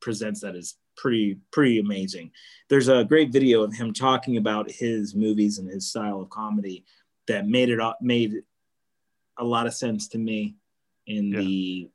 presents 0.00 0.40
that 0.40 0.56
is 0.56 0.76
pretty 0.96 1.38
pretty 1.52 1.78
amazing. 1.78 2.30
There's 2.70 2.88
a 2.88 3.04
great 3.04 3.30
video 3.32 3.62
of 3.62 3.74
him 3.74 3.92
talking 3.92 4.36
about 4.38 4.70
his 4.70 5.14
movies 5.14 5.58
and 5.58 5.68
his 5.68 5.88
style 5.90 6.20
of 6.22 6.30
comedy 6.30 6.84
that 7.28 7.46
made 7.46 7.68
it 7.68 7.80
made 8.00 8.32
a 9.38 9.44
lot 9.44 9.66
of 9.66 9.74
sense 9.74 10.08
to 10.08 10.18
me 10.18 10.56
in 11.06 11.32
Yeah. 11.32 11.40
the 11.40 11.90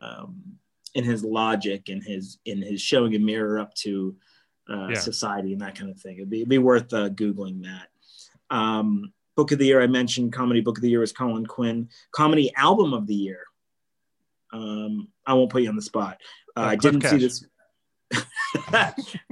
um, 0.00 0.42
in 0.94 1.04
his 1.04 1.24
logic 1.24 1.88
and 1.88 2.02
his 2.04 2.38
in 2.44 2.62
his 2.62 2.80
showing 2.80 3.14
a 3.16 3.18
mirror 3.18 3.58
up 3.58 3.74
to 3.74 4.14
uh, 4.70 4.88
Yeah. 4.92 4.98
society 4.98 5.52
and 5.52 5.60
that 5.62 5.74
kind 5.78 5.90
of 5.90 5.98
thing. 5.98 6.16
It'd 6.16 6.30
be, 6.30 6.38
it'd 6.38 6.48
be 6.48 6.58
worth 6.58 6.92
uh, 6.92 7.08
googling 7.10 7.64
that. 7.64 7.88
Um, 8.54 9.12
book 9.36 9.52
of 9.52 9.58
the 9.58 9.66
year 9.66 9.80
I 9.80 9.86
mentioned 9.86 10.32
comedy 10.32 10.60
book 10.60 10.78
of 10.78 10.82
the 10.82 10.90
year 10.90 11.00
was 11.00 11.12
Colin 11.12 11.46
Quinn. 11.46 11.88
Comedy 12.12 12.52
album 12.56 12.92
of 12.92 13.06
the 13.06 13.14
year. 13.14 13.40
Um, 14.52 15.08
I 15.26 15.34
won't 15.34 15.50
put 15.50 15.62
you 15.62 15.68
on 15.68 15.76
the 15.76 15.82
spot. 15.82 16.18
Uh, 16.56 16.60
Uh, 16.60 16.64
I 16.64 16.76
didn't 16.76 17.02
see 17.02 17.18
this. 17.18 17.44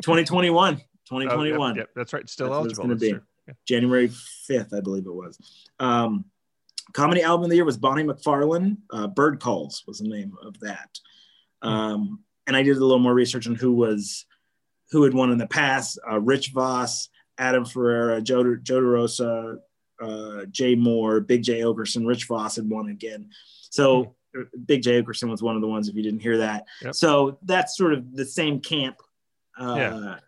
2021. 0.02 0.74
Oh, 0.74 0.78
2021. 1.08 1.76
yep, 1.76 1.76
yep, 1.82 1.88
that's 1.96 2.12
right. 2.12 2.28
Still 2.28 2.50
That's 2.50 2.72
it's 2.72 2.78
eligible. 2.78 3.00
be. 3.00 3.08
Yeah. 3.46 3.54
January 3.66 4.08
5th, 4.08 4.76
I 4.76 4.80
believe 4.80 5.06
it 5.06 5.14
was. 5.14 5.38
Um, 5.80 6.26
comedy 6.92 7.22
album 7.22 7.44
of 7.44 7.50
the 7.50 7.56
year 7.56 7.64
was 7.64 7.78
Bonnie 7.78 8.04
McFarlane. 8.04 8.76
Uh, 8.90 9.06
Bird 9.06 9.40
Calls 9.40 9.84
was 9.86 9.98
the 9.98 10.08
name 10.08 10.34
of 10.42 10.58
that. 10.60 10.98
Um, 11.62 12.20
and 12.46 12.54
I 12.56 12.62
did 12.62 12.76
a 12.76 12.80
little 12.80 12.98
more 12.98 13.14
research 13.14 13.46
on 13.48 13.54
who 13.54 13.72
was 13.72 14.26
who 14.90 15.04
had 15.04 15.14
won 15.14 15.30
in 15.30 15.38
the 15.38 15.46
past. 15.46 15.98
Uh, 16.10 16.20
Rich 16.20 16.52
Voss, 16.52 17.08
Adam 17.36 17.64
Ferrara, 17.64 18.20
Joe, 18.20 18.56
Joe 18.56 18.80
DeRosa, 18.80 19.58
uh, 20.00 20.44
Jay 20.50 20.76
Mohr, 20.76 21.26
Big 21.26 21.42
Jay 21.42 21.60
Oakerson. 21.60 22.06
Rich 22.06 22.24
Voss 22.26 22.56
had 22.56 22.68
won 22.68 22.88
again. 22.88 23.30
So 23.70 24.14
Big 24.66 24.82
Jay 24.82 25.02
Oakerson 25.02 25.30
was 25.30 25.42
one 25.42 25.56
of 25.56 25.60
the 25.62 25.68
ones. 25.68 25.88
If 25.88 25.94
you 25.94 26.02
didn't 26.02 26.20
hear 26.20 26.38
that, 26.38 26.64
Yep. 26.82 26.94
so 26.94 27.38
that's 27.42 27.76
sort 27.76 27.92
of 27.94 28.14
the 28.14 28.24
same 28.24 28.60
camp. 28.60 28.96
Uh, 29.58 29.74
Yeah. 29.76 30.18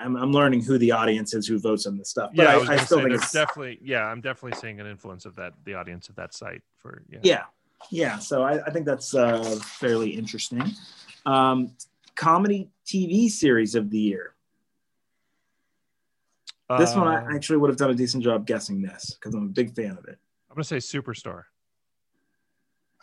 I'm, 0.00 0.16
I'm 0.16 0.32
learning 0.32 0.62
who 0.62 0.78
the 0.78 0.92
audience 0.92 1.34
is 1.34 1.46
who 1.46 1.58
votes 1.58 1.84
on 1.86 1.98
this 1.98 2.08
stuff. 2.08 2.30
But 2.34 2.44
Yeah, 2.44 2.56
I, 2.56 2.74
I, 2.74 2.74
I 2.74 2.76
still 2.78 3.00
think 3.00 3.12
it's 3.12 3.32
definitely, 3.32 3.80
yeah, 3.82 4.04
I'm 4.04 4.20
definitely 4.20 4.58
seeing 4.58 4.80
an 4.80 4.86
influence 4.86 5.26
of 5.26 5.34
that 5.36 5.52
the 5.64 5.74
audience 5.74 6.08
of 6.08 6.14
that 6.14 6.32
site 6.32 6.62
for 6.78 7.02
yeah. 7.10 7.18
yeah, 7.22 7.42
yeah. 7.90 8.18
So 8.18 8.44
I, 8.44 8.64
I 8.64 8.70
think 8.70 8.86
that's 8.86 9.14
uh, 9.14 9.42
fairly 9.62 10.10
interesting. 10.10 10.62
Um, 11.26 11.72
comedy 12.16 12.70
TV 12.86 13.30
series 13.30 13.74
of 13.74 13.90
the 13.90 13.98
year. 13.98 14.34
This 16.78 16.94
one 16.94 17.08
Uh, 17.08 17.26
I 17.30 17.34
actually 17.34 17.58
would 17.58 17.68
have 17.70 17.76
done 17.76 17.90
a 17.90 17.94
decent 17.94 18.24
job 18.24 18.46
guessing 18.46 18.80
this 18.80 19.14
because 19.14 19.34
I'm 19.34 19.44
a 19.44 19.48
big 19.48 19.74
fan 19.74 19.92
of 19.98 20.04
it. 20.06 20.18
I'm 20.50 20.56
gonna 20.56 20.64
say 20.64 20.78
Superstar. 20.78 21.44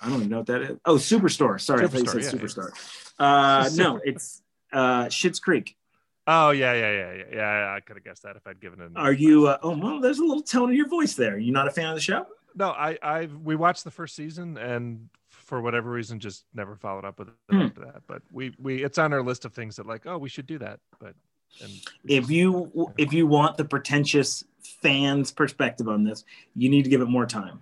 I 0.02 0.10
don't 0.10 0.18
even 0.18 0.30
know 0.30 0.38
what 0.38 0.48
that 0.48 0.62
is. 0.64 0.78
Oh, 0.86 0.96
Superstore. 0.96 1.62
Sorry, 1.62 1.84
I 1.84 1.88
thought 1.88 2.00
you 2.00 2.08
said 2.08 2.24
yeah, 2.24 2.32
Superstar. 2.32 2.72
Uh, 3.20 3.70
no, 3.76 4.00
it's 4.04 4.42
uh, 4.74 5.06
Schitt's 5.06 5.40
Creek. 5.40 5.78
Oh 6.26 6.52
yeah, 6.52 6.74
yeah, 6.74 6.92
yeah, 6.92 7.14
yeah, 7.14 7.24
yeah. 7.34 7.76
I 7.76 7.80
could 7.82 7.98
have 7.98 8.04
guessed 8.04 8.24
that 8.24 8.36
if 8.36 8.48
I'd 8.48 8.60
given 8.60 8.82
it. 8.82 8.92
Are 8.96 9.14
you? 9.14 9.48
Uh, 9.48 9.58
oh, 9.62 9.78
well, 9.78 10.00
there's 10.00 10.20
a 10.20 10.26
little 10.26 10.44
tone 10.44 10.72
in 10.72 10.76
your 10.76 10.88
voice 10.88 11.14
there. 11.14 11.38
You 11.38 11.52
not 11.52 11.68
a 11.68 11.72
fan 11.72 11.90
of 11.90 11.96
the 11.96 12.02
show? 12.02 12.26
No, 12.56 12.70
I, 12.70 12.98
I, 13.02 13.26
we 13.44 13.56
watched 13.56 13.84
the 13.84 13.92
first 13.92 14.16
season 14.16 14.58
and 14.58 15.10
for 15.52 15.60
whatever 15.62 15.92
reason 15.92 16.18
just 16.18 16.46
never 16.54 16.78
followed 16.78 17.04
up 17.04 17.20
with 17.20 17.28
it 17.28 17.34
Hmm. 17.50 17.62
after 17.64 17.82
that. 17.82 18.04
But 18.08 18.22
we, 18.32 18.56
we, 18.58 18.86
it's 18.86 18.98
on 18.98 19.12
our 19.12 19.22
list 19.22 19.44
of 19.44 19.52
things 19.54 19.76
that 19.76 19.86
like, 19.86 20.06
oh, 20.06 20.18
we 20.18 20.30
should 20.30 20.48
do 20.48 20.58
that. 20.60 20.80
But 20.98 21.14
and 21.62 21.70
If 22.08 22.30
you 22.30 22.94
if 22.98 23.12
you 23.12 23.28
want 23.28 23.58
the 23.58 23.66
pretentious 23.66 24.46
fans' 24.82 25.30
perspective 25.30 25.90
on 25.90 26.06
this, 26.06 26.24
you 26.56 26.70
need 26.70 26.84
to 26.84 26.90
give 26.90 27.02
it 27.02 27.10
more 27.10 27.26
time. 27.26 27.60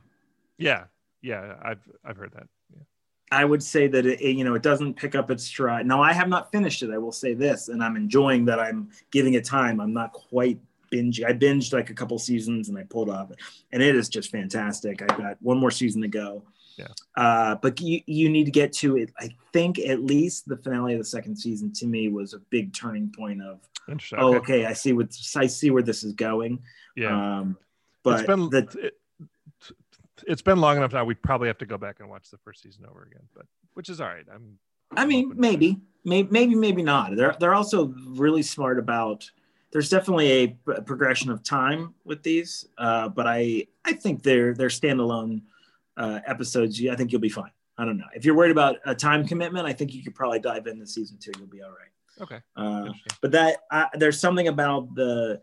yeah, 0.60 0.84
yeah, 1.24 1.56
I've, 1.64 1.82
I've 2.06 2.16
heard 2.18 2.32
that. 2.34 2.48
Yeah. 2.72 2.84
I 3.32 3.44
would 3.44 3.64
say 3.64 3.88
that 3.88 4.06
it, 4.06 4.22
it, 4.22 4.36
you 4.38 4.44
know 4.44 4.54
it 4.54 4.62
doesn't 4.62 4.94
pick 4.94 5.16
up 5.16 5.32
its 5.32 5.44
stride. 5.44 5.88
Now 5.88 6.00
I 6.04 6.14
have 6.14 6.28
not 6.30 6.52
finished 6.52 6.84
it. 6.84 6.92
I 6.92 7.00
will 7.00 7.12
say 7.12 7.34
this, 7.34 7.70
and 7.70 7.84
I'm 7.84 7.96
enjoying 7.96 8.46
that 8.46 8.60
I'm 8.60 8.92
giving 9.10 9.34
it 9.34 9.46
time. 9.46 9.80
I'm 9.82 9.94
not 9.94 10.14
quite 10.14 10.60
binging. 10.94 11.26
I 11.26 11.34
binged 11.34 11.74
like 11.74 11.90
a 11.90 11.96
couple 11.96 12.20
seasons 12.20 12.70
and 12.70 12.78
I 12.78 12.84
pulled 12.84 13.10
off, 13.10 13.32
and 13.72 13.82
it 13.82 13.96
is 13.96 14.10
just 14.10 14.30
fantastic. 14.30 15.02
I've 15.02 15.18
got 15.18 15.38
one 15.42 15.58
more 15.58 15.72
season 15.72 16.04
to 16.04 16.08
go. 16.08 16.44
Yeah. 16.80 16.88
Uh, 17.18 17.56
but 17.56 17.82
you 17.82 18.02
you 18.06 18.30
need 18.30 18.46
to 18.46 18.52
get 18.52 18.72
to 18.74 18.98
it. 18.98 19.12
I 19.20 19.30
think 19.52 19.80
at 19.80 20.02
least 20.02 20.48
the 20.48 20.58
finale 20.58 20.94
of 20.94 21.00
the 21.00 21.06
second 21.06 21.36
season 21.36 21.74
to 21.74 21.88
me 21.88 22.08
was 22.08 22.34
a 22.34 22.40
big 22.40 22.74
turning 22.74 23.12
point 23.16 23.42
of 23.42 23.60
Interesting. 23.90 24.20
oh 24.20 24.36
Okay. 24.36 24.66
I 24.66 24.74
see 24.74 24.94
what 24.94 25.16
I 25.36 25.48
see 25.48 25.72
where 25.72 25.84
this 25.84 26.04
is 26.04 26.14
going. 26.14 26.60
Yeah. 26.96 27.40
Um, 27.40 27.58
but 28.04 28.20
it's 28.20 28.28
been, 28.28 28.50
the, 28.50 28.68
it, 28.82 28.94
it's 30.26 30.42
been 30.42 30.60
long 30.60 30.78
enough 30.78 30.94
now. 30.94 31.04
We 31.04 31.16
probably 31.16 31.48
have 31.48 31.58
to 31.58 31.66
go 31.66 31.78
back 31.78 32.00
and 32.00 32.10
watch 32.10 32.30
the 32.30 32.38
first 32.38 32.64
season 32.64 32.86
over 32.90 33.04
again, 33.04 33.24
but 33.36 33.46
which 33.74 33.90
is 33.90 34.00
all 34.00 34.08
right. 34.08 34.26
I'm, 34.34 34.58
I 34.96 35.06
mean, 35.06 35.34
maybe, 35.36 35.80
maybe, 36.06 36.30
maybe, 36.32 36.56
maybe 36.56 36.82
not. 36.82 37.16
They're 37.16 37.36
they're 37.40 37.54
also 37.56 37.94
really 38.08 38.42
smart 38.42 38.80
about. 38.80 39.30
There's 39.72 39.90
definitely 39.90 40.58
a 40.66 40.82
progression 40.82 41.30
of 41.30 41.44
time 41.44 41.94
with 42.04 42.24
these, 42.24 42.66
uh, 42.80 43.10
but 43.10 43.28
I 43.28 43.68
I 43.86 43.94
think 43.94 44.24
they're 44.24 44.54
they're 44.56 44.70
standalone 44.70 45.42
uh, 46.00 46.20
episodes. 46.26 46.82
I 46.88 46.95
think 46.95 47.12
you'll 47.12 47.22
be 47.22 47.30
fine. 47.30 47.52
I 47.78 47.86
don't 47.86 47.97
know 47.97 48.06
if 48.16 48.26
you're 48.26 48.36
worried 48.36 48.52
about 48.52 48.78
a 48.86 48.95
time 48.95 49.26
commitment. 49.26 49.68
I 49.68 49.74
think 49.74 49.93
you 49.93 50.04
could 50.04 50.16
probably 50.16 50.39
dive 50.39 50.68
into 50.68 50.88
season 50.88 51.18
two. 51.20 51.32
You'll 51.38 51.47
be 51.47 51.62
all 51.62 51.70
right. 51.70 52.22
okay. 52.22 52.41
Uh, 52.56 52.91
but 53.22 53.32
that 53.32 53.58
uh, 53.72 53.86
there's 53.93 54.20
something 54.20 54.47
about 54.47 54.95
the 54.95 55.41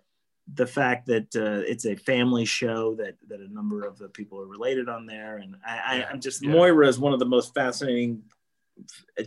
the 0.55 0.67
fact 0.67 1.07
that 1.07 1.35
uh, 1.35 1.65
it's 1.67 1.87
a 1.87 1.97
family 1.97 2.45
show 2.45 2.95
that 2.97 3.17
that 3.29 3.41
a 3.41 3.53
number 3.53 3.85
of 3.85 3.99
the 3.99 4.09
people 4.09 4.41
are 4.41 4.47
related 4.47 4.89
on 4.89 5.07
there, 5.07 5.39
and 5.39 5.57
I, 5.67 5.79
I, 5.79 5.97
Yeah, 5.97 6.09
I'm 6.11 6.21
just 6.21 6.43
yeah. 6.43 6.51
Moira 6.51 6.89
is 6.89 6.99
one 6.99 7.13
of 7.13 7.19
the 7.19 7.27
most 7.27 7.55
fascinating, 7.55 8.23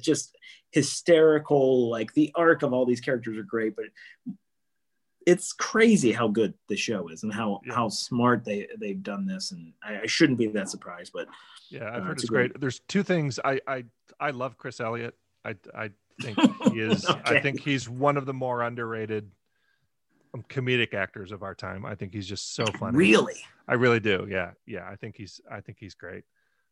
just 0.01 0.35
hysterical. 0.71 1.89
Like 1.89 2.13
the 2.13 2.31
arc 2.35 2.63
of 2.63 2.73
all 2.73 2.85
these 2.85 3.01
characters 3.01 3.37
are 3.37 3.43
great, 3.43 3.75
but 3.75 3.85
it's 5.25 5.53
crazy 5.53 6.11
how 6.11 6.27
good 6.27 6.53
the 6.69 6.75
show 6.77 7.07
is 7.09 7.23
and 7.23 7.33
how 7.33 7.61
Yeah. 7.65 7.73
how 7.75 7.89
smart 7.89 8.43
they 8.45 8.67
they've 8.79 9.01
done 9.03 9.25
this. 9.25 9.51
And 9.51 9.73
I, 9.83 10.01
I 10.01 10.05
shouldn't 10.05 10.39
be 10.39 10.47
that 10.47 10.69
surprised, 10.69 11.11
but 11.13 11.27
Yeah, 11.69 11.89
I've 11.89 12.01
Uh, 12.01 12.05
heard 12.05 12.11
it's 12.13 12.23
it's 12.23 12.29
great- 12.29 12.51
great. 12.53 12.61
There's 12.61 12.79
two 12.87 13.03
things 13.03 13.39
I 13.43 13.59
I 13.67 13.85
I 14.19 14.31
love 14.31 14.57
Chris 14.57 14.79
Elliott. 14.79 15.15
I 15.45 15.55
I 15.75 15.91
think 16.21 16.37
he 16.73 16.79
is. 16.79 17.05
Okay. 17.09 17.37
I 17.37 17.41
think 17.41 17.61
he's 17.61 17.87
one 17.89 18.17
of 18.17 18.25
the 18.25 18.33
more 18.33 18.61
underrated 18.63 19.29
um, 20.33 20.43
comedic 20.49 20.93
actors 20.93 21.31
of 21.31 21.41
our 21.43 21.55
time. 21.55 21.85
I 21.85 21.95
think 21.95 22.13
he's 22.13 22.27
just 22.27 22.53
so 22.55 22.65
funny. 22.77 22.97
really. 22.97 23.35
I 23.67 23.73
really 23.75 23.99
do. 23.99 24.27
Yeah, 24.29 24.51
yeah. 24.65 24.87
I 24.89 24.95
think 24.95 25.15
he's. 25.15 25.41
I 25.49 25.61
think 25.61 25.77
he's 25.79 25.95
great. 25.95 26.23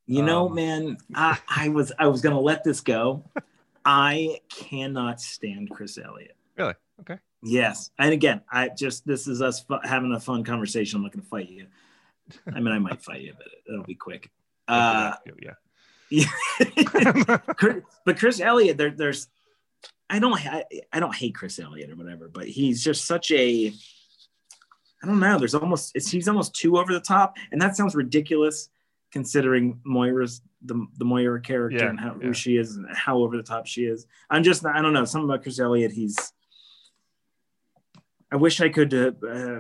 You 0.05 0.21
know, 0.23 0.47
Um, 0.47 0.55
man, 0.55 0.97
I, 1.15 1.37
I 1.49 1.69
was 1.69 1.91
I 1.99 2.07
was 2.07 2.21
gonna 2.21 2.39
let 2.39 2.63
this 2.63 2.81
go. 2.81 3.23
I 3.85 4.39
cannot 4.49 5.21
stand 5.21 5.69
Chris 5.69 5.97
Elliott. 5.97 6.35
Really? 6.57 6.73
Okay. 7.01 7.17
Yes, 7.43 7.91
and 7.99 8.11
again, 8.13 8.41
I 8.51 8.69
just 8.69 9.05
this 9.05 9.27
is 9.27 9.41
us 9.41 9.61
fu- 9.61 9.79
having 9.83 10.11
a 10.13 10.19
fun 10.19 10.43
conversation. 10.43 10.97
I'm 10.97 11.03
not 11.03 11.11
going 11.13 11.23
to 11.23 11.29
fight 11.29 11.49
you. 11.49 11.67
I 12.53 12.59
mean, 12.59 12.73
I 12.73 12.79
might 12.79 13.01
fight 13.01 13.21
you, 13.21 13.33
but 13.37 13.47
it'll 13.71 13.83
be 13.85 13.95
quick. 13.95 14.29
Uh, 14.67 15.13
yeah. 16.09 16.25
Chris- 17.55 17.83
but 18.05 18.17
Chris 18.17 18.39
Elliott, 18.41 18.77
there, 18.77 18.91
there's, 18.91 19.27
I 20.09 20.19
don't, 20.19 20.33
I, 20.45 20.63
I 20.91 20.99
don't 20.99 21.15
hate 21.15 21.35
Chris 21.35 21.59
Elliott 21.59 21.89
or 21.91 21.95
whatever, 21.95 22.27
but 22.27 22.47
he's 22.47 22.83
just 22.83 23.05
such 23.05 23.31
a, 23.31 23.71
I 25.03 25.05
don't 25.07 25.19
know. 25.19 25.37
There's 25.37 25.55
almost, 25.55 25.91
it's, 25.95 26.09
he's 26.09 26.27
almost 26.27 26.55
too 26.55 26.77
over 26.77 26.91
the 26.93 26.99
top, 26.99 27.35
and 27.51 27.61
that 27.61 27.75
sounds 27.77 27.95
ridiculous 27.95 28.69
considering 29.11 29.79
Moira's 29.85 30.41
the 30.65 30.85
the 30.97 31.05
Moira 31.05 31.39
character 31.39 31.77
Yeah, 31.77 31.89
and 31.89 31.99
how 31.99 32.15
yeah. 32.19 32.27
who 32.27 32.33
she 32.33 32.57
is 32.57 32.75
and 32.75 32.87
how 32.93 33.19
over 33.19 33.37
the 33.37 33.43
top 33.43 33.67
she 33.67 33.85
is. 33.85 34.05
I'm 34.29 34.43
just, 34.43 34.65
I 34.65 34.81
don't 34.81 34.91
know. 34.93 35.05
Something 35.05 35.29
about 35.29 35.43
Chris 35.43 35.59
Elliott, 35.59 35.91
he's. 35.91 36.33
I 38.31 38.35
wish 38.35 38.59
I 38.61 38.69
could 38.69 38.93
uh, 38.93 39.11
uh, 39.27 39.59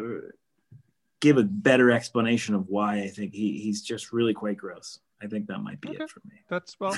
give 1.21 1.37
a 1.37 1.43
better 1.43 1.91
explanation 1.91 2.55
of 2.55 2.67
why 2.67 2.99
I 3.01 3.07
think 3.07 3.33
he 3.33 3.59
he's 3.59 3.81
just 3.81 4.11
really 4.13 4.33
quite 4.33 4.57
gross. 4.57 4.99
I 5.21 5.25
think 5.27 5.47
that 5.47 5.59
might 5.59 5.81
be 5.81 5.89
Okay. 5.89 6.03
it 6.03 6.09
for 6.09 6.21
me. 6.25 6.35
That's 6.49 6.79
well, 6.79 6.95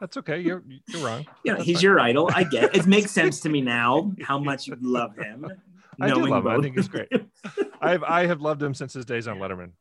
that's 0.00 0.16
okay. 0.16 0.40
You're 0.40 0.64
you're 0.88 1.04
wrong. 1.04 1.26
Yeah, 1.44 1.54
That's 1.54 1.64
he's 1.66 1.76
fine. 1.76 1.82
your 1.84 2.00
idol. 2.00 2.30
I 2.34 2.44
get 2.44 2.64
it. 2.64 2.76
It 2.76 2.86
makes 2.86 3.10
sense 3.20 3.40
to 3.40 3.48
me 3.48 3.60
now 3.60 4.12
how 4.22 4.38
much 4.38 4.66
you 4.66 4.76
love 4.80 5.16
him. 5.16 5.46
I 6.00 6.08
do 6.08 6.26
love 6.26 6.46
him. 6.46 6.52
I 6.52 6.60
think 6.60 6.76
he's 6.76 6.88
great. 6.88 7.08
I've 7.80 8.02
I 8.02 8.26
have 8.26 8.40
loved 8.40 8.62
him 8.62 8.74
since 8.74 8.92
his 8.94 9.04
days 9.04 9.28
on 9.28 9.38
Letterman. 9.38 9.72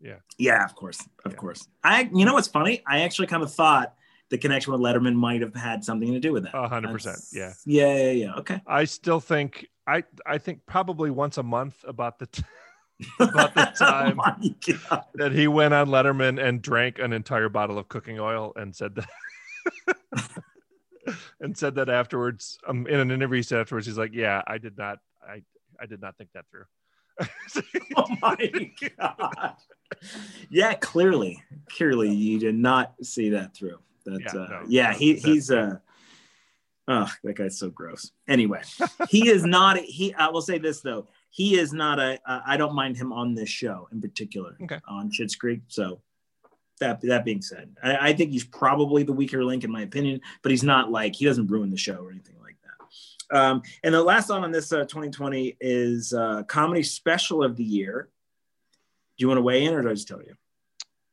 yeah, 0.00 0.16
Yeah, 0.36 0.64
of 0.64 0.74
course, 0.74 1.00
of 1.24 1.32
Yeah. 1.32 1.36
course. 1.38 1.66
I, 1.84 2.10
you 2.12 2.24
know, 2.24 2.34
what's 2.34 2.48
funny? 2.48 2.82
I 2.86 3.00
actually 3.02 3.28
kind 3.28 3.42
of 3.42 3.52
thought 3.52 3.94
the 4.30 4.36
connection 4.38 4.72
with 4.72 4.80
Letterman 4.82 5.14
might 5.14 5.40
have 5.40 5.54
had 5.54 5.82
something 5.84 6.12
to 6.12 6.20
do 6.20 6.32
with 6.32 6.42
that. 6.44 6.54
A 6.54 6.68
hundred 6.68 6.92
percent. 6.92 7.18
Yeah. 7.32 7.54
Yeah, 7.64 7.96
yeah, 7.96 8.10
yeah. 8.10 8.34
Okay. 8.34 8.60
I 8.66 8.84
still 8.84 9.20
think 9.20 9.66
I 9.88 10.04
I 10.26 10.38
think 10.38 10.66
probably 10.66 11.10
once 11.10 11.38
a 11.38 11.42
month 11.42 11.82
about 11.86 12.18
the 12.18 12.26
t- 12.26 12.42
About 13.20 13.54
the 13.54 13.72
time. 13.78 14.20
oh 14.20 15.02
that 15.14 15.32
he 15.32 15.46
went 15.48 15.72
on 15.72 15.88
Letterman 15.88 16.42
and 16.42 16.60
drank 16.60 16.98
an 16.98 17.12
entire 17.12 17.48
bottle 17.48 17.78
of 17.78 17.88
cooking 17.88 18.18
oil 18.20 18.52
and 18.56 18.74
said 18.74 18.96
that 18.96 19.08
and 21.40 21.56
said 21.56 21.76
that 21.76 21.88
afterwards 21.88 22.58
um, 22.66 22.86
in 22.86 22.98
an 23.00 23.10
interview 23.10 23.36
he 23.36 23.42
said 23.42 23.60
afterwards 23.60 23.86
he's 23.86 23.96
like 23.98 24.12
yeah 24.12 24.42
I 24.46 24.58
did 24.58 24.76
not 24.76 24.98
I 25.26 25.42
I 25.80 25.86
did 25.86 26.00
not 26.00 26.16
think 26.16 26.30
that 26.34 26.44
through. 26.50 26.64
Oh 27.96 28.06
my 28.22 28.70
God. 28.98 29.54
Yeah, 30.50 30.74
clearly, 30.74 31.42
clearly, 31.68 32.10
you 32.12 32.38
did 32.38 32.54
not 32.54 32.94
see 33.02 33.30
that 33.30 33.54
through. 33.54 33.78
That, 34.04 34.20
Yeah, 34.20 34.32
yeah, 34.34 34.40
uh, 34.40 34.48
no, 34.48 34.62
yeah, 34.68 34.90
no, 34.90 34.98
he, 34.98 35.14
he's 35.14 35.50
uh 35.50 35.78
Oh, 36.90 37.10
that 37.22 37.36
guy's 37.36 37.58
so 37.58 37.68
gross. 37.68 38.10
Anyway, 38.26 38.62
he 39.10 39.28
is 39.28 39.44
not. 39.58 39.76
He. 39.78 40.14
I 40.14 40.30
will 40.30 40.40
say 40.40 40.58
this 40.58 40.80
though. 40.80 41.06
He 41.30 41.58
is 41.58 41.74
not 41.74 42.00
a. 42.00 42.18
Uh, 42.26 42.40
I 42.46 42.56
don't 42.56 42.74
mind 42.74 42.96
him 42.96 43.12
on 43.12 43.34
this 43.34 43.50
show 43.50 43.88
in 43.92 44.00
particular. 44.00 44.56
Okay. 44.62 44.80
On 44.88 45.10
Schitt's 45.10 45.36
Creek. 45.36 45.60
So 45.68 46.00
that 46.80 47.02
that 47.02 47.26
being 47.26 47.42
said, 47.42 47.76
I, 47.82 48.08
I 48.08 48.12
think 48.14 48.30
he's 48.30 48.44
probably 48.44 49.02
the 49.02 49.12
weaker 49.12 49.44
link 49.44 49.64
in 49.64 49.70
my 49.70 49.82
opinion. 49.82 50.22
But 50.42 50.50
he's 50.50 50.64
not 50.64 50.90
like 50.90 51.14
he 51.14 51.26
doesn't 51.26 51.48
ruin 51.48 51.70
the 51.70 51.76
show 51.76 51.96
or 51.96 52.10
anything 52.10 52.36
like 52.42 52.56
that. 52.62 53.38
Um, 53.38 53.62
and 53.84 53.94
the 53.94 54.02
last 54.02 54.30
one 54.30 54.42
on 54.42 54.50
this 54.50 54.72
uh, 54.72 54.84
2020 54.84 55.58
is 55.60 56.14
uh, 56.14 56.44
comedy 56.44 56.82
special 56.82 57.44
of 57.44 57.56
the 57.56 57.64
year. 57.64 58.08
Do 59.18 59.24
you 59.24 59.28
want 59.28 59.38
to 59.38 59.42
weigh 59.42 59.64
in, 59.64 59.74
or 59.74 59.82
do 59.82 59.90
I 59.90 59.94
just 59.94 60.08
tell 60.08 60.22
you? 60.22 60.34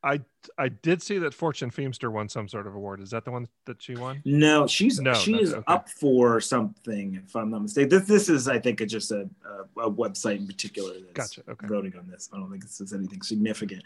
I 0.02 0.20
I 0.58 0.68
did 0.68 1.02
see 1.02 1.18
that 1.18 1.34
Fortune 1.34 1.70
Feimster 1.70 2.12
won 2.12 2.28
some 2.28 2.48
sort 2.48 2.66
of 2.66 2.74
award. 2.74 3.00
Is 3.00 3.10
that 3.10 3.24
the 3.24 3.30
one 3.30 3.48
that 3.64 3.82
she 3.82 3.96
won? 3.96 4.22
No, 4.24 4.66
she's 4.66 5.00
No, 5.00 5.14
she 5.14 5.34
is 5.40 5.52
okay. 5.54 5.64
up 5.66 5.88
for 5.88 6.40
something, 6.40 7.20
if 7.26 7.34
I'm 7.34 7.50
not 7.50 7.62
mistaken. 7.62 7.88
This, 7.88 8.06
this 8.06 8.28
is, 8.28 8.46
I 8.46 8.58
think, 8.60 8.86
just 8.86 9.10
a, 9.10 9.28
a, 9.76 9.80
a 9.82 9.90
website 9.90 10.36
in 10.36 10.46
particular 10.46 10.94
that's 11.14 11.36
Gotcha, 11.36 11.50
okay. 11.50 11.66
voting 11.66 11.94
on 11.98 12.06
this. 12.08 12.28
I 12.32 12.36
don't 12.38 12.50
think 12.50 12.62
this 12.62 12.80
is 12.80 12.92
anything 12.92 13.22
significant. 13.22 13.82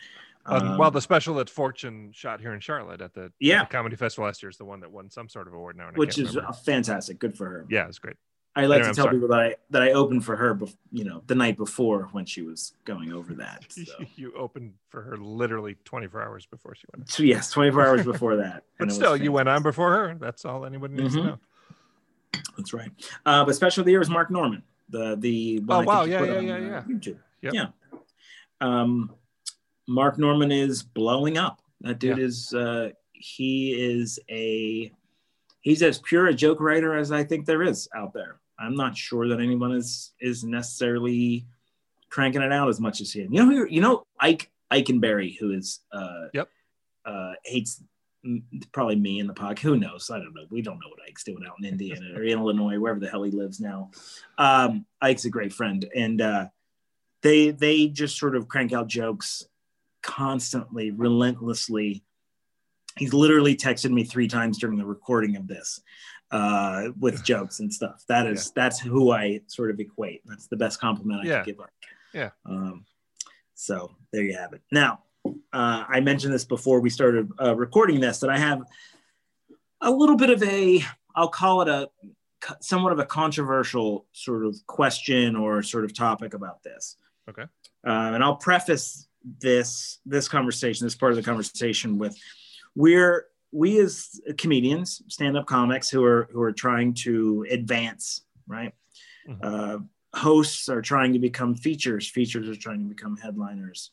Um, 0.46 0.62
Um, 0.72 0.78
well, 0.78 0.90
the 0.90 1.00
special 1.00 1.34
that 1.36 1.48
Fortune 1.48 2.10
shot 2.12 2.40
here 2.40 2.52
in 2.54 2.60
Charlotte 2.60 3.00
at 3.00 3.14
the, 3.14 3.24
at 3.24 3.32
Yeah. 3.40 3.64
the 3.64 3.70
comedy 3.70 3.96
festival 3.96 4.26
last 4.26 4.42
year 4.42 4.50
is 4.50 4.56
the 4.58 4.64
one 4.64 4.80
that 4.80 4.90
won 4.90 5.08
some 5.10 5.28
sort 5.28 5.48
of 5.48 5.54
award 5.54 5.76
now. 5.76 5.90
which 5.94 6.18
is 6.18 6.34
remember. 6.36 6.52
fantastic. 6.64 7.18
Good 7.18 7.36
for 7.36 7.46
her. 7.46 7.66
yeah, 7.70 7.86
it's 7.86 7.98
great. 7.98 8.16
I 8.56 8.66
like 8.66 8.78
Anyway, 8.78 8.82
to 8.82 8.88
I'm 8.88 8.94
tell 8.94 9.04
sorry. 9.04 9.16
people 9.16 9.28
that 9.28 9.40
I 9.40 9.54
that 9.70 9.82
I 9.82 9.92
opened 9.92 10.24
for 10.24 10.34
her, 10.36 10.54
bef- 10.56 10.76
you 10.90 11.04
know, 11.04 11.22
the 11.28 11.34
night 11.36 11.56
before 11.56 12.08
when 12.12 12.24
she 12.26 12.42
was 12.42 12.72
going 12.84 13.12
over 13.12 13.34
that. 13.34 13.64
So, 13.70 13.92
you 14.16 14.32
opened 14.36 14.74
for 14.88 15.02
her 15.02 15.16
literally 15.16 15.76
24 15.84 16.22
hours 16.22 16.46
before 16.46 16.74
she 16.74 16.84
went. 16.94 17.08
so 17.10 17.22
yes, 17.22 17.50
24 17.52 17.86
hours 17.86 18.04
before 18.04 18.36
that. 18.36 18.64
But 18.78 18.90
still, 18.92 19.16
you 19.16 19.30
went 19.30 19.48
on 19.48 19.62
before 19.62 19.90
her. 19.92 20.16
That's 20.18 20.44
all 20.44 20.64
anybody 20.66 20.94
needs 20.94 21.14
Mhm. 21.14 21.18
to 21.18 21.24
know. 21.26 21.38
That's 22.56 22.72
right. 22.72 22.90
Uh, 23.24 23.44
but 23.44 23.54
special 23.54 23.82
of 23.82 23.86
the 23.86 23.92
year 23.92 24.00
is 24.00 24.10
Mark 24.10 24.30
Normand, 24.30 24.62
the 24.88 25.16
the 25.16 25.60
one 25.60 25.78
Oh, 25.78 25.80
I 25.82 25.84
wow. 25.84 26.04
Yeah, 26.04 26.24
yeah, 26.24 26.36
on, 26.38 26.46
yeah, 26.46 26.54
uh, 26.54 26.58
yeah. 26.58 26.82
YouTube. 26.88 27.18
Yep. 27.42 27.54
Yeah. 27.54 27.66
Um, 28.60 29.14
Mark 29.86 30.18
Normand 30.18 30.52
is 30.52 30.82
blowing 30.82 31.38
up. 31.38 31.60
That 31.82 31.98
dude 32.00 32.18
Yeah. 32.18 32.24
is 32.24 32.52
uh, 32.52 32.90
he 33.12 33.72
is 33.74 34.18
a 34.28 34.92
he's 35.60 35.82
as 35.82 35.98
pure 35.98 36.26
a 36.26 36.34
joke 36.34 36.60
writer 36.60 36.96
as 36.96 37.12
I 37.12 37.24
think 37.24 37.46
there 37.46 37.62
is 37.62 37.88
out 37.94 38.12
there. 38.12 38.40
I'm 38.58 38.74
not 38.74 38.96
sure 38.96 39.28
that 39.28 39.40
anyone 39.40 39.72
is 39.72 40.12
is 40.20 40.44
necessarily 40.44 41.46
cranking 42.10 42.42
it 42.42 42.52
out 42.52 42.68
as 42.68 42.80
much 42.80 43.00
as 43.00 43.12
he. 43.12 43.20
You 43.22 43.28
know, 43.30 43.46
who, 43.46 43.66
you 43.68 43.80
know 43.80 44.04
Ike 44.18 44.50
Eikenberry, 44.72 45.38
who 45.38 45.52
is 45.52 45.80
uh, 45.92 46.26
Yep. 46.34 46.48
uh, 47.04 47.32
hates 47.44 47.82
probably 48.72 48.96
me 48.96 49.18
in 49.18 49.26
the 49.26 49.32
podcast. 49.32 49.60
Who 49.60 49.78
knows? 49.78 50.10
I 50.10 50.18
don't 50.18 50.34
know. 50.34 50.44
We 50.50 50.60
don't 50.60 50.78
know 50.78 50.88
what 50.90 51.00
Ike's 51.08 51.24
doing 51.24 51.42
out 51.48 51.54
in 51.58 51.64
Indiana 51.64 52.12
or 52.14 52.22
in 52.22 52.38
Illinois, 52.38 52.78
wherever 52.78 53.00
the 53.00 53.08
hell 53.08 53.22
he 53.22 53.30
lives 53.30 53.60
now. 53.60 53.90
Um, 54.36 54.84
Ike's 55.00 55.24
a 55.24 55.30
great 55.30 55.52
friend, 55.54 55.88
and 55.96 56.20
uh, 56.20 56.48
they 57.22 57.50
they 57.50 57.88
just 57.88 58.18
sort 58.18 58.36
of 58.36 58.46
crank 58.48 58.72
out 58.74 58.88
jokes 58.88 59.46
constantly, 60.02 60.90
relentlessly. 60.90 62.04
He's 62.96 63.12
literally 63.14 63.56
texted 63.56 63.90
me 63.90 64.04
three 64.04 64.28
times 64.28 64.58
during 64.58 64.76
the 64.76 64.84
recording 64.84 65.36
of 65.36 65.46
this 65.46 65.80
uh, 66.30 66.88
with 66.98 67.24
jokes 67.24 67.60
and 67.60 67.72
stuff. 67.72 68.04
That 68.08 68.26
is 68.26 68.50
that's 68.52 68.78
who 68.78 69.12
I 69.12 69.40
sort 69.46 69.70
of 69.70 69.80
equate. 69.80 70.22
That's 70.26 70.46
the 70.48 70.56
best 70.56 70.80
compliment 70.80 71.20
I 71.22 71.28
Yeah. 71.28 71.36
could 71.38 71.46
give 71.46 71.60
up. 71.60 71.70
Yeah. 72.12 72.30
Um, 72.44 72.84
so 73.54 73.94
there 74.12 74.22
you 74.22 74.36
have 74.36 74.52
it. 74.52 74.62
Now, 74.72 75.04
uh, 75.24 75.84
I 75.88 76.00
mentioned 76.00 76.32
this 76.34 76.44
before 76.44 76.80
we 76.80 76.90
started 76.90 77.30
uh, 77.40 77.54
recording 77.54 78.00
this 78.00 78.20
that 78.20 78.30
I 78.30 78.38
have 78.38 78.62
a 79.80 79.90
little 79.90 80.16
bit 80.16 80.30
of 80.30 80.42
a, 80.42 80.82
I'll 81.14 81.28
call 81.28 81.62
it 81.62 81.68
a 81.68 81.88
somewhat 82.60 82.92
of 82.92 82.98
a 82.98 83.04
controversial 83.04 84.06
sort 84.12 84.46
of 84.46 84.56
question 84.66 85.36
or 85.36 85.62
sort 85.62 85.84
of 85.84 85.94
topic 85.94 86.32
about 86.34 86.62
this. 86.62 86.96
Okay. 87.28 87.42
Uh, 87.86 88.12
and 88.14 88.24
I'll 88.24 88.36
preface 88.36 89.06
this 89.40 89.98
this 90.06 90.28
conversation, 90.28 90.86
this 90.86 90.94
part 90.94 91.12
of 91.12 91.16
the 91.16 91.22
conversation 91.22 91.98
with 91.98 92.16
we're 92.74 93.26
we 93.52 93.80
as 93.80 94.20
comedians, 94.38 95.02
stand-up 95.08 95.46
comics 95.46 95.90
who 95.90 96.04
are 96.04 96.28
who 96.32 96.40
are 96.40 96.52
trying 96.52 96.94
to 96.94 97.46
advance, 97.50 98.22
right? 98.46 98.72
Mhm. 99.28 99.38
Uh, 99.42 99.78
hosts 100.14 100.68
are 100.68 100.82
trying 100.82 101.12
to 101.12 101.18
become 101.18 101.54
features, 101.54 102.08
features 102.08 102.48
are 102.48 102.60
trying 102.60 102.80
to 102.80 102.94
become 102.94 103.16
headliners. 103.16 103.92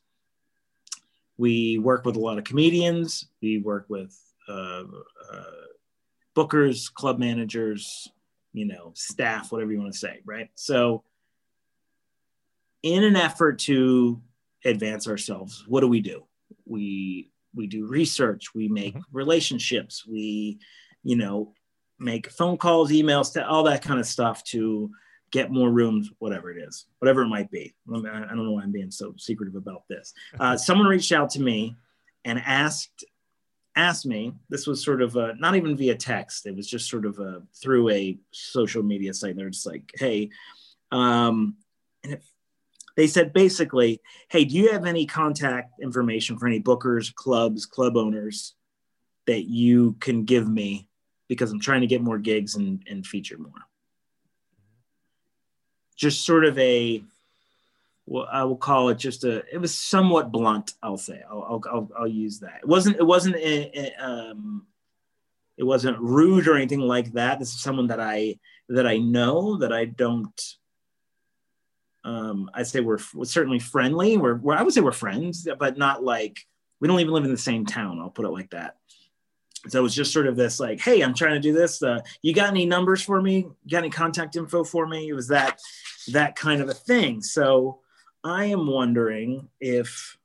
We 1.37 1.77
work 1.77 2.05
with 2.05 2.15
a 2.15 2.19
lot 2.19 2.37
of 2.37 2.43
comedians. 2.43 3.27
We 3.41 3.59
work 3.59 3.85
with 3.89 4.19
uh, 4.47 4.83
uh, 5.31 5.43
bookers, 6.35 6.91
club 6.91 7.19
managers, 7.19 8.09
you 8.53 8.65
know, 8.65 8.91
staff, 8.95 9.51
whatever 9.51 9.71
you 9.71 9.79
want 9.79 9.91
to 9.91 9.97
say, 9.97 10.21
right? 10.25 10.49
So, 10.55 11.03
in 12.81 13.03
an 13.03 13.15
effort 13.15 13.59
to 13.59 14.21
advance 14.65 15.07
ourselves, 15.07 15.63
what 15.67 15.81
do 15.81 15.87
we 15.87 16.01
do? 16.01 16.23
We 16.65 17.31
we 17.55 17.67
do 17.67 17.87
research. 17.87 18.53
We 18.53 18.67
make 18.67 18.95
Mhm. 18.95 19.03
relationships. 19.11 20.05
We, 20.05 20.59
you 21.03 21.15
know, 21.15 21.53
make 21.99 22.29
phone 22.29 22.57
calls, 22.57 22.91
emails, 22.91 23.33
to 23.33 23.47
all 23.47 23.63
that 23.63 23.81
kind 23.81 23.99
of 23.99 24.05
stuff 24.05 24.43
to 24.45 24.91
get 25.31 25.51
more 25.51 25.69
rooms, 25.71 26.09
whatever 26.19 26.51
it 26.51 26.57
is, 26.57 26.85
whatever 26.99 27.23
it 27.23 27.27
might 27.27 27.51
be. 27.51 27.73
I 27.91 27.97
I 27.97 28.27
don't 28.27 28.45
know 28.45 28.51
why 28.51 28.63
I'm 28.63 28.71
being 28.71 28.91
so 28.91 29.13
secretive 29.17 29.55
about 29.55 29.83
this. 29.89 30.13
Uh, 30.39 30.55
someone 30.57 30.87
reached 30.87 31.11
out 31.11 31.29
to 31.31 31.41
me 31.41 31.75
and 32.23 32.39
asked 32.39 33.03
asked 33.75 34.07
me. 34.07 34.33
This 34.49 34.65
was 34.65 34.83
sort 34.83 35.03
of 35.03 35.15
a, 35.17 35.35
not 35.35 35.55
even 35.55 35.77
via 35.77 35.95
text. 35.95 36.47
It 36.47 36.55
was 36.55 36.67
just 36.67 36.89
sort 36.89 37.05
of 37.05 37.19
a, 37.19 37.43
through 37.61 37.89
a 37.89 38.17
social 38.31 38.81
media 38.81 39.13
site. 39.13 39.35
They're 39.35 39.51
just 39.51 39.67
like, 39.67 39.91
hey, 39.93 40.31
um, 40.91 41.57
and 42.03 42.13
it, 42.13 42.23
they 42.97 43.05
said 43.05 43.31
basically, 43.31 44.01
hey, 44.27 44.43
do 44.43 44.55
you 44.55 44.71
have 44.71 44.85
any 44.85 45.05
contact 45.05 45.79
information 45.79 46.37
for 46.37 46.47
any 46.47 46.59
bookers, 46.59 47.13
clubs, 47.13 47.67
club 47.67 47.95
owners 47.95 48.55
that 49.27 49.43
you 49.43 49.93
can 49.99 50.25
give 50.25 50.49
me 50.49 50.89
because 51.27 51.51
I'm 51.51 51.59
trying 51.59 51.81
to 51.81 51.87
get 51.87 52.01
more 52.01 52.17
gigs 52.17 52.55
and, 52.55 52.83
and 52.89 53.05
feature 53.05 53.37
more? 53.37 53.51
Just 55.95 56.25
sort 56.25 56.43
of 56.43 56.57
a, 56.57 57.03
well, 58.07 58.27
I 58.31 58.43
will 58.45 58.57
call 58.57 58.89
it 58.89 58.97
just 58.97 59.23
a. 59.23 59.43
It 59.53 59.59
was 59.59 59.75
somewhat 59.75 60.31
blunt. 60.31 60.73
I'll 60.81 60.97
say. 60.97 61.21
I'll 61.29 61.61
I'll, 61.69 61.91
I'll, 61.99 62.07
use 62.07 62.39
that. 62.39 62.61
It 62.61 62.67
wasn't. 62.67 62.97
It 62.97 63.03
wasn't. 63.03 63.35
A, 63.35 63.79
a, 63.79 64.03
um, 64.03 64.65
it 65.57 65.63
wasn't 65.63 65.99
rude 65.99 66.47
or 66.47 66.55
anything 66.55 66.79
like 66.79 67.11
that. 67.13 67.39
This 67.39 67.49
is 67.49 67.61
someone 67.61 67.87
that 67.87 67.99
I 67.99 68.39
that 68.69 68.87
I 68.87 68.97
know 68.97 69.57
that 69.57 69.73
I 69.73 69.85
don't. 69.85 70.39
Um, 72.07 72.49
I'd 72.53 72.67
say 72.67 72.79
we're, 72.79 72.99
we're 73.13 73.25
certainly 73.25 73.59
friendly. 73.59 74.15
We're, 74.15 74.35
we're 74.35 74.55
I 74.55 74.61
would 74.61 74.73
say 74.73 74.79
we're 74.79 74.93
friends, 74.93 75.45
but 75.59 75.77
not 75.77 76.05
like 76.05 76.39
we 76.79 76.87
don't 76.87 77.01
even 77.01 77.13
live 77.13 77.25
in 77.25 77.31
the 77.31 77.37
same 77.37 77.65
town. 77.65 77.99
I'll 77.99 78.09
put 78.09 78.25
it 78.25 78.29
like 78.29 78.51
that. 78.51 78.77
So 79.67 79.79
it 79.79 79.83
was 79.83 79.93
just 79.93 80.13
sort 80.13 80.27
of 80.27 80.37
this 80.37 80.57
like, 80.57 80.79
hey, 80.79 81.01
I'm 81.01 81.13
trying 81.13 81.33
to 81.33 81.41
do 81.41 81.51
this. 81.51 81.83
Uh, 81.83 81.99
you 82.21 82.33
got 82.33 82.47
any 82.49 82.65
numbers 82.65 83.01
for 83.01 83.21
me? 83.21 83.47
Got 83.69 83.79
any 83.79 83.89
contact 83.89 84.37
info 84.37 84.63
for 84.63 84.87
me? 84.87 85.09
It 85.09 85.13
was 85.13 85.27
that 85.27 85.59
that 86.13 86.37
kind 86.37 86.61
of 86.61 86.69
a 86.69 86.73
thing. 86.73 87.21
So 87.21 87.79
I 88.23 88.45
am 88.45 88.67
wondering 88.67 89.49
if 89.59 90.16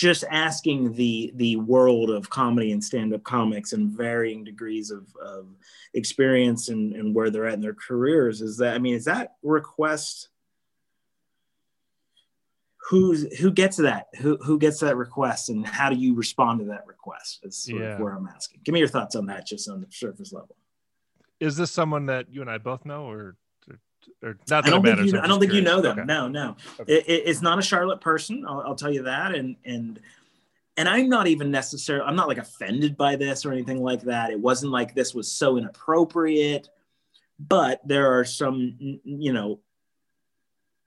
just 0.00 0.24
asking 0.30 0.94
the 0.94 1.30
the 1.34 1.56
world 1.56 2.08
of 2.08 2.30
comedy 2.30 2.72
and 2.72 2.82
stand-up 2.82 3.22
comics 3.22 3.74
and 3.74 3.90
varying 3.90 4.42
degrees 4.42 4.90
of, 4.90 5.14
of 5.22 5.46
experience 5.92 6.70
and, 6.70 6.94
and 6.94 7.14
where 7.14 7.28
they're 7.28 7.44
at 7.46 7.52
in 7.52 7.60
their 7.60 7.74
careers 7.74 8.40
is 8.40 8.56
that 8.56 8.74
i 8.74 8.78
mean 8.78 8.94
is 8.94 9.04
that 9.04 9.34
request 9.42 10.30
who's 12.88 13.20
who 13.40 13.52
gets 13.52 13.76
that? 13.76 14.06
Who 14.22 14.38
who 14.38 14.58
gets 14.58 14.80
that 14.80 14.96
request 14.96 15.50
and 15.50 15.66
how 15.66 15.90
do 15.90 15.96
you 15.96 16.14
respond 16.14 16.60
to 16.60 16.64
that 16.66 16.86
request 16.86 17.40
is 17.42 17.56
sort 17.58 17.82
Yeah. 17.82 17.94
of 17.96 18.00
where 18.00 18.14
i'm 18.14 18.26
asking. 18.26 18.60
Give 18.64 18.72
me 18.72 18.78
your 18.78 18.88
thoughts 18.88 19.14
on 19.16 19.26
that 19.26 19.46
just 19.46 19.68
on 19.68 19.82
the 19.82 19.86
surface 19.90 20.32
level. 20.32 20.56
Is 21.40 21.56
this 21.58 21.70
someone 21.70 22.06
that 22.06 22.32
you 22.32 22.40
and 22.40 22.50
I 22.50 22.56
both 22.56 22.86
know, 22.86 23.04
or, 23.04 23.36
or 24.22 24.30
not? 24.30 24.46
That 24.46 24.66
I 24.66 24.70
don't 24.70 24.82
think 24.82 24.96
matters, 24.96 25.12
you. 25.12 25.18
I'm 25.18 25.28
don't 25.28 25.40
think 25.40 25.52
you 25.52 25.60
know 25.62 25.80
curious. 25.80 25.96
them. 25.96 25.98
Okay. 26.00 26.06
No, 26.06 26.28
no. 26.28 26.56
Okay. 26.80 26.92
It, 26.94 27.04
it- 27.08 27.22
it's 27.26 27.42
not 27.42 27.58
a 27.58 27.62
Charlotte 27.62 28.00
person. 28.00 28.44
I'll, 28.46 28.60
I'll 28.66 28.74
tell 28.74 28.92
you 28.92 29.02
that. 29.04 29.34
And 29.34 29.56
and 29.64 30.00
and 30.76 30.88
I'm 30.88 31.08
not 31.08 31.26
even 31.26 31.50
necessarily. 31.50 32.06
I'm 32.06 32.16
not 32.16 32.28
like 32.28 32.38
offended 32.38 32.96
by 32.96 33.16
this 33.16 33.44
or 33.44 33.52
anything 33.52 33.82
like 33.82 34.02
that. 34.02 34.30
It 34.30 34.40
wasn't 34.40 34.72
like 34.72 34.94
this 34.94 35.14
was 35.14 35.30
so 35.30 35.56
inappropriate. 35.56 36.68
But 37.38 37.80
there 37.86 38.18
are 38.18 38.24
some, 38.26 38.76
you 39.02 39.32
know, 39.32 39.60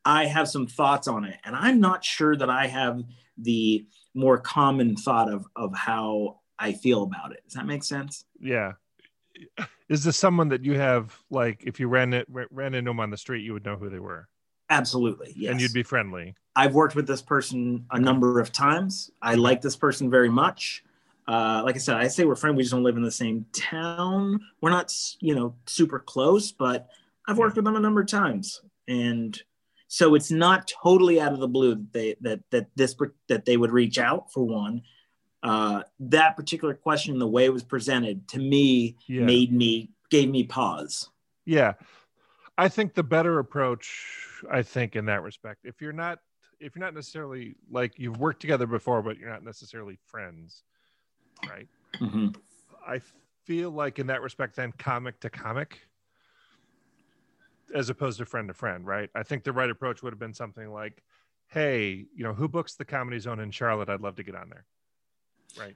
I 0.05 0.25
have 0.25 0.47
some 0.47 0.67
thoughts 0.67 1.07
on 1.07 1.25
it, 1.25 1.37
and 1.43 1.55
I'm 1.55 1.79
not 1.79 2.03
sure 2.05 2.35
that 2.35 2.49
I 2.49 2.67
have 2.67 3.03
the 3.37 3.85
more 4.13 4.37
common 4.37 4.95
thought 4.95 5.31
of 5.31 5.45
of 5.55 5.73
how 5.75 6.41
I 6.59 6.73
feel 6.73 7.03
about 7.03 7.31
it. 7.31 7.43
Does 7.45 7.53
that 7.53 7.65
make 7.65 7.83
sense? 7.83 8.25
Yeah. 8.39 8.73
Is 9.89 10.03
this 10.03 10.17
someone 10.17 10.49
that 10.49 10.63
you 10.63 10.73
have 10.73 11.17
like 11.29 11.63
if 11.65 11.79
you 11.79 11.87
ran 11.87 12.13
it 12.13 12.27
ran 12.29 12.73
into 12.73 12.89
them 12.89 12.99
on 12.99 13.09
the 13.09 13.17
street, 13.17 13.43
you 13.43 13.53
would 13.53 13.65
know 13.65 13.75
who 13.75 13.89
they 13.89 13.99
were, 13.99 14.27
Absolutely. 14.69 15.33
Yes. 15.35 15.51
and 15.51 15.61
you'd 15.61 15.73
be 15.73 15.83
friendly. 15.83 16.35
I've 16.55 16.73
worked 16.73 16.95
with 16.95 17.07
this 17.07 17.21
person 17.21 17.85
a 17.91 17.99
number 17.99 18.39
of 18.39 18.51
times. 18.51 19.11
I 19.21 19.35
like 19.35 19.61
this 19.61 19.75
person 19.75 20.09
very 20.09 20.29
much. 20.29 20.83
Uh, 21.27 21.61
like 21.63 21.75
I 21.75 21.79
said, 21.79 21.95
I 21.95 22.07
say 22.07 22.25
we're 22.25 22.35
friends. 22.35 22.57
We 22.57 22.63
just 22.63 22.73
don't 22.73 22.83
live 22.83 22.97
in 22.97 23.03
the 23.03 23.11
same 23.11 23.45
town. 23.53 24.41
We're 24.61 24.71
not, 24.71 24.93
you 25.19 25.35
know, 25.35 25.55
super 25.65 25.99
close, 25.99 26.51
but 26.51 26.89
I've 27.27 27.37
worked 27.37 27.55
with 27.55 27.65
them 27.65 27.75
a 27.75 27.79
number 27.79 28.01
of 28.01 28.07
times, 28.07 28.61
and 28.87 29.39
so 29.87 30.15
it's 30.15 30.31
not 30.31 30.67
totally 30.83 31.21
out 31.21 31.33
of 31.33 31.39
the 31.39 31.47
blue 31.47 31.75
that 31.75 31.93
they 31.93 32.15
that 32.21 32.39
that 32.49 32.67
this 32.75 32.95
that 33.29 33.45
they 33.45 33.55
would 33.57 33.71
reach 33.71 33.97
out 33.97 34.33
for 34.33 34.43
one. 34.43 34.81
Uh, 35.43 35.83
that 35.99 36.37
particular 36.37 36.73
question, 36.73 37.19
the 37.19 37.27
way 37.27 37.43
it 37.43 37.53
was 37.53 37.63
presented 37.63 38.25
to 38.29 38.39
me, 38.39 38.95
Yeah. 39.07 39.25
made 39.25 39.51
me 39.51 39.91
gave 40.09 40.29
me 40.29 40.45
pause. 40.45 41.09
Yeah. 41.45 41.73
I 42.57 42.69
think 42.69 42.93
the 42.93 43.03
better 43.03 43.39
approach, 43.39 44.41
I 44.49 44.61
think, 44.61 44.95
in 44.95 45.05
that 45.05 45.21
respect, 45.21 45.65
if 45.65 45.81
you're 45.81 45.91
not 45.93 46.19
if 46.59 46.75
you're 46.75 46.85
not 46.85 46.93
necessarily 46.93 47.55
like 47.69 47.99
you've 47.99 48.19
worked 48.19 48.39
together 48.39 48.65
before, 48.65 49.01
but 49.01 49.17
you're 49.17 49.29
not 49.29 49.43
necessarily 49.43 49.97
friends, 50.05 50.63
right? 51.49 51.67
Mhm. 51.95 52.33
I 52.87 53.01
feel 53.43 53.69
like 53.69 53.99
in 53.99 54.07
that 54.07 54.21
respect, 54.21 54.55
then 54.55 54.71
comic 54.71 55.19
to 55.21 55.29
comic, 55.29 55.81
as 57.73 57.89
opposed 57.89 58.19
to 58.19 58.25
friend 58.25 58.47
to 58.47 58.53
friend, 58.53 58.85
right? 58.85 59.09
I 59.13 59.23
think 59.23 59.43
the 59.43 59.51
right 59.51 59.69
approach 59.69 60.03
would 60.03 60.13
have 60.13 60.19
been 60.19 60.33
something 60.33 60.71
like, 60.71 61.03
"Hey, 61.47 62.07
you 62.15 62.23
know, 62.23 62.33
who 62.33 62.47
books 62.47 62.75
the 62.75 62.85
Comedy 62.85 63.19
Zone 63.19 63.41
in 63.41 63.51
Charlotte? 63.51 63.89
I'd 63.89 63.99
love 63.99 64.15
to 64.15 64.23
get 64.23 64.35
on 64.35 64.47
there." 64.49 64.65
Right. 65.59 65.75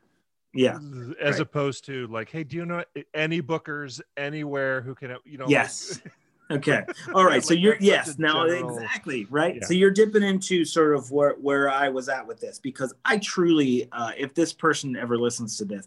Yeah. 0.53 0.77
As 1.21 1.33
Right. 1.33 1.41
opposed 1.41 1.85
to 1.85 2.07
like, 2.07 2.29
"Hey, 2.29 2.43
do 2.43 2.57
you 2.57 2.65
know 2.65 2.83
any 3.13 3.41
bookers 3.41 4.01
anywhere 4.15 4.81
who 4.81 4.95
can, 4.95 5.15
you 5.25 5.37
know?" 5.37 5.45
like- 5.45 5.51
Yes. 5.51 6.01
Okay. 6.49 6.85
All 7.13 7.25
right. 7.25 7.43
So 7.43 7.53
Like, 7.55 7.61
you're 7.61 7.75
yes. 7.81 8.17
Now 8.17 8.47
general- 8.47 8.77
exactly 8.77 9.25
right. 9.29 9.55
Yeah. 9.57 9.65
So 9.65 9.73
you're 9.73 9.91
dipping 9.91 10.23
into 10.23 10.63
sort 10.63 10.95
of 10.95 11.11
where 11.11 11.33
where 11.33 11.69
I 11.69 11.89
was 11.89 12.07
at 12.07 12.25
with 12.25 12.39
this 12.39 12.57
because 12.57 12.93
I 13.03 13.17
truly, 13.17 13.89
uh, 13.91 14.13
if 14.17 14.33
this 14.33 14.53
person 14.53 14.95
ever 14.95 15.17
listens 15.17 15.57
to 15.57 15.65
this, 15.65 15.85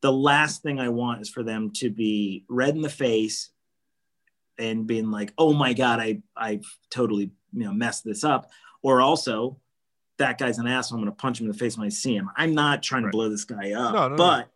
the 0.00 0.10
last 0.12 0.64
thing 0.64 0.80
I 0.80 0.88
want 0.88 1.20
is 1.20 1.28
for 1.28 1.44
them 1.44 1.70
to 1.74 1.90
be 1.90 2.44
red 2.48 2.74
in 2.74 2.82
the 2.82 2.88
face 2.88 3.50
and 4.58 4.84
being 4.84 5.12
like, 5.12 5.32
"Oh 5.38 5.52
my 5.54 5.74
god, 5.74 6.00
I 6.00 6.22
I've 6.36 6.66
totally 6.90 7.30
you 7.52 7.62
know 7.64 7.72
messed 7.72 8.02
this 8.02 8.24
up," 8.24 8.50
or 8.82 9.00
also 9.00 9.60
that 10.20 10.38
guy's 10.38 10.58
an 10.58 10.66
asshole. 10.66 10.98
I'm 10.98 11.04
going 11.04 11.12
to 11.14 11.20
punch 11.20 11.40
him 11.40 11.46
in 11.46 11.52
the 11.52 11.58
face 11.58 11.76
when 11.76 11.86
I 11.86 11.90
see 11.90 12.14
him. 12.14 12.30
I'm 12.36 12.54
not 12.54 12.82
trying 12.82 13.02
Right. 13.04 13.10
to 13.10 13.16
blow 13.16 13.28
this 13.28 13.44
guy 13.44 13.72
up, 13.72 13.92
No, 13.92 14.00
no, 14.02 14.08
no. 14.10 14.16
but 14.16 14.48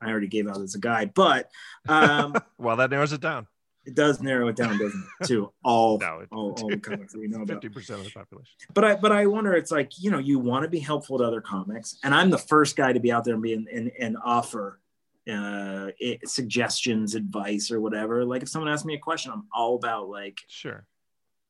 I 0.00 0.10
already 0.10 0.26
gave 0.28 0.48
out 0.48 0.60
as 0.60 0.74
a 0.74 0.78
guy, 0.80 1.04
but. 1.06 1.50
Um, 1.88 2.34
well, 2.58 2.76
that 2.76 2.90
narrows 2.90 3.12
it 3.12 3.20
down. 3.20 3.46
it 3.84 3.94
does 3.94 4.20
narrow 4.22 4.48
it 4.48 4.56
down, 4.56 4.78
doesn't 4.78 5.04
it? 5.20 5.26
To 5.28 5.52
all, 5.64 5.98
No, 6.00 6.24
all, 6.32 6.52
all 6.60 6.68
the 6.68 6.76
comics 6.88 7.14
we 7.14 7.28
know 7.28 7.42
about. 7.42 7.48
Fifty 7.62 7.68
percent 7.68 7.98
of 8.00 8.06
the 8.06 8.12
population. 8.12 8.52
But 8.74 8.84
I, 8.84 8.94
but 8.96 9.12
I 9.12 9.26
wonder. 9.26 9.52
It's 9.54 9.70
like 9.70 9.92
you 10.00 10.10
know, 10.10 10.18
you 10.18 10.38
want 10.38 10.62
to 10.64 10.68
be 10.68 10.78
helpful 10.80 11.18
to 11.18 11.24
other 11.24 11.40
comics, 11.40 11.98
and 12.04 12.14
I'm 12.14 12.30
the 12.30 12.38
first 12.38 12.74
guy 12.76 12.92
to 12.92 13.00
be 13.00 13.12
out 13.12 13.24
there 13.24 13.34
and 13.34 13.42
be 13.42 13.52
and, 13.54 13.90
and 14.00 14.16
offer 14.24 14.78
uh, 15.30 15.88
it, 15.98 16.28
suggestions, 16.28 17.14
advice, 17.14 17.70
or 17.70 17.80
whatever. 17.80 18.24
Like 18.24 18.42
if 18.42 18.48
someone 18.48 18.70
asks 18.70 18.84
me 18.84 18.94
a 18.94 18.98
question, 18.98 19.32
I'm 19.32 19.44
all 19.54 19.74
about 19.76 20.08
like 20.08 20.40
Sure. 20.48 20.84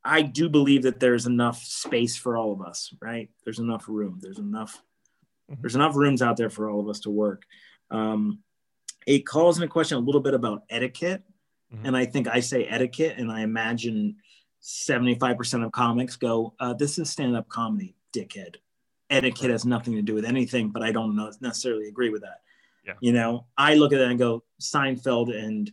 I 0.05 0.23
do 0.23 0.49
believe 0.49 0.83
that 0.83 0.99
there's 1.01 1.27
enough 1.27 1.63
space 1.63 2.17
for 2.17 2.37
all 2.37 2.53
of 2.53 2.61
us, 2.61 2.93
right? 3.01 3.31
There's 3.45 3.59
enough 3.61 3.89
room. 3.89 4.19
There's 4.21 4.39
enough. 4.39 4.83
Mhm. 5.51 5.61
There's 5.61 5.77
enough 5.77 5.95
rooms 5.97 6.23
out 6.23 6.37
there 6.37 6.51
for 6.51 6.69
all 6.71 6.81
of 6.81 6.89
us 6.89 7.01
to 7.01 7.11
work. 7.11 7.45
Um, 7.91 8.43
it 9.07 9.21
calls 9.27 9.59
into 9.59 9.69
question 9.69 9.99
a 9.99 10.01
little 10.01 10.21
bit 10.21 10.35
about 10.35 10.65
etiquette, 10.71 11.23
Mhm. 11.73 11.81
and 11.85 11.97
I 11.97 12.07
think 12.07 12.27
I 12.29 12.41
say 12.41 12.65
etiquette, 12.65 13.19
and 13.19 13.31
I 13.31 13.41
imagine 13.43 14.17
75% 14.61 15.65
of 15.65 15.73
comics 15.73 16.17
go, 16.17 16.55
uh, 16.61 16.73
"This 16.73 16.99
is 16.99 17.11
stand-up 17.11 17.49
comedy, 17.49 17.97
dickhead." 18.13 18.57
Etiquette 19.11 19.51
has 19.51 19.65
nothing 19.67 19.95
to 19.95 20.03
do 20.03 20.15
with 20.15 20.25
anything, 20.25 20.71
but 20.71 20.83
I 20.83 20.91
don't 20.93 21.15
necessarily 21.41 21.89
agree 21.89 22.09
with 22.11 22.23
that. 22.23 22.43
Yeah. 22.85 22.95
You 23.01 23.13
know, 23.13 23.47
I 23.59 23.75
look 23.75 23.93
at 23.93 23.99
that 23.99 24.09
and 24.09 24.19
go, 24.19 24.43
Seinfeld 24.61 25.37
and 25.37 25.71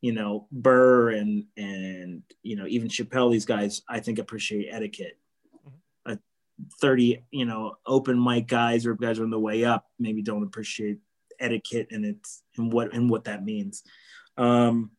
you 0.00 0.12
know 0.12 0.46
Burr 0.50 1.10
and 1.10 1.44
and 1.56 2.22
you 2.42 2.56
know 2.56 2.66
even 2.66 2.88
Chappelle. 2.88 3.30
These 3.30 3.46
guys, 3.46 3.82
I 3.88 4.00
think, 4.00 4.18
appreciate 4.18 4.68
etiquette. 4.70 5.18
Mhm. 5.54 5.72
Uh, 6.12 6.16
Thirty, 6.80 7.24
you 7.30 7.44
know, 7.44 7.76
open 7.86 8.22
mic 8.22 8.46
guys 8.46 8.86
or 8.86 8.94
guys 8.94 9.20
on 9.20 9.30
the 9.30 9.38
way 9.38 9.64
up 9.64 9.86
maybe 9.98 10.22
don't 10.22 10.42
appreciate 10.42 10.98
etiquette 11.38 11.88
and 11.90 12.04
it's 12.04 12.42
and 12.56 12.72
what 12.72 12.92
and 12.94 13.10
what 13.10 13.24
that 13.24 13.44
means. 13.44 13.82
Um, 14.36 14.90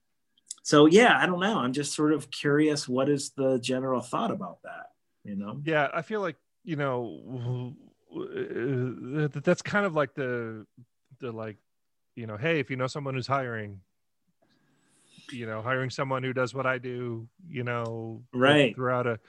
so 0.64 0.86
yeah, 0.86 1.18
I 1.18 1.26
don't 1.26 1.40
know. 1.40 1.58
I'm 1.58 1.74
just 1.74 1.94
sort 1.94 2.14
of 2.14 2.30
curious. 2.30 2.88
What 2.88 3.10
is 3.10 3.32
the 3.32 3.60
general 3.60 4.02
thought 4.02 4.32
about 4.32 4.60
that? 4.64 4.88
You 5.24 5.36
know? 5.36 5.62
Yeah, 5.64 5.90
I 5.94 6.02
feel 6.02 6.22
like 6.22 6.38
you 6.64 6.76
know 6.76 7.74
that's 9.34 9.62
kind 9.62 9.86
of 9.86 9.96
like 9.96 10.14
the 10.16 10.66
the 11.20 11.32
like 11.32 11.58
you 12.16 12.28
know, 12.28 12.38
hey, 12.38 12.60
if 12.60 12.70
you 12.70 12.76
know 12.76 12.88
someone 12.88 13.14
who's 13.14 13.28
hiring, 13.28 13.80
you 15.32 15.46
know, 15.46 15.62
hiring 15.62 15.90
someone 15.90 16.24
who 16.24 16.34
does 16.34 16.54
what 16.54 16.66
I 16.66 16.78
do, 16.78 17.28
you 17.48 17.64
know, 17.64 18.24
Right. 18.34 18.76
throughout 18.76 19.08
a 19.08 19.20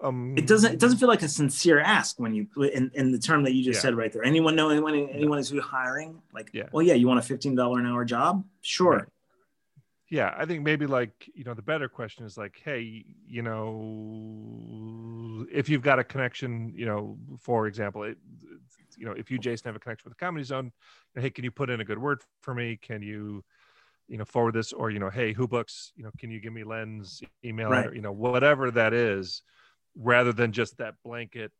um 0.00 0.36
It 0.36 0.46
doesn't. 0.46 0.74
It 0.74 0.80
doesn't 0.80 0.98
feel 0.98 1.08
like 1.08 1.22
a 1.22 1.28
sincere 1.28 1.80
ask 1.80 2.18
when 2.18 2.34
you 2.34 2.46
in, 2.72 2.90
in 2.94 3.12
the 3.12 3.18
term 3.18 3.44
that 3.44 3.54
you 3.54 3.62
just 3.62 3.78
Yeah. 3.78 3.82
said 3.82 3.94
right 3.94 4.12
there. 4.12 4.24
Anyone 4.24 4.56
know 4.56 4.68
anyone? 4.68 4.94
Anyone 4.94 5.38
is 5.38 5.48
who 5.48 5.60
hiring? 5.60 6.20
Like, 6.32 6.50
Yeah. 6.52 6.64
well, 6.72 6.82
yeah. 6.82 6.94
You 6.94 7.06
want 7.06 7.20
a 7.20 7.22
fifteen 7.22 7.54
dollar 7.54 7.78
an 7.78 7.86
hour 7.86 8.04
job? 8.04 8.44
Sure. 8.60 8.98
Right. 8.98 9.08
yeah 10.10 10.34
i 10.36 10.44
think 10.44 10.62
maybe 10.62 10.86
like 10.86 11.30
you 11.34 11.44
know 11.44 11.54
the 11.54 11.62
better 11.62 11.88
question 11.88 12.26
is 12.26 12.36
like 12.36 12.60
hey 12.62 13.04
you 13.26 13.42
know 13.42 15.46
if 15.50 15.68
you've 15.68 15.82
got 15.82 15.98
a 15.98 16.04
connection 16.04 16.72
you 16.74 16.86
know 16.86 17.16
for 17.40 17.66
example 17.66 18.02
it, 18.04 18.18
you 18.98 19.06
know 19.06 19.12
if 19.12 19.30
you 19.30 19.38
jason 19.38 19.68
have 19.68 19.76
a 19.76 19.78
connection 19.78 20.08
with 20.08 20.16
the 20.16 20.24
comedy 20.24 20.44
zone 20.44 20.72
hey 21.14 21.30
can 21.30 21.44
you 21.44 21.50
put 21.50 21.70
in 21.70 21.80
a 21.80 21.84
good 21.84 21.98
word 21.98 22.20
for 22.42 22.54
me 22.54 22.76
can 22.76 23.02
you 23.02 23.42
you 24.08 24.18
know 24.18 24.24
forward 24.24 24.54
this 24.54 24.72
or 24.72 24.90
you 24.90 24.98
know 24.98 25.10
hey 25.10 25.32
who 25.32 25.48
books 25.48 25.92
you 25.96 26.04
know 26.04 26.10
can 26.18 26.30
you 26.30 26.40
give 26.40 26.52
me 26.52 26.62
lens 26.64 27.22
email 27.44 27.70
Right. 27.70 27.86
or, 27.86 27.94
you 27.94 28.02
know 28.02 28.12
whatever 28.12 28.70
that 28.72 28.92
is 28.92 29.42
rather 29.96 30.32
than 30.32 30.52
just 30.52 30.76
that 30.78 30.94
blanket 31.04 31.52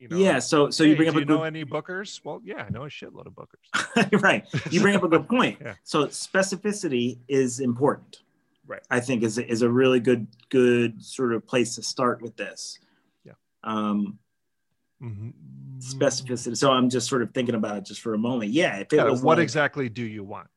you 0.00 0.08
know 0.08 0.16
yeah. 0.16 0.40
So 0.40 0.70
so 0.70 0.82
hey, 0.82 0.90
you 0.90 0.96
bring 0.96 1.08
up 1.08 1.14
do 1.14 1.18
a 1.18 1.20
you 1.22 1.26
good 1.26 1.34
know 1.38 1.42
any 1.44 1.64
bookers 1.64 2.20
well 2.24 2.40
yeah 2.42 2.64
i 2.64 2.70
know 2.70 2.84
a 2.84 2.88
shitload 2.88 3.26
of 3.26 3.34
bookers 3.34 4.20
right. 4.22 4.44
You 4.70 4.80
bring 4.80 4.96
up 4.96 5.04
a 5.04 5.08
good 5.08 5.28
point. 5.28 5.58
Yeah. 5.64 5.74
So 5.84 6.06
specificity 6.06 7.18
is 7.28 7.60
important. 7.60 8.22
Right. 8.66 8.82
I 8.90 9.00
think 9.00 9.22
is 9.22 9.38
is 9.38 9.62
a 9.62 9.68
really 9.68 10.00
good 10.00 10.26
good 10.48 11.04
sort 11.04 11.32
of 11.34 11.46
place 11.46 11.74
to 11.76 11.82
start 11.82 12.20
with 12.22 12.36
this. 12.36 12.78
Yeah. 13.24 13.32
Um, 13.62 14.18
Mhm. 15.02 15.32
specificity. 15.78 16.56
So 16.56 16.70
I'm 16.70 16.88
just 16.88 17.08
sort 17.08 17.22
of 17.22 17.34
thinking 17.34 17.56
about 17.56 17.76
it 17.76 17.84
just 17.84 18.00
for 18.00 18.14
a 18.14 18.18
moment. 18.18 18.52
Yeah. 18.52 18.76
If 18.78 18.92
it 18.92 18.96
Yeah, 18.96 19.04
was 19.04 19.20
what 19.20 19.38
like- 19.38 19.42
exactly 19.42 19.88
do 19.88 20.02
you 20.04 20.22
want 20.24 20.48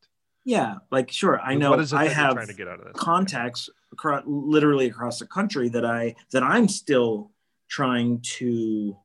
Yeah, 0.45 0.75
like 0.91 1.11
sure, 1.11 1.39
I 1.41 1.55
know 1.55 1.71
What 1.71 1.79
is 1.81 1.91
it 1.91 1.95
I 1.97 2.07
have 2.07 2.35
trying 2.35 2.47
to 2.47 2.53
get 2.53 2.67
out 2.67 2.79
of 2.79 2.85
this? 2.85 3.01
contacts 3.01 3.67
across, 3.91 4.23
literally 4.27 4.85
across 4.87 5.17
the 5.19 5.25
country 5.25 5.69
that 5.69 5.83
I 5.85 6.15
that 6.31 6.43
I'm 6.43 6.67
still 6.67 7.31
trying 7.67 8.19
to 8.37 8.95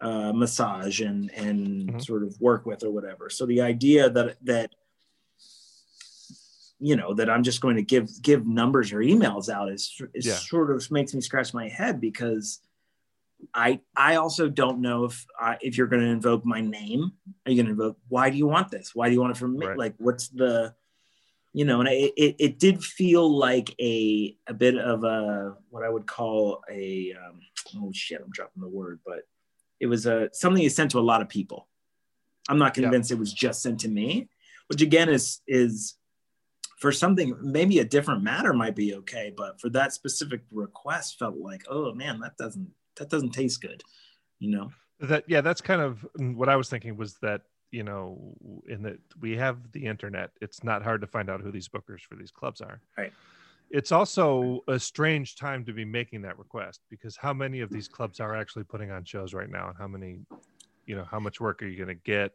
uh, 0.00 0.32
massage 0.32 1.00
and 1.00 1.30
and 1.32 1.88
Mhm. 1.94 2.04
sort 2.04 2.22
of 2.22 2.40
work 2.40 2.64
with 2.64 2.84
or 2.84 2.92
whatever. 2.92 3.28
So 3.28 3.44
the 3.44 3.60
idea 3.60 4.08
that 4.10 4.36
that 4.44 4.70
you 6.78 6.94
know 6.94 7.12
that 7.14 7.28
I'm 7.28 7.42
just 7.42 7.60
going 7.60 7.76
to 7.76 7.82
give 7.82 8.08
give 8.22 8.46
numbers 8.46 8.92
or 8.92 8.98
emails 8.98 9.48
out 9.48 9.68
is, 9.72 10.00
is 10.14 10.26
Yeah. 10.26 10.34
sort 10.34 10.70
of 10.70 10.88
makes 10.92 11.12
me 11.12 11.22
scratch 11.22 11.54
my 11.54 11.68
head 11.68 12.00
because 12.00 12.60
I 13.54 13.80
I 13.96 14.16
also 14.16 14.48
don't 14.48 14.80
know 14.80 15.04
if 15.04 15.26
I, 15.38 15.58
if 15.60 15.76
you're 15.76 15.86
going 15.86 16.02
to 16.02 16.08
invoke 16.08 16.44
my 16.44 16.60
name. 16.60 17.12
Are 17.44 17.50
you 17.50 17.56
going 17.56 17.66
to 17.66 17.72
invoke? 17.72 17.98
Why 18.08 18.30
do 18.30 18.36
you 18.36 18.46
want 18.46 18.70
this? 18.70 18.94
Why 18.94 19.08
do 19.08 19.14
you 19.14 19.20
want 19.20 19.36
it 19.36 19.38
from 19.38 19.58
me? 19.58 19.66
Right. 19.66 19.78
Like, 19.78 19.94
what's 19.98 20.28
the, 20.28 20.74
you 21.52 21.64
know? 21.64 21.80
And 21.80 21.88
it, 21.88 22.12
it 22.16 22.36
it 22.38 22.58
did 22.58 22.82
feel 22.84 23.28
like 23.36 23.74
a 23.80 24.36
a 24.46 24.54
bit 24.54 24.76
of 24.78 25.04
a 25.04 25.56
what 25.70 25.84
I 25.84 25.88
would 25.88 26.06
call 26.06 26.62
a 26.70 27.14
um, 27.14 27.40
oh 27.76 27.90
shit 27.92 28.20
I'm 28.22 28.30
dropping 28.30 28.62
the 28.62 28.68
word, 28.68 29.00
but 29.04 29.20
it 29.80 29.86
was 29.86 30.06
a 30.06 30.30
something 30.32 30.62
you 30.62 30.70
sent 30.70 30.90
to 30.92 30.98
a 30.98 31.00
lot 31.00 31.22
of 31.22 31.28
people. 31.28 31.68
I'm 32.48 32.58
not 32.58 32.76
Yeah. 32.76 32.84
convinced 32.84 33.10
it 33.10 33.18
was 33.18 33.32
just 33.32 33.62
sent 33.62 33.80
to 33.80 33.88
me, 33.88 34.28
which 34.68 34.82
again 34.82 35.08
is 35.08 35.40
is 35.46 35.94
for 36.80 36.92
something 36.92 37.34
maybe 37.40 37.78
a 37.78 37.84
different 37.84 38.22
matter 38.22 38.52
might 38.52 38.76
be 38.76 38.94
okay, 38.96 39.32
but 39.34 39.58
for 39.60 39.70
that 39.70 39.92
specific 39.94 40.42
request 40.50 41.18
felt 41.18 41.36
like 41.36 41.64
oh 41.68 41.92
man 41.94 42.20
that 42.20 42.36
doesn't 42.36 42.70
that 42.96 43.10
doesn't 43.10 43.30
taste 43.30 43.60
good, 43.60 43.82
you 44.38 44.50
know. 44.50 44.70
that 45.00 45.24
yeah 45.28 45.40
that's 45.42 45.60
kind 45.60 45.80
of 45.82 46.06
mm, 46.18 46.34
what 46.34 46.48
i 46.48 46.56
was 46.56 46.68
thinking 46.70 46.96
was 46.96 47.14
that 47.20 47.42
you 47.70 47.82
know 47.82 48.34
in 48.68 48.82
that 48.82 48.98
we 49.20 49.36
have 49.36 49.58
the 49.72 49.84
internet 49.84 50.30
it's 50.40 50.64
not 50.64 50.82
hard 50.82 51.00
to 51.00 51.06
find 51.06 51.28
out 51.28 51.40
who 51.40 51.50
these 51.50 51.68
bookers 51.68 52.00
for 52.00 52.16
these 52.16 52.30
clubs 52.30 52.60
are 52.60 52.80
Right. 52.96 53.12
it's 53.70 53.92
also 53.92 54.60
a 54.68 54.78
strange 54.78 55.36
time 55.36 55.64
to 55.66 55.72
be 55.72 55.84
making 55.84 56.22
that 56.22 56.38
request 56.38 56.80
because 56.88 57.16
how 57.16 57.34
many 57.34 57.60
of 57.60 57.70
these 57.70 57.88
clubs 57.88 58.20
are 58.20 58.34
actually 58.34 58.64
putting 58.64 58.90
on 58.90 59.04
shows 59.04 59.34
right 59.34 59.50
now 59.50 59.68
and 59.68 59.76
how 59.76 59.88
many 59.88 60.20
you 60.86 60.96
know 60.96 61.04
how 61.04 61.20
much 61.20 61.40
work 61.40 61.62
are 61.62 61.66
you 61.66 61.76
going 61.76 61.88
to 61.88 62.02
get 62.02 62.32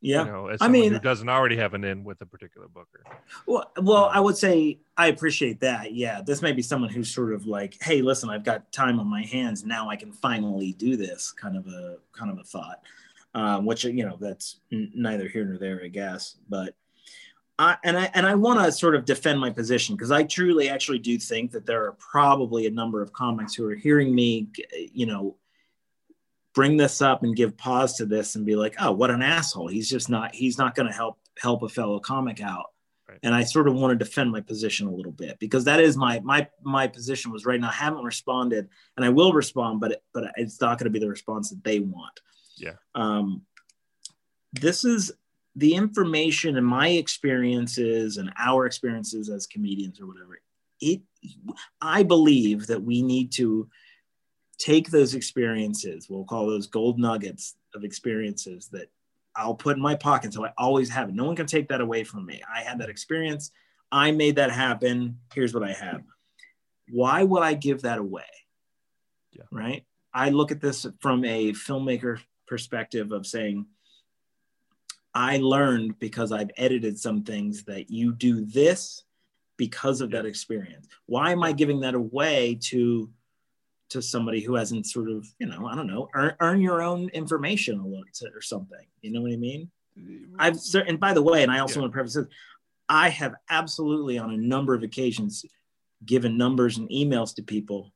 Yeah. 0.00 0.24
you 0.24 0.30
know 0.30 0.46
as 0.48 0.58
I 0.60 0.68
mean- 0.68 0.92
who 0.92 0.98
doesn't 1.00 1.28
already 1.28 1.56
have 1.56 1.74
an 1.74 1.84
in 1.84 2.04
with 2.04 2.20
a 2.20 2.26
particular 2.26 2.68
booker 2.68 3.02
Well, 3.46 3.70
well, 3.80 4.10
I 4.12 4.20
would 4.20 4.36
say 4.36 4.78
I 4.96 5.08
appreciate 5.08 5.60
that. 5.60 5.92
Yeah, 5.94 6.22
this 6.22 6.42
may 6.42 6.52
be 6.52 6.62
someone 6.62 6.90
who's 6.90 7.10
sort 7.14 7.32
of 7.32 7.46
like, 7.46 7.76
"Hey, 7.82 8.00
listen, 8.02 8.30
I've 8.30 8.44
got 8.44 8.70
time 8.72 8.98
on 9.00 9.06
my 9.06 9.22
hands 9.22 9.64
now. 9.64 9.88
I 9.90 9.96
can 9.96 10.12
finally 10.12 10.72
do 10.72 10.96
this." 10.96 11.32
Kind 11.32 11.56
of 11.56 11.66
a 11.66 11.98
kind 12.12 12.30
of 12.30 12.38
a 12.38 12.44
thought, 12.44 12.80
um, 13.34 13.66
which 13.66 13.84
you 13.84 14.04
know 14.06 14.16
that's 14.20 14.60
n- 14.72 14.90
neither 14.94 15.28
here 15.28 15.44
nor 15.44 15.58
there, 15.58 15.82
I 15.84 15.88
guess. 15.88 16.36
But 16.48 16.74
I 17.58 17.76
and 17.84 17.96
I 17.98 18.10
and 18.14 18.26
I 18.26 18.34
want 18.34 18.60
to 18.64 18.70
sort 18.72 18.94
of 18.94 19.04
defend 19.04 19.40
my 19.40 19.50
position 19.50 19.96
because 19.96 20.10
I 20.10 20.22
truly 20.24 20.68
actually 20.68 20.98
do 20.98 21.18
think 21.18 21.50
that 21.52 21.66
there 21.66 21.84
are 21.84 21.92
probably 21.92 22.66
a 22.66 22.70
number 22.70 23.00
of 23.02 23.12
comics 23.12 23.54
who 23.54 23.66
are 23.68 23.74
hearing 23.74 24.14
me, 24.14 24.48
you 24.92 25.06
know, 25.06 25.36
bring 26.56 26.76
this 26.76 27.00
up 27.00 27.22
and 27.22 27.36
give 27.36 27.56
pause 27.56 27.96
to 27.98 28.06
this 28.06 28.34
and 28.34 28.44
be 28.44 28.56
like, 28.56 28.74
"Oh, 28.80 28.90
what 28.90 29.10
an 29.10 29.22
asshole! 29.22 29.68
He's 29.68 29.88
just 29.88 30.10
not. 30.10 30.34
He's 30.34 30.58
not 30.58 30.74
going 30.74 30.88
to 30.88 30.94
help 30.94 31.18
help 31.38 31.62
a 31.62 31.68
fellow 31.68 32.00
comic 32.00 32.40
out." 32.40 32.72
and 33.22 33.34
I 33.34 33.44
sort 33.44 33.68
of 33.68 33.74
want 33.74 33.96
to 33.96 34.04
defend 34.04 34.32
my 34.32 34.40
position 34.40 34.86
a 34.86 34.94
little 34.94 35.12
bit 35.12 35.38
because 35.38 35.64
that 35.64 35.80
is 35.80 35.96
my 35.96 36.20
my 36.20 36.48
my 36.62 36.86
position 36.86 37.30
was 37.30 37.46
right 37.46 37.60
now. 37.60 37.68
I 37.68 37.72
haven't 37.72 38.04
responded, 38.04 38.68
and 38.96 39.06
I 39.06 39.10
will 39.10 39.32
respond, 39.32 39.80
but 39.80 39.92
it, 39.92 40.02
but 40.12 40.32
it's 40.36 40.60
not 40.60 40.78
going 40.78 40.84
to 40.84 40.90
be 40.90 40.98
the 40.98 41.08
response 41.08 41.50
that 41.50 41.62
they 41.62 41.80
want. 41.80 42.20
Yeah. 42.56 42.74
Um, 42.94 43.42
this 44.52 44.84
is 44.84 45.12
the 45.54 45.74
information 45.74 46.56
and 46.56 46.66
my 46.66 46.88
experiences 46.88 48.16
and 48.16 48.32
our 48.38 48.66
experiences 48.66 49.30
as 49.30 49.46
comedians 49.46 50.00
or 50.00 50.06
whatever. 50.06 50.40
It, 50.80 51.00
I 51.80 52.02
believe 52.02 52.66
that 52.66 52.82
we 52.82 53.02
need 53.02 53.32
to 53.32 53.68
take 54.58 54.90
those 54.90 55.14
experiences. 55.14 56.08
We'll 56.08 56.24
call 56.24 56.46
those 56.46 56.66
gold 56.66 56.98
nuggets 56.98 57.56
of 57.74 57.84
experiences 57.84 58.68
that 58.72 58.90
I'll 59.34 59.54
put 59.54 59.76
in 59.76 59.82
my 59.82 59.94
pocket. 59.94 60.32
So 60.32 60.46
I 60.46 60.52
always 60.56 60.88
have 60.90 61.08
it. 61.08 61.14
No 61.14 61.24
one 61.24 61.36
can 61.36 61.46
take 61.46 61.68
that 61.68 61.80
away 61.80 62.04
from 62.04 62.24
me. 62.24 62.42
I 62.52 62.60
had 62.60 62.78
that 62.80 62.88
experience. 62.88 63.50
I 63.92 64.10
made 64.10 64.36
that 64.36 64.50
happen. 64.50 65.18
Here's 65.34 65.54
what 65.54 65.62
I 65.62 65.72
have. 65.72 66.02
Why 66.90 67.22
would 67.22 67.42
I 67.42 67.54
give 67.54 67.82
that 67.82 67.98
away? 67.98 68.24
Yeah. 69.32 69.44
Right. 69.50 69.84
I 70.14 70.30
look 70.30 70.50
at 70.50 70.60
this 70.60 70.86
from 71.00 71.24
a 71.24 71.52
filmmaker 71.52 72.18
perspective 72.46 73.12
of 73.12 73.26
saying, 73.26 73.66
I 75.14 75.38
learned 75.38 75.98
because 75.98 76.32
I've 76.32 76.50
edited 76.56 76.98
some 76.98 77.22
things 77.22 77.64
that 77.64 77.90
you 77.90 78.12
do 78.12 78.44
this 78.44 79.04
because 79.56 80.00
of 80.00 80.10
that 80.10 80.26
experience. 80.26 80.88
Why 81.06 81.32
am 81.32 81.42
I 81.42 81.52
giving 81.52 81.80
that 81.80 81.94
away 81.94 82.58
to 82.64 83.10
to 83.90 84.02
somebody 84.02 84.40
who 84.40 84.54
hasn't 84.54 84.86
sort 84.86 85.10
of, 85.10 85.26
you 85.38 85.46
know, 85.46 85.66
I 85.66 85.74
don't 85.76 85.86
know, 85.86 86.08
earn, 86.14 86.34
earn 86.40 86.60
your 86.60 86.82
own 86.82 87.08
information 87.10 87.78
a 87.78 87.86
little 87.86 88.04
or 88.34 88.40
something. 88.40 88.86
You 89.00 89.12
know 89.12 89.22
what 89.22 89.32
I 89.32 89.36
mean? 89.36 89.70
I've 90.38 90.58
and 90.86 91.00
by 91.00 91.14
the 91.14 91.22
way, 91.22 91.42
and 91.42 91.50
I 91.50 91.60
also 91.60 91.76
Yeah. 91.76 91.82
want 91.82 91.92
to 91.92 91.94
preface 91.94 92.14
this, 92.14 92.26
I 92.88 93.08
have 93.08 93.34
absolutely 93.48 94.18
on 94.18 94.32
a 94.32 94.36
number 94.36 94.74
of 94.74 94.82
occasions 94.82 95.44
given 96.04 96.36
numbers 96.36 96.78
and 96.78 96.88
emails 96.90 97.34
to 97.36 97.42
people 97.42 97.92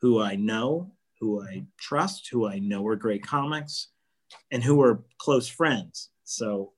who 0.00 0.20
I 0.20 0.36
know, 0.36 0.92
who 1.18 1.42
I 1.42 1.46
mm-hmm. 1.46 1.64
trust, 1.78 2.28
who 2.30 2.46
I 2.46 2.58
know 2.58 2.86
are 2.86 2.96
great 2.96 3.22
comics, 3.22 3.88
and 4.50 4.62
who 4.62 4.80
are 4.82 5.02
close 5.18 5.48
friends. 5.48 6.10
So, 6.24 6.72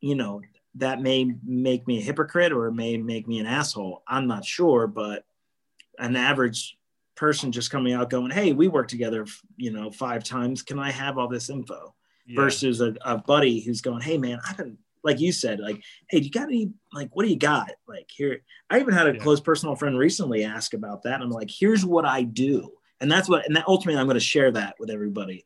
you 0.00 0.16
know, 0.16 0.42
that 0.76 1.00
may 1.00 1.32
make 1.44 1.86
me 1.86 1.98
a 1.98 2.02
hypocrite 2.02 2.52
or 2.52 2.66
it 2.66 2.72
may 2.72 2.96
make 2.96 3.28
me 3.28 3.38
an 3.38 3.46
asshole. 3.46 4.02
I'm 4.08 4.26
not 4.26 4.44
sure, 4.44 4.86
but 4.86 5.24
an 5.98 6.16
average 6.16 6.76
person 7.22 7.52
just 7.52 7.70
coming 7.70 7.92
out 7.92 8.10
going, 8.10 8.32
"Hey, 8.32 8.52
we 8.52 8.66
worked 8.66 8.90
together, 8.90 9.24
you 9.56 9.70
know, 9.70 9.92
five 9.92 10.24
times. 10.24 10.60
Can 10.60 10.78
I 10.80 10.90
have 10.90 11.18
all 11.18 11.28
this 11.28 11.48
info?" 11.50 11.94
Yeah. 12.26 12.40
versus 12.42 12.80
a, 12.80 12.94
a 13.04 13.18
buddy 13.18 13.60
who's 13.60 13.80
going, 13.80 14.00
Hey 14.00 14.16
man, 14.18 14.38
I've 14.48 14.56
been 14.56 14.78
like 15.04 15.18
you 15.18 15.32
said, 15.32 15.58
like, 15.58 15.82
hey, 16.10 16.20
do 16.20 16.24
you 16.26 16.30
got 16.30 16.44
any 16.44 16.70
like 16.92 17.10
what 17.14 17.24
do 17.24 17.28
you 17.30 17.38
got? 17.38 17.70
Like 17.88 18.08
here, 18.08 18.42
I 18.70 18.78
even 18.80 18.94
had 18.94 19.08
a 19.08 19.14
Yeah. 19.14 19.22
close 19.22 19.40
personal 19.40 19.74
friend 19.76 19.98
recently 19.98 20.44
ask 20.44 20.74
about 20.74 21.02
that. 21.02 21.14
And 21.14 21.24
I'm 21.24 21.30
like, 21.30 21.50
here's 21.50 21.84
what 21.84 22.04
I 22.04 22.22
do. 22.22 22.70
And 23.00 23.10
that's 23.10 23.28
what 23.28 23.46
and 23.46 23.56
that 23.56 23.66
ultimately 23.68 24.00
I'm 24.00 24.06
going 24.06 24.14
to 24.14 24.20
share 24.34 24.50
that 24.52 24.74
with 24.78 24.90
everybody 24.90 25.44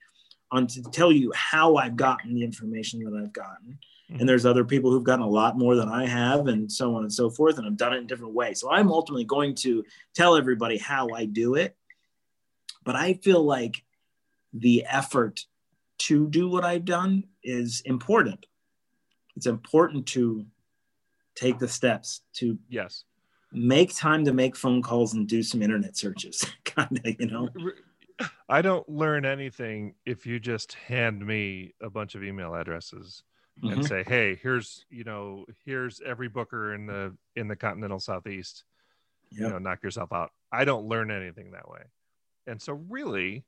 on 0.50 0.66
to 0.68 0.82
tell 0.92 1.10
you 1.10 1.32
how 1.34 1.76
I've 1.76 1.96
gotten 1.96 2.34
the 2.34 2.44
information 2.44 3.00
that 3.04 3.18
I've 3.22 3.32
gotten. 3.32 3.78
Mhm. 4.10 4.20
And 4.20 4.28
there's 4.28 4.46
other 4.46 4.64
people 4.64 4.90
who've 4.90 5.04
gotten 5.04 5.24
a 5.24 5.28
lot 5.28 5.58
more 5.58 5.74
than 5.74 5.88
I 5.88 6.06
have, 6.06 6.46
and 6.46 6.70
so 6.70 6.94
on 6.94 7.02
and 7.02 7.12
so 7.12 7.28
forth. 7.28 7.58
And 7.58 7.66
I've 7.66 7.76
done 7.76 7.92
it 7.92 7.98
in 7.98 8.06
different 8.06 8.34
ways. 8.34 8.60
So 8.60 8.70
I'm 8.70 8.90
ultimately 8.90 9.24
going 9.24 9.54
to 9.56 9.84
tell 10.14 10.36
everybody 10.36 10.78
how 10.78 11.08
I 11.10 11.24
do 11.24 11.54
it. 11.54 11.76
But 12.84 12.94
I 12.94 13.14
feel 13.14 13.42
like 13.42 13.84
the 14.52 14.84
effort 14.88 15.46
to 15.98 16.28
do 16.28 16.48
what 16.48 16.64
I've 16.64 16.84
done 16.84 17.24
is 17.42 17.80
important. 17.84 18.46
It's 19.34 19.46
important 19.46 20.06
to 20.08 20.46
take 21.34 21.58
the 21.58 21.68
steps 21.68 22.22
to 22.34 22.58
yes 22.68 23.04
make 23.52 23.94
time 23.94 24.24
to 24.24 24.32
make 24.32 24.56
phone 24.56 24.82
calls 24.82 25.14
and 25.14 25.26
do 25.28 25.42
some 25.42 25.62
internet 25.62 25.96
searches, 25.96 26.44
kind 26.64 27.00
of, 27.04 27.16
you 27.18 27.26
know. 27.26 27.48
I 28.48 28.62
don't 28.62 28.88
learn 28.88 29.24
anything 29.24 29.94
if 30.04 30.26
you 30.26 30.38
just 30.38 30.74
hand 30.74 31.24
me 31.26 31.74
a 31.80 31.90
bunch 31.90 32.14
of 32.14 32.22
email 32.22 32.54
addresses 32.54 33.22
and 33.68 33.82
Mhm. 33.82 33.84
say, 33.84 34.04
"Hey, 34.04 34.36
here's 34.36 34.86
you 34.90 35.04
know, 35.04 35.46
here's 35.64 36.00
every 36.02 36.28
booker 36.28 36.74
in 36.74 36.86
the 36.86 37.16
in 37.36 37.48
the 37.48 37.56
continental 37.56 38.00
southeast. 38.00 38.64
You 39.30 39.48
know, 39.48 39.58
knock 39.58 39.82
yourself 39.84 40.12
out." 40.12 40.32
I 40.52 40.64
don't 40.66 40.86
learn 40.88 41.10
anything 41.10 41.52
that 41.52 41.68
way, 41.70 41.84
and 42.46 42.62
so 42.62 42.74
really, 42.74 43.46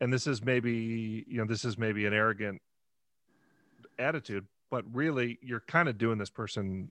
and 0.00 0.12
this 0.12 0.26
is 0.28 0.42
maybe 0.44 1.24
you 1.28 1.38
know, 1.38 1.46
this 1.46 1.64
is 1.66 1.78
maybe 1.78 2.06
an 2.06 2.14
arrogant 2.14 2.62
attitude, 3.98 4.46
but 4.70 4.84
really, 4.94 5.38
you're 5.42 5.60
kind 5.60 5.88
of 5.88 5.98
doing 5.98 6.18
this 6.18 6.30
person 6.30 6.90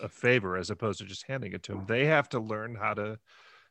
a 0.00 0.08
favor 0.08 0.56
as 0.56 0.70
opposed 0.70 0.98
to 1.00 1.06
just 1.06 1.24
handing 1.26 1.52
it 1.52 1.62
to 1.64 1.72
them. 1.74 1.86
They 1.86 2.06
have 2.06 2.28
to 2.30 2.40
learn 2.40 2.76
how 2.76 2.94
to 2.94 3.20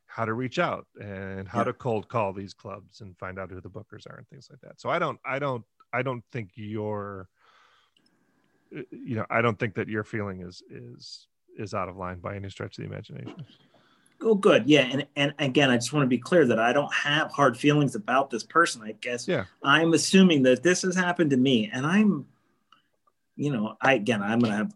how 0.08 0.26
to 0.26 0.34
reach 0.34 0.60
out 0.60 0.88
and 1.02 1.48
how 1.48 1.64
Yeah. 1.64 1.66
to 1.66 1.74
cold 1.74 2.10
call 2.10 2.34
these 2.34 2.54
clubs 2.54 3.02
and 3.02 3.18
find 3.20 3.40
out 3.40 3.52
who 3.52 3.62
the 3.62 3.70
bookers 3.72 4.08
are 4.10 4.18
and 4.18 4.28
things 4.30 4.50
like 4.50 4.62
that. 4.62 4.80
So 4.82 4.90
I 4.90 5.00
don't 5.00 5.20
I 5.26 5.40
don't 5.40 5.66
I 5.94 6.04
don't 6.04 6.26
think 6.32 6.52
your 6.56 7.22
uh, 7.24 7.26
Uh, 8.76 8.82
you 8.92 9.16
know, 9.16 9.26
I 9.30 9.42
don't 9.42 9.58
think 9.58 9.76
that 9.76 9.88
your 9.88 10.04
feeling 10.04 10.42
is 10.42 10.64
is 10.70 11.28
is 11.58 11.74
out 11.74 11.90
of 11.90 11.98
line 11.98 12.20
by 12.20 12.36
any 12.36 12.50
stretch 12.50 12.78
of 12.78 12.84
the 12.84 12.90
imagination. 12.92 13.46
Oh, 14.22 14.36
good. 14.36 14.68
Yeah. 14.68 14.82
And, 14.82 15.06
and 15.16 15.34
again, 15.40 15.70
I 15.70 15.76
just 15.76 15.94
want 15.94 16.04
to 16.04 16.08
be 16.10 16.18
clear 16.18 16.46
that 16.48 16.60
I 16.60 16.74
don't 16.74 16.94
have 16.94 17.32
hard 17.32 17.58
feelings 17.58 17.96
about 17.96 18.30
this 18.30 18.44
person. 18.44 18.82
I 18.82 18.94
guess 18.94 19.28
Yeah. 19.28 19.46
I'm 19.62 19.94
assuming 19.94 20.44
that 20.44 20.64
this 20.64 20.82
has 20.84 20.96
happened 20.96 21.32
to 21.32 21.38
me 21.38 21.70
and 21.72 21.86
I'm, 21.86 22.26
you 23.36 23.52
know, 23.52 23.76
I, 23.82 23.94
again, 23.94 24.24
I'm 24.24 24.40
going 24.40 24.52
to 24.52 24.58
have, 24.58 24.74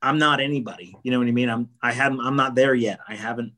I'm 0.00 0.18
not 0.18 0.40
anybody, 0.40 0.96
you 1.02 1.10
know 1.10 1.18
what 1.18 1.28
I 1.28 1.32
mean? 1.32 1.50
I'm, 1.50 1.68
I 1.82 1.92
haven't, 1.92 2.20
I'm 2.20 2.36
not 2.36 2.54
there 2.54 2.74
yet. 2.74 3.00
I 3.06 3.14
haven't 3.14 3.52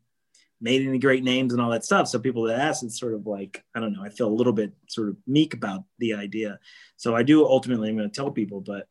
made 0.61 0.87
any 0.87 0.99
great 0.99 1.25
names 1.25 1.53
and 1.53 1.63
all 1.63 1.71
that 1.71 1.85
stuff. 1.85 2.09
So 2.09 2.19
people 2.19 2.43
that 2.45 2.59
ask, 2.59 2.83
it's 2.83 3.01
sort 3.01 3.15
of 3.15 3.27
like, 3.27 3.65
I 3.75 3.81
don't 3.81 3.93
know, 3.93 4.05
I 4.05 4.11
feel 4.11 4.29
a 4.29 4.39
little 4.39 4.53
bit 4.53 4.73
sort 4.89 5.09
of 5.09 5.17
meek 5.27 5.55
about 5.55 5.85
the 5.99 6.15
idea. 6.15 6.59
So 6.97 7.17
I 7.17 7.23
do 7.23 7.47
ultimately, 7.47 7.89
I'm 7.89 7.97
going 7.97 8.11
to 8.11 8.15
tell 8.15 8.31
people, 8.31 8.61
but 8.61 8.87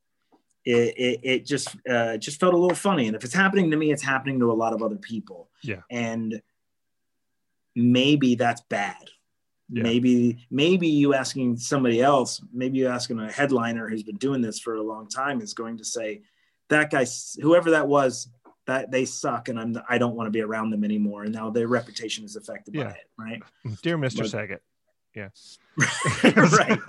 it, 0.66 0.98
it, 0.98 1.20
it 1.24 1.46
just 1.46 1.76
uh, 1.88 2.18
just 2.18 2.40
felt 2.40 2.54
a 2.54 2.58
little 2.58 2.76
funny. 2.76 3.08
And 3.08 3.16
if 3.16 3.24
it's 3.24 3.34
happening 3.34 3.72
to 3.72 3.78
me, 3.78 3.92
it's 3.92 4.04
happening 4.04 4.40
to 4.40 4.52
a 4.52 4.54
lot 4.54 4.74
of 4.74 4.82
other 4.82 4.98
people. 4.98 5.50
Yeah. 5.64 5.82
And 5.92 6.42
maybe 7.76 8.36
that's 8.36 8.62
bad. 8.62 9.10
Yeah. 9.72 9.84
Maybe 9.84 10.48
maybe 10.50 10.88
you 10.88 11.14
asking 11.14 11.58
somebody 11.58 12.02
else, 12.02 12.42
maybe 12.52 12.80
you 12.80 12.88
asking 12.88 13.20
a 13.20 13.32
headliner 13.32 13.88
who's 13.88 14.04
been 14.04 14.18
doing 14.18 14.42
this 14.42 14.60
for 14.60 14.76
a 14.76 14.82
long 14.82 15.08
time 15.08 15.42
is 15.42 15.54
going 15.54 15.78
to 15.78 15.86
say, 15.86 16.24
that 16.70 16.92
guy, 16.92 17.06
whoever 17.42 17.72
that 17.72 17.88
was, 17.88 18.30
that 18.68 18.92
they 18.92 19.06
suck, 19.06 19.50
and 19.50 19.60
I'm 19.60 19.78
I 19.90 19.98
don't 19.98 20.16
want 20.16 20.28
to 20.28 20.32
be 20.32 20.42
around 20.42 20.70
them 20.70 20.84
anymore. 20.84 21.24
And 21.24 21.34
now 21.34 21.50
their 21.50 21.68
reputation 21.68 22.24
is 22.26 22.36
affected 22.36 22.76
Yeah. 22.76 22.84
by 22.84 22.92
it, 22.92 23.08
right? 23.18 23.42
Dear 23.82 23.98
Mr. 23.98 24.20
But- 24.20 24.30
Saget. 24.30 24.62
Yeah. 25.16 25.30
right. 26.24 26.80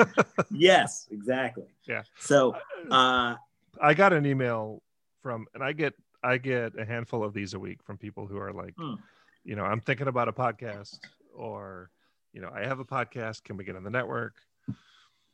Yes, 0.50 1.06
exactly. 1.10 1.64
Yeah. 1.88 2.02
So, 2.18 2.54
uh, 2.90 3.36
I 3.80 3.94
got 3.94 4.12
an 4.12 4.26
email 4.26 4.82
from, 5.22 5.46
and 5.54 5.64
I 5.64 5.72
get 5.72 5.94
I 6.22 6.36
get 6.36 6.78
a 6.78 6.84
handful 6.84 7.24
of 7.24 7.32
these 7.32 7.54
a 7.54 7.58
week 7.58 7.82
from 7.82 7.96
people 7.96 8.26
who 8.26 8.36
are 8.36 8.52
like, 8.52 8.74
Hmm. 8.78 8.96
you 9.42 9.56
know, 9.56 9.64
I'm 9.64 9.80
thinking 9.80 10.06
about 10.06 10.28
a 10.28 10.32
podcast, 10.32 10.98
or 11.34 11.90
you 12.34 12.42
know, 12.42 12.50
I 12.54 12.66
have 12.66 12.78
a 12.78 12.84
podcast. 12.84 13.42
Can 13.44 13.56
we 13.56 13.64
get 13.64 13.74
on 13.74 13.82
the 13.84 13.90
network? 13.90 14.34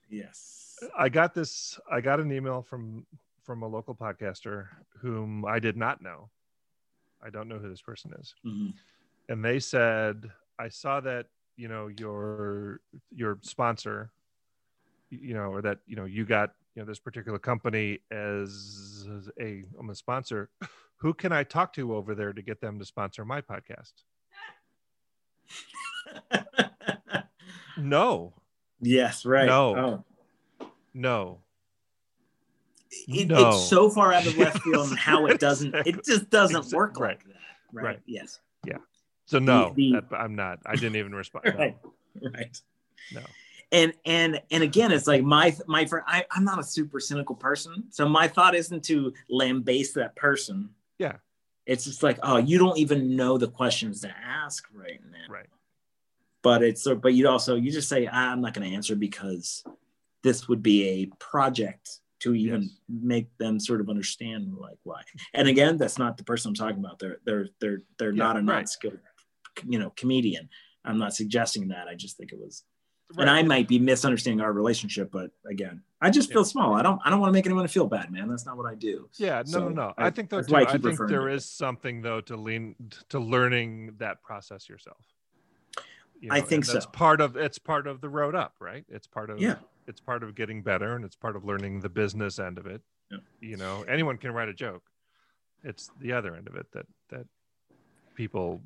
yes. 0.09 0.79
I 0.97 1.09
got 1.09 1.35
this. 1.35 1.79
I 1.91 2.01
got 2.01 2.21
an 2.21 2.31
email 2.33 2.63
from 2.63 3.07
from 3.47 3.63
a 3.63 3.67
local 3.69 3.95
podcaster 3.95 4.67
whom 5.01 5.45
I 5.47 5.61
did 5.61 5.77
not 5.77 6.03
know. 6.03 6.29
I 7.23 7.31
don't 7.31 7.49
know 7.49 7.59
who 7.59 7.69
this 7.71 7.81
person 7.81 8.13
is, 8.19 8.35
Mhm. 8.45 8.75
and 9.29 9.45
they 9.45 9.61
said, 9.61 10.31
"I 10.59 10.69
saw 10.69 11.01
that 11.01 11.29
you 11.57 11.69
know 11.69 11.87
your 11.89 12.81
your 13.11 13.39
sponsor, 13.43 14.11
you 15.11 15.33
know, 15.33 15.51
or 15.53 15.63
that 15.63 15.79
you 15.87 15.97
know 15.97 16.05
you 16.05 16.27
got 16.27 16.55
you 16.75 16.83
know 16.83 16.87
this 16.87 16.99
particular 16.99 17.39
company 17.39 18.01
as 18.11 19.07
as 19.17 19.31
a 19.41 19.65
I'm 19.79 19.89
a 19.91 19.95
sponsor. 19.95 20.51
Who 20.97 21.15
can 21.15 21.31
I 21.33 21.45
talk 21.45 21.73
to 21.75 21.95
over 21.95 22.15
there 22.15 22.33
to 22.33 22.43
get 22.43 22.61
them 22.61 22.79
to 22.81 22.85
sponsor 22.85 23.25
my 23.25 23.41
podcast?" 23.41 23.93
No, 27.79 28.33
yes, 28.81 29.25
right. 29.27 29.47
No. 29.47 30.05
Oh. 30.61 30.69
no. 30.95 31.43
It, 33.09 33.29
No. 33.29 33.49
It's 33.49 33.69
so 33.69 33.91
far 33.91 34.13
out 34.13 34.27
of 34.27 34.37
left 34.39 34.63
field 34.63 34.89
and 34.89 34.99
how 35.09 35.27
it 35.27 35.41
doesn't, 35.41 35.75
it 35.87 36.05
just 36.05 36.31
doesn't 36.31 36.63
Exa- 36.63 36.75
work 36.75 36.99
right. 36.99 37.17
like 37.17 37.25
that. 37.27 37.33
Right. 37.73 37.85
Right. 37.85 38.01
Yes. 38.07 38.41
Yeah 38.65 38.79
so 39.27 39.39
no, 39.41 39.73
the- 39.77 39.93
that, 39.93 40.17
I'm 40.17 40.35
not. 40.35 40.61
I 40.65 40.77
didn't 40.77 40.97
even 40.97 41.15
respond. 41.15 41.47
No. 41.47 41.55
Right. 41.55 41.77
Right. 42.35 42.61
No. 43.13 43.21
And 43.73 43.93
and 44.05 44.41
and 44.51 44.63
again, 44.63 44.93
it's 44.93 45.09
like 45.09 45.23
my 45.23 45.55
my 45.67 45.85
friend. 45.85 46.05
I, 46.07 46.25
I'm 46.31 46.45
not 46.45 46.61
a 46.61 46.63
super 46.63 47.01
cynical 47.01 47.35
person, 47.35 47.85
so 47.91 48.09
my 48.09 48.29
thought 48.29 48.55
isn't 48.55 48.85
to 48.85 49.13
lambaste 49.29 49.95
that 49.95 50.15
person. 50.15 50.71
Yeah. 50.99 51.17
It's 51.67 51.85
just 51.85 52.05
like, 52.05 52.21
oh, 52.23 52.37
you 52.37 52.59
don't 52.59 52.79
even 52.79 53.17
know 53.17 53.37
the 53.39 53.49
questions 53.49 54.01
to 54.03 54.15
ask 54.25 54.65
right 54.73 55.01
now. 55.11 55.33
Right. 55.35 55.49
But 56.43 56.63
it's 56.63 56.87
but 56.87 57.13
you'd 57.13 57.27
also 57.27 57.57
you 57.57 57.73
just 57.73 57.89
say 57.89 58.07
"Ah, 58.07 58.31
I'm 58.31 58.41
not 58.41 58.55
going 58.55 58.69
to 58.71 58.75
answer 58.77 58.95
because 58.95 59.65
this 60.23 60.49
would 60.49 60.63
be 60.63 60.89
a 60.89 61.07
project 61.19 61.99
to 62.21 62.35
even 62.35 62.63
Yes. 62.63 62.71
make 62.89 63.37
them 63.39 63.61
sort 63.61 63.81
of 63.81 63.89
understand 63.91 64.55
like 64.57 64.79
why. 64.85 65.03
And 65.35 65.49
again, 65.49 65.77
that's 65.77 65.99
not 65.99 66.17
the 66.17 66.25
person 66.25 66.49
I'm 66.51 66.55
talking 66.55 66.79
about. 66.79 66.99
They're 66.99 67.19
they're 67.25 67.49
they're 67.61 67.79
they're 67.99 68.13
Yeah, 68.13 68.19
not 68.25 68.37
a 68.37 68.39
right. 68.41 68.45
non-skilled, 68.47 68.99
you 69.67 69.79
know, 69.79 69.91
comedian. 69.97 70.49
I'm 70.85 70.99
not 70.99 71.15
suggesting 71.15 71.69
that. 71.69 71.89
I 71.89 71.95
just 71.95 72.17
think 72.17 72.33
it 72.33 72.39
was 72.39 72.65
Right. 73.15 73.21
and 73.23 73.31
I 73.31 73.43
might 73.43 73.69
be 73.69 73.79
misunderstanding 73.79 74.41
our 74.41 74.53
relationship, 74.53 75.11
but 75.13 75.31
again, 75.49 75.83
I 76.01 76.11
just 76.11 76.33
feel 76.33 76.45
small. 76.45 76.75
I 76.75 76.83
don't 76.83 77.01
I 77.05 77.11
don't 77.11 77.21
want 77.21 77.29
to 77.29 77.33
make 77.35 77.47
anyone 77.47 77.69
feel 77.69 77.87
bad, 77.87 78.11
man. 78.11 78.29
That's 78.29 78.47
not 78.47 78.57
what 78.57 78.67
I 78.67 78.75
do. 78.75 79.09
Yeah, 79.19 79.43
no, 79.47 79.53
So, 79.53 79.61
no, 79.61 79.69
no. 79.69 79.95
I- 79.97 80.07
I, 80.07 80.11
think 80.11 80.31
though 80.31 80.43
too, 80.43 80.57
I 80.57 80.63
I, 80.63 80.79
think 80.79 80.99
there 81.07 81.29
is 81.29 81.45
something 81.45 82.03
though 82.03 82.21
to 82.23 82.37
lean 82.37 82.75
to 83.11 83.19
learning 83.21 83.95
that 83.99 84.23
process 84.23 84.69
yourself. 84.69 85.05
You 86.21 86.31
I 86.33 86.41
think 86.41 86.65
that's 86.67 86.85
so. 86.87 86.91
part 86.91 87.21
of 87.21 87.37
it's 87.37 87.59
part 87.59 87.87
of 87.87 88.01
the 88.01 88.09
road 88.09 88.35
up, 88.35 88.55
right? 88.59 88.85
It's 88.89 89.07
part 89.07 89.29
of 89.31 89.39
Yeah. 89.39 89.57
It's 89.87 90.01
part 90.01 90.23
of 90.23 90.35
getting 90.35 90.63
better 90.63 90.97
and 90.97 91.05
it's 91.05 91.17
part 91.17 91.37
of 91.37 91.45
learning 91.45 91.81
the 91.81 91.89
business 91.89 92.39
end 92.39 92.59
of 92.59 92.67
it. 92.67 92.83
Yeah. 93.11 93.19
You 93.41 93.57
know, 93.57 93.85
anyone 93.89 94.17
can 94.17 94.33
write 94.33 94.49
a 94.49 94.55
joke. 94.55 94.83
It's 95.63 95.91
the 96.01 96.13
other 96.13 96.35
end 96.35 96.49
of 96.49 96.57
it 96.57 96.67
that 96.73 96.87
that 97.11 97.27
people 98.15 98.63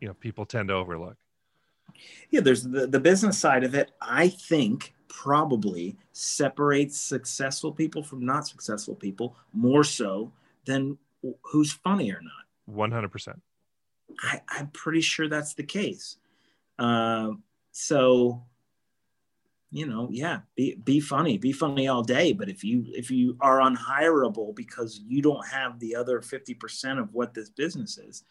you 0.00 0.08
know 0.08 0.14
people 0.14 0.46
tend 0.46 0.68
to 0.68 0.74
overlook. 0.74 1.16
Yeah, 2.30 2.40
there's 2.40 2.62
the, 2.64 2.86
the 2.86 3.00
business 3.00 3.38
side 3.38 3.64
of 3.64 3.74
it, 3.74 3.92
I 4.00 4.28
think 4.28 4.94
probably 5.08 5.96
separates 6.12 6.98
successful 6.98 7.72
people 7.72 8.02
from 8.02 8.24
not 8.24 8.46
successful 8.46 8.94
people 8.94 9.36
more 9.52 9.82
so 9.82 10.30
than 10.64 10.98
who's 11.42 11.72
funny 11.72 12.12
or 12.12 12.20
not. 12.20 12.44
One 12.66 12.92
hundred 12.92 13.10
percent. 13.10 13.40
I, 14.20 14.40
I'm 14.48 14.68
pretty 14.68 15.00
sure 15.00 15.28
that's 15.28 15.54
the 15.54 15.62
case. 15.62 16.16
Um, 16.78 17.42
so, 17.72 18.42
you 19.70 19.86
know, 19.86 20.08
yeah, 20.10 20.40
be 20.56 20.76
be 20.76 20.98
funny, 21.00 21.36
be 21.36 21.52
funny 21.52 21.88
all 21.88 22.02
day. 22.02 22.32
But 22.32 22.48
if 22.48 22.64
you 22.64 22.84
if 22.88 23.10
you 23.10 23.36
are 23.40 23.60
unhireable 23.60 24.54
because 24.54 25.00
you 25.06 25.20
don't 25.20 25.46
have 25.46 25.78
the 25.78 25.94
other 25.94 26.22
fifty 26.22 26.54
percent 26.54 26.98
of 26.98 27.12
what 27.12 27.34
this 27.34 27.50
business 27.50 27.98
is, 27.98 28.24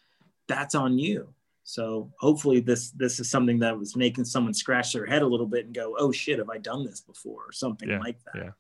that's 0.47 0.73
on 0.75 0.97
you. 0.97 1.33
So 1.63 2.11
hopefully 2.19 2.59
this 2.59 2.91
this 2.91 3.19
is 3.19 3.29
something 3.29 3.59
that 3.59 3.77
was 3.77 3.95
making 3.95 4.25
someone 4.25 4.53
scratch 4.53 4.93
their 4.93 5.05
head 5.05 5.21
a 5.21 5.27
little 5.27 5.45
bit 5.45 5.65
and 5.65 5.75
go, 5.75 5.95
oh 5.99 6.11
shit, 6.11 6.39
have 6.39 6.49
I 6.49 6.57
done 6.57 6.85
this 6.85 7.01
before 7.01 7.43
or 7.47 7.51
something 7.51 7.89
Yeah, 7.89 7.99
like 7.99 8.19
that. 8.23 8.35
yeah. 8.35 8.51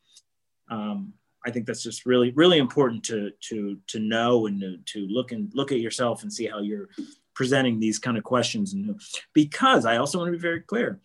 Um, 0.69 1.13
I 1.45 1.51
think 1.51 1.65
that's 1.65 1.83
just 1.83 2.05
really 2.05 2.31
really 2.31 2.57
important 2.59 3.03
to 3.05 3.31
to 3.49 3.77
to 3.87 3.99
know 3.99 4.45
and 4.47 4.59
to, 4.61 4.77
to 4.93 5.07
look 5.07 5.31
and 5.31 5.49
look 5.55 5.71
at 5.71 5.79
yourself 5.79 6.21
and 6.21 6.31
see 6.31 6.45
how 6.45 6.59
you're 6.59 6.89
presenting 7.33 7.79
these 7.79 7.97
kind 7.97 8.17
of 8.17 8.23
questions 8.23 8.73
and 8.73 8.99
because 9.33 9.85
I 9.85 9.97
also 9.97 10.17
want 10.19 10.27
to 10.27 10.37
be 10.37 10.41
very 10.41 10.61
clear. 10.61 10.99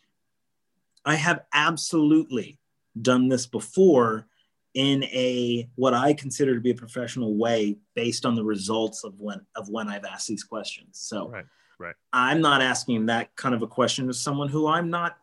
I 1.05 1.17
have 1.17 1.45
absolutely 1.53 2.59
done 3.01 3.29
this 3.29 3.47
before 3.47 4.27
in 4.75 5.05
a 5.05 5.69
what 5.75 5.93
I 5.95 6.15
consider 6.15 6.55
to 6.55 6.61
be 6.61 6.71
a 6.71 6.75
professional 6.75 7.37
way 7.37 7.77
based 7.95 8.25
on 8.25 8.35
the 8.35 8.45
results 8.45 9.05
of 9.05 9.21
when 9.21 9.41
of 9.57 9.69
when 9.69 9.89
I've 9.89 10.05
asked 10.05 10.29
these 10.29 10.45
questions. 10.45 10.99
So 10.99 11.29
Right. 11.29 11.45
Right. 11.79 11.95
I'm 12.13 12.41
not 12.41 12.63
asking 12.63 13.07
that 13.07 13.35
kind 13.37 13.55
of 13.55 13.63
a 13.63 13.67
question 13.67 14.07
to 14.07 14.15
someone 14.15 14.49
who 14.49 14.67
I'm 14.69 14.89
not 14.89 15.19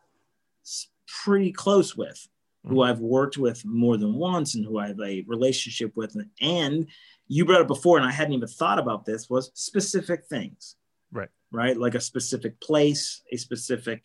pretty 1.24 1.50
close 1.52 1.96
with, 1.96 2.28
who 2.66 2.76
Mhm. 2.76 2.86
I've 2.88 3.00
worked 3.00 3.38
with 3.38 3.64
more 3.64 3.96
than 3.96 4.14
once 4.14 4.54
and 4.54 4.64
who 4.64 4.78
I 4.78 4.88
have 4.88 5.00
a 5.00 5.22
relationship 5.22 5.96
with. 5.96 6.14
And 6.40 6.86
you 7.28 7.44
brought 7.44 7.62
it 7.62 7.66
before, 7.66 7.96
and 7.96 8.06
I 8.06 8.10
hadn't 8.10 8.34
even 8.34 8.48
thought 8.48 8.78
about 8.78 9.04
this, 9.06 9.30
was 9.30 9.50
specific 9.54 10.26
things. 10.26 10.76
Right. 11.10 11.30
Right. 11.50 11.76
Like 11.76 11.94
a 11.94 12.00
specific 12.00 12.60
place, 12.60 13.22
a 13.32 13.36
specific 13.36 14.04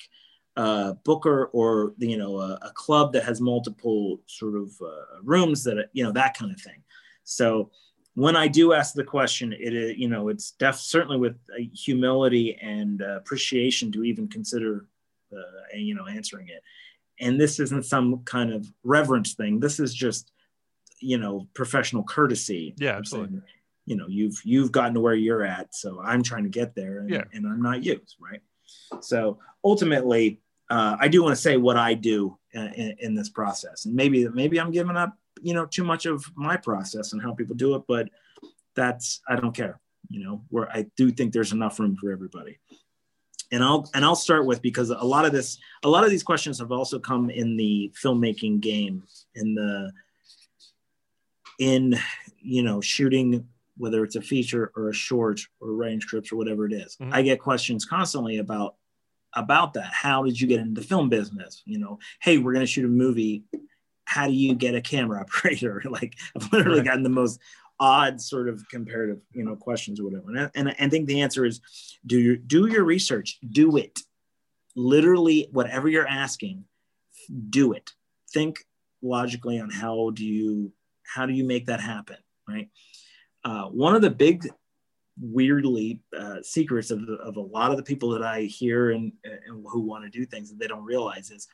uh, 0.58 0.94
booker, 1.04 1.46
or 1.54 1.94
you 1.98 2.18
know, 2.18 2.40
a, 2.40 2.58
a 2.62 2.72
club 2.74 3.14
that 3.14 3.24
has 3.24 3.42
multiple 3.42 4.22
sort 4.26 4.56
of 4.56 4.70
uh, 4.82 5.22
rooms 5.24 5.64
that 5.64 5.90
you 5.94 6.04
know 6.04 6.12
that 6.12 6.38
kind 6.38 6.52
of 6.52 6.60
thing. 6.60 6.82
So 7.24 7.72
when 8.14 8.36
I 8.38 8.48
do 8.48 8.72
ask 8.72 8.94
the 8.94 9.04
question, 9.04 9.52
it 9.52 9.74
is, 9.74 9.98
you 9.98 10.08
know, 10.08 10.30
it's 10.30 10.52
def 10.52 10.76
certainly 10.80 11.18
with 11.18 11.36
uh, 11.52 11.62
humility 11.74 12.56
and 12.62 13.02
uh, 13.02 13.18
appreciation 13.18 13.92
to 13.92 14.04
even 14.06 14.28
consider, 14.30 14.88
uh, 15.36 15.76
you 15.76 15.96
know, 15.96 16.08
answering 16.08 16.48
it. 16.48 16.62
And 17.20 17.40
this 17.40 17.60
isn't 17.60 17.86
some 17.86 18.20
kind 18.24 18.54
of 18.54 18.66
reverence 18.84 19.34
thing. 19.34 19.60
This 19.60 19.80
is 19.82 19.94
just, 19.94 20.32
you 21.02 21.18
know, 21.18 21.48
professional 21.54 22.04
courtesy. 22.04 22.74
Yeah, 22.78 22.92
absolutely. 22.98 23.40
saying, 23.40 23.44
You 23.86 23.96
know, 23.98 24.08
you've 24.08 24.40
you've 24.46 24.72
gotten 24.72 24.94
to 24.94 25.02
where 25.02 25.16
you're 25.16 25.44
at, 25.44 25.76
so 25.76 26.02
I'm 26.02 26.24
trying 26.24 26.44
to 26.44 26.50
get 26.50 26.74
there, 26.76 27.00
and, 27.00 27.10
Yeah. 27.10 27.24
and 27.34 27.46
I'm 27.46 27.62
not 27.62 27.84
you, 27.84 28.00
right? 28.20 28.42
So 29.02 29.40
ultimately, 29.64 30.40
uh, 30.70 30.98
I 31.00 31.08
do 31.08 31.22
want 31.22 31.36
to 31.36 31.42
say 31.42 31.58
what 31.58 31.78
I 31.78 31.94
do 31.94 32.38
in, 32.54 32.96
in, 33.00 33.16
this 33.16 33.30
process, 33.30 33.86
and 33.86 33.94
maybe 33.94 34.28
maybe 34.30 34.60
I'm 34.60 34.72
giving 34.72 34.98
up, 34.98 35.16
you 35.42 35.54
know, 35.54 35.66
too 35.66 35.84
much 35.84 36.06
of 36.06 36.26
my 36.36 36.58
process 36.58 37.14
and 37.14 37.22
how 37.22 37.34
people 37.34 37.56
do 37.56 37.76
it, 37.76 37.84
but 37.88 38.10
that's 38.76 39.22
I 39.28 39.36
don't 39.36 39.56
care, 39.56 39.80
you 40.10 40.24
know. 40.24 40.44
Where 40.50 40.70
I 40.72 40.88
do 40.98 41.12
think 41.12 41.34
there's 41.34 41.52
enough 41.52 41.80
room 41.80 41.96
for 41.96 42.12
everybody, 42.12 42.58
and 43.52 43.64
I'll 43.64 43.90
and 43.94 44.04
I'll 44.04 44.16
start 44.16 44.46
with 44.46 44.62
because 44.62 44.90
a 44.90 44.96
lot 44.96 45.26
of 45.26 45.32
this, 45.32 45.60
a 45.84 45.90
lot 45.90 46.04
of 46.04 46.10
these 46.10 46.24
questions 46.24 46.60
have 46.60 46.72
also 46.72 46.98
come 46.98 47.30
in 47.30 47.58
the 47.58 47.92
filmmaking 48.02 48.60
game, 48.60 49.04
in 49.36 49.54
the 49.54 49.92
in 51.60 51.96
you 52.40 52.64
know 52.64 52.82
shooting 52.82 53.48
whether 53.78 54.04
it's 54.04 54.16
a 54.16 54.22
feature 54.22 54.72
or 54.76 54.90
a 54.90 54.94
short 54.94 55.42
or 55.60 55.74
writing 55.74 56.00
scripts 56.00 56.32
or 56.32 56.38
whatever 56.38 56.66
it 56.66 56.74
is. 56.74 56.96
Mhm. 56.96 57.14
I 57.14 57.22
get 57.22 57.40
questions 57.40 57.86
constantly 57.86 58.38
about 58.38 58.76
about 59.36 59.74
that. 59.74 59.92
How 59.94 60.24
did 60.24 60.40
you 60.40 60.48
get 60.48 60.60
into 60.60 60.80
the 60.80 60.88
film 60.88 61.10
business? 61.10 61.62
You 61.66 61.80
know, 61.80 62.00
hey, 62.22 62.38
we're 62.38 62.54
going 62.54 62.66
to 62.66 62.72
shoot 62.72 62.86
a 62.86 62.90
movie. 62.90 63.44
How 64.06 64.28
do 64.28 64.34
you 64.34 64.56
get 64.56 64.76
a 64.76 64.82
camera 64.82 65.22
operator? 65.22 65.82
Like, 65.90 66.16
I've 66.36 66.52
literally 66.52 66.84
gotten 66.84 67.04
the 67.04 67.10
most 67.10 67.40
odd 67.80 68.22
sort 68.22 68.48
of 68.48 68.68
comparative, 68.70 69.20
you 69.32 69.44
know, 69.44 69.56
questions 69.56 70.00
or 70.00 70.06
whatever. 70.06 70.30
And 70.30 70.40
I, 70.40 70.50
and 70.56 70.76
I 70.80 70.90
think 70.90 71.08
the 71.08 71.22
answer 71.22 71.46
is 71.46 71.62
do 72.06 72.18
your 72.20 72.36
do 72.38 72.68
your 72.68 72.84
research. 72.84 73.38
Do 73.48 73.78
it. 73.78 74.00
Literally, 74.76 75.48
whatever 75.52 75.88
you're 75.88 76.08
asking, 76.08 76.66
do 77.50 77.74
it. 77.74 77.92
Think 78.34 78.60
logically 79.02 79.60
on 79.60 79.70
how 79.70 80.10
do 80.12 80.26
you 80.26 80.72
how 81.04 81.26
do 81.26 81.34
you 81.34 81.44
make 81.44 81.68
that 81.68 81.80
happen 81.80 82.18
right 82.48 82.70
uh, 83.44 83.66
one 83.66 83.96
of 83.96 84.02
the 84.02 84.10
big 84.10 84.48
weirdly 85.20 86.02
uh, 86.18 86.42
secrets 86.42 86.92
of, 86.92 87.00
of 87.24 87.38
a 87.38 87.42
lot 87.42 87.72
of 87.72 87.78
the 87.78 87.84
people 87.84 88.10
that 88.10 88.22
i 88.24 88.42
hear 88.42 88.92
and, 88.92 89.14
and 89.24 89.66
who 89.68 89.80
want 89.82 90.04
to 90.04 90.10
do 90.10 90.26
things 90.26 90.50
that 90.50 90.60
they 90.60 90.68
don't 90.68 90.84
realize 90.84 91.32
is 91.32 91.48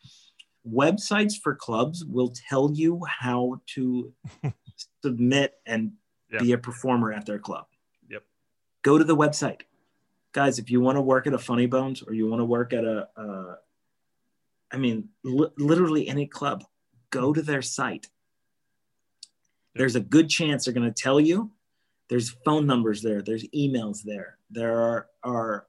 websites 0.67 1.33
for 1.39 1.53
clubs 1.55 2.03
will 2.05 2.33
tell 2.49 2.71
you 2.73 2.99
how 3.05 3.59
to 3.67 4.11
submit 5.03 5.55
and 5.65 5.91
Yep. 6.31 6.41
be 6.43 6.51
a 6.53 6.57
performer 6.57 7.11
at 7.11 7.25
their 7.25 7.39
club 7.39 7.65
Yep. 8.09 8.23
go 8.83 8.97
to 8.97 9.03
the 9.03 9.15
website 9.15 9.61
guys 10.31 10.59
if 10.59 10.71
you 10.71 10.79
want 10.79 10.95
to 10.97 11.01
work 11.01 11.27
at 11.27 11.33
a 11.33 11.37
funny 11.37 11.65
bones 11.65 12.01
or 12.01 12.13
you 12.13 12.27
want 12.29 12.39
to 12.39 12.45
work 12.45 12.71
at 12.73 12.85
a, 12.85 13.09
uh, 13.17 13.55
i 14.71 14.77
mean 14.77 15.09
li- 15.25 15.49
literally 15.57 16.07
any 16.07 16.25
club 16.25 16.63
go 17.09 17.33
to 17.33 17.41
their 17.41 17.61
site 17.61 18.07
there's 19.75 19.95
a 19.97 19.99
good 19.99 20.29
chance 20.29 20.63
they're 20.65 20.73
going 20.73 20.87
to 20.91 21.01
tell 21.03 21.19
you 21.19 21.51
there's 22.11 22.35
phone 22.45 22.67
numbers 22.67 23.01
there 23.01 23.21
there's 23.23 23.47
emails 23.55 24.03
there 24.03 24.37
there 24.51 24.77
are, 24.79 25.07
are 25.23 25.65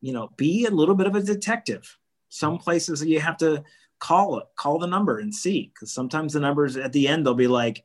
you 0.00 0.12
know 0.12 0.28
be 0.36 0.66
a 0.66 0.70
little 0.70 0.96
bit 0.96 1.06
of 1.06 1.14
a 1.14 1.22
detective. 1.22 1.96
Some 2.28 2.58
places 2.58 3.02
you 3.06 3.20
have 3.20 3.36
to 3.38 3.62
call 4.00 4.38
it 4.40 4.46
call 4.56 4.78
the 4.80 4.86
number 4.88 5.20
and 5.20 5.32
see 5.32 5.70
because 5.72 5.94
sometimes 5.94 6.32
the 6.32 6.40
numbers 6.40 6.76
at 6.76 6.92
the 6.92 7.06
end 7.08 7.24
they'll 7.24 7.34
be 7.34 7.46
like 7.46 7.84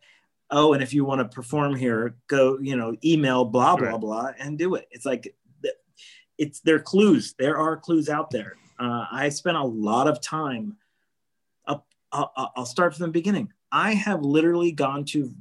oh 0.50 0.74
and 0.74 0.82
if 0.82 0.94
you 0.96 1.06
want 1.06 1.20
to 1.22 1.36
perform 1.36 1.76
here 1.76 2.16
go 2.28 2.58
you 2.60 2.76
know 2.76 2.96
email 3.06 3.46
blah 3.46 3.76
blah 3.78 3.90
Right. 3.92 4.02
blah 4.02 4.32
and 4.40 4.58
do 4.58 4.74
it. 4.76 4.88
It's 4.92 5.06
like 5.06 5.34
it's 6.40 6.62
there 6.62 6.76
are 6.76 6.80
clues 6.80 7.36
there 7.38 7.58
are 7.58 7.78
clues 7.78 8.10
out 8.10 8.32
there. 8.32 8.56
Uh, 8.80 9.06
i 9.12 9.30
spent 9.30 9.58
a 9.58 9.64
lot 9.64 10.08
of 10.08 10.20
time 10.22 10.76
up 11.68 11.86
I'll, 12.12 12.32
I'll- 12.36 12.54
I'll 12.58 12.66
start 12.66 12.96
from 12.96 13.06
the 13.06 13.12
beginning. 13.12 13.54
I 13.72 13.94
have 13.94 14.24
literally 14.24 14.72
gone 14.72 15.06
to 15.14 15.32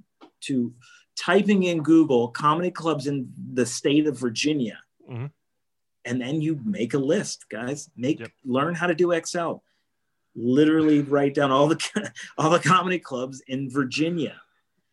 to 0.43 0.74
typing 1.19 1.64
in 1.64 1.83
google 1.83 2.29
comedy 2.29 2.71
clubs 2.71 3.07
in 3.07 3.33
the 3.55 3.66
state 3.66 4.07
of 4.07 4.16
virginia 4.19 4.79
Mhm. 5.11 5.31
and 6.05 6.21
then 6.21 6.41
you 6.41 6.61
make 6.64 6.95
a 6.95 6.99
list 6.99 7.47
guys 7.51 7.91
make 7.97 8.21
Yep. 8.21 8.31
learn 8.45 8.75
how 8.75 8.87
to 8.87 8.95
do 8.95 9.11
excel 9.12 9.62
literally 10.35 11.01
write 11.01 11.35
down 11.35 11.51
all 11.51 11.66
the 11.69 12.12
all 12.39 12.51
the 12.51 12.61
comedy 12.61 12.99
clubs 12.99 13.43
in 13.49 13.69
virginia 13.71 14.41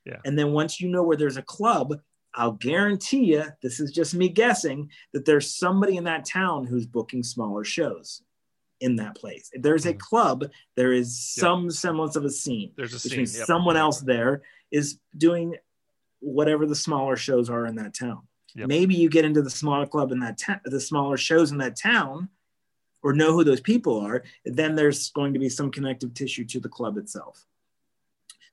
Yeah. 0.06 0.20
and 0.26 0.38
then 0.38 0.52
once 0.54 0.80
you 0.82 0.88
know 0.90 1.04
where 1.04 1.18
there's 1.18 1.38
a 1.38 1.42
club 1.44 2.00
i'll 2.34 2.54
guarantee 2.54 3.26
you 3.26 3.44
this 3.62 3.80
is 3.80 3.92
just 3.92 4.16
me 4.16 4.30
guessing 4.30 4.90
that 5.14 5.26
there's 5.26 5.56
somebody 5.56 5.98
in 5.98 6.06
that 6.06 6.26
town 6.26 6.66
who's 6.66 6.88
booking 6.88 7.22
smaller 7.24 7.64
shows 7.64 8.24
in 8.82 8.96
that 8.98 9.16
place 9.16 9.50
if 9.54 9.62
there's 9.62 9.86
a 9.86 9.94
Mhm. 9.94 10.00
club 10.00 10.46
there 10.76 10.92
is 10.94 11.34
Yep. 11.38 11.42
some 11.42 11.72
semblance 11.72 12.16
of 12.16 12.26
a 12.26 12.30
scene 12.30 12.72
There's 12.76 12.94
a 12.94 13.00
scene. 13.00 13.20
yep. 13.20 13.28
someone 13.28 13.78
else 13.78 14.00
there 14.02 14.42
is 14.72 15.00
doing 15.18 15.56
whatever 16.26 16.66
the 16.66 16.76
smaller 16.76 17.16
shows 17.16 17.50
are 17.50 17.66
in 17.66 17.76
that 17.76 17.94
town. 17.94 18.22
Yep. 18.56 18.68
Maybe 18.68 18.96
you 18.96 19.10
get 19.10 19.26
into 19.26 19.42
the 19.42 19.50
smaller 19.50 19.86
club 19.86 20.12
in 20.12 20.20
that 20.20 20.38
ta- 20.38 20.62
the 20.66 20.80
smaller 20.80 21.18
shows 21.18 21.52
in 21.52 21.58
that 21.60 21.76
town, 21.76 22.30
or 23.04 23.14
know 23.14 23.34
who 23.34 23.44
those 23.44 23.62
people 23.62 24.00
are. 24.00 24.24
Then 24.46 24.76
there's 24.76 25.12
going 25.12 25.34
to 25.34 25.40
be 25.40 25.50
some 25.50 25.72
connective 25.72 26.14
tissue 26.14 26.46
to 26.46 26.60
the 26.60 26.70
club 26.70 26.98
itself. 26.98 27.46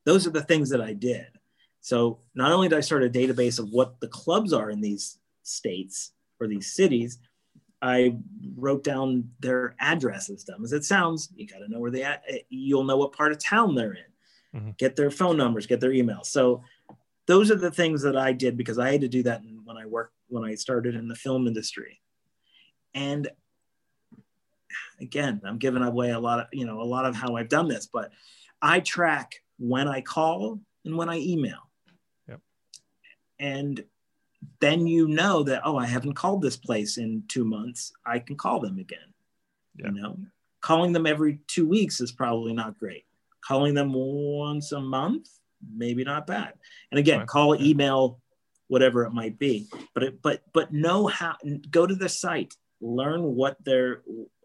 Those 0.05 0.27
are 0.27 0.31
the 0.31 0.43
things 0.43 0.69
that 0.71 0.81
I 0.81 0.93
did. 0.93 1.27
So 1.81 2.19
not 2.35 2.53
only 2.53 2.69
did 2.69 2.77
I 2.77 2.81
start 2.81 3.05
a 3.05 3.09
database 3.09 3.59
of 3.59 3.71
what 3.71 4.01
the 4.01 4.09
clubs 4.09 4.53
are 4.53 4.71
in 4.71 4.81
these 4.81 5.19
states 5.43 6.13
or 6.41 6.47
these 6.47 6.73
cities, 6.73 7.19
I 7.81 8.17
wrote 8.57 8.85
down 8.85 9.31
their 9.41 9.75
addresses. 9.81 10.45
Dumb 10.45 10.65
as 10.65 10.73
it 10.73 10.85
sounds, 10.85 11.31
you 11.35 11.47
got 11.47 11.59
to 11.59 11.69
know 11.69 11.81
where 11.81 11.91
they 11.91 12.03
at. 12.05 12.23
You'll 12.49 12.85
know 12.85 12.97
what 12.97 13.13
part 13.13 13.33
of 13.33 13.39
town 13.39 13.75
they're 13.75 13.95
in. 13.95 14.61
Mhm. 14.61 14.77
Get 14.77 14.97
their 14.97 15.11
phone 15.11 15.37
numbers, 15.37 15.67
get 15.67 15.81
their 15.81 15.91
emails. 15.91 16.27
So 16.27 16.63
those 17.27 17.51
are 17.51 17.57
the 17.57 17.71
things 17.71 18.03
that 18.03 18.17
I 18.17 18.33
did 18.33 18.57
because 18.57 18.79
I 18.79 18.93
had 18.93 19.03
to 19.03 19.09
do 19.09 19.23
that 19.25 19.43
when 19.65 19.77
I 19.77 19.87
worked 19.87 20.15
when 20.29 20.45
I 20.45 20.55
started 20.55 20.95
in 20.95 21.09
the 21.09 21.15
film 21.15 21.47
industry. 21.47 22.01
And 22.95 23.29
again, 25.01 25.41
I'm 25.45 25.59
giving 25.59 25.83
away 25.83 26.11
a 26.11 26.19
lot 26.19 26.41
of 26.41 26.47
you 26.53 26.67
know 26.67 26.81
a 26.81 26.85
lot 26.85 27.07
of 27.07 27.15
how 27.15 27.37
I've 27.37 27.49
done 27.49 27.69
this, 27.69 27.87
but 27.87 28.11
I 28.61 28.81
track 28.81 29.35
when 29.59 29.89
I 29.89 30.01
call 30.01 30.61
and 30.85 30.97
when 30.97 31.09
I 31.09 31.19
email. 31.19 31.71
Yep. 32.29 32.41
And 33.39 33.85
then 34.61 34.87
you 34.87 35.09
know 35.09 35.43
that 35.45 35.63
oh, 35.65 35.77
I 35.77 35.87
haven't 35.87 36.15
called 36.15 36.43
this 36.43 36.57
place 36.57 36.99
in 36.99 37.23
two 37.29 37.45
months. 37.45 37.93
I 38.05 38.19
can 38.19 38.37
call 38.37 38.61
them 38.61 38.79
again. 38.79 38.99
Yeah. 39.77 39.87
You 39.87 39.93
know, 39.93 40.19
calling 40.61 40.93
them 40.93 41.07
every 41.07 41.39
two 41.47 41.69
weeks 41.69 42.01
is 42.01 42.13
probably 42.13 42.53
not 42.53 42.79
great. 42.79 43.05
Calling 43.45 43.75
them 43.75 43.93
once 43.93 44.73
a 44.73 44.81
month, 44.81 45.29
maybe 45.75 46.05
not 46.05 46.27
bad. 46.27 46.55
And 46.91 46.99
again, 46.99 47.21
Fine. 47.21 47.27
call, 47.27 47.63
email, 47.63 48.21
whatever 48.69 49.05
it 49.05 49.13
might 49.13 49.39
be. 49.39 49.69
But 49.95 50.03
it, 50.03 50.23
but 50.23 50.43
but 50.53 50.73
know 50.73 51.07
how. 51.07 51.37
Go 51.71 51.87
to 51.87 51.95
the 51.95 52.09
site, 52.09 52.55
learn 52.81 53.23
what 53.23 53.57
they're 53.65 54.03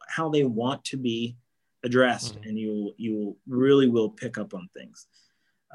how 0.07 0.29
they 0.29 0.43
want 0.43 0.83
to 0.85 0.97
be 0.97 1.37
addressed, 1.83 2.35
Mhm. 2.41 2.45
and 2.49 2.59
you 2.59 2.93
you 2.97 3.37
really 3.47 3.87
will 3.89 4.09
pick 4.09 4.37
up 4.37 4.53
on 4.53 4.69
things. 4.75 5.07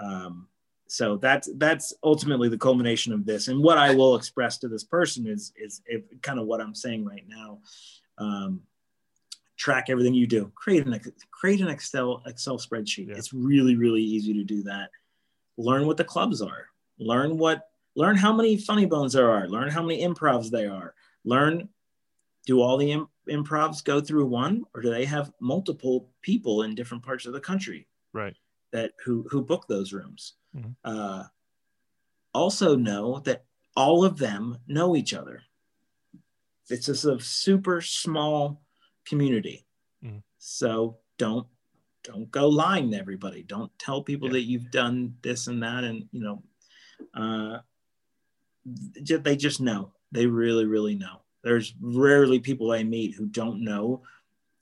Um, 0.00 0.48
so 0.88 1.16
that's 1.16 1.48
that's 1.56 1.94
ultimately 2.04 2.48
the 2.50 2.58
culmination 2.58 3.14
of 3.14 3.24
this 3.24 3.48
and 3.48 3.62
what 3.62 3.78
i 3.78 3.94
will 3.94 4.14
express 4.14 4.58
to 4.58 4.68
this 4.68 4.84
person 4.84 5.26
is 5.26 5.50
is 5.56 5.80
if, 5.86 6.02
kind 6.20 6.38
of 6.38 6.44
what 6.46 6.60
i'm 6.60 6.74
saying 6.74 7.02
right 7.02 7.24
now 7.26 7.58
um, 8.18 8.60
track 9.56 9.86
everything 9.88 10.12
you 10.12 10.26
do 10.26 10.52
create 10.54 10.84
an 10.86 11.00
create 11.30 11.62
an 11.62 11.68
excel 11.68 12.22
excel 12.26 12.58
spreadsheet 12.58 13.08
Yeah. 13.08 13.14
it's 13.16 13.32
really 13.32 13.74
really 13.76 14.02
easy 14.02 14.34
to 14.34 14.44
do 14.44 14.62
that 14.64 14.90
learn 15.62 15.86
what 15.86 15.96
the 15.96 16.04
clubs 16.04 16.42
are 16.42 16.66
learn 16.98 17.38
what 17.38 17.68
learn 17.94 18.16
how 18.16 18.32
many 18.32 18.56
funny 18.56 18.86
bones 18.86 19.12
there 19.12 19.30
are 19.30 19.48
learn 19.48 19.68
how 19.68 19.82
many 19.82 20.02
improvs 20.02 20.50
they 20.50 20.66
are 20.66 20.94
learn 21.24 21.68
do 22.46 22.60
all 22.60 22.76
the 22.76 22.90
Im- 22.92 23.08
improvs 23.28 23.82
go 23.84 24.00
through 24.00 24.26
one 24.26 24.64
or 24.74 24.82
do 24.82 24.90
they 24.90 25.04
have 25.04 25.32
multiple 25.40 26.08
people 26.22 26.62
in 26.62 26.74
different 26.74 27.02
parts 27.04 27.26
of 27.26 27.32
the 27.32 27.40
country 27.40 27.86
Right. 28.12 28.36
that 28.72 28.92
who 29.04 29.26
who 29.30 29.42
book 29.42 29.66
those 29.68 29.92
rooms. 29.92 30.34
Mhm. 30.54 30.74
Uh, 30.84 31.24
also 32.34 32.76
know 32.76 33.20
that 33.20 33.44
all 33.76 34.04
of 34.04 34.18
them 34.18 34.58
know 34.66 34.96
each 34.96 35.14
other. 35.14 35.42
It's 36.68 36.86
just 36.86 37.04
a 37.04 37.18
super 37.20 37.80
small 37.80 38.62
community, 39.04 39.66
Mhm. 40.04 40.22
so 40.38 40.98
don't 41.18 41.46
don't 42.04 42.30
go 42.30 42.48
lying 42.48 42.90
to 42.90 42.98
everybody. 42.98 43.42
Don't 43.42 43.70
tell 43.78 44.02
people 44.02 44.28
Yeah. 44.28 44.32
that 44.34 44.42
you've 44.42 44.70
done 44.70 45.16
this 45.22 45.46
and 45.46 45.62
that, 45.62 45.84
and 45.84 46.08
you 46.12 46.20
know, 46.22 46.42
uh, 47.14 47.60
they 48.64 49.36
just 49.36 49.60
know. 49.60 49.92
They 50.12 50.26
really, 50.26 50.66
really 50.66 50.94
know. 50.94 51.22
There's 51.42 51.74
rarely 51.80 52.38
people 52.38 52.70
I 52.72 52.82
meet 52.84 53.14
who 53.14 53.26
don't 53.26 53.62
know 53.64 54.02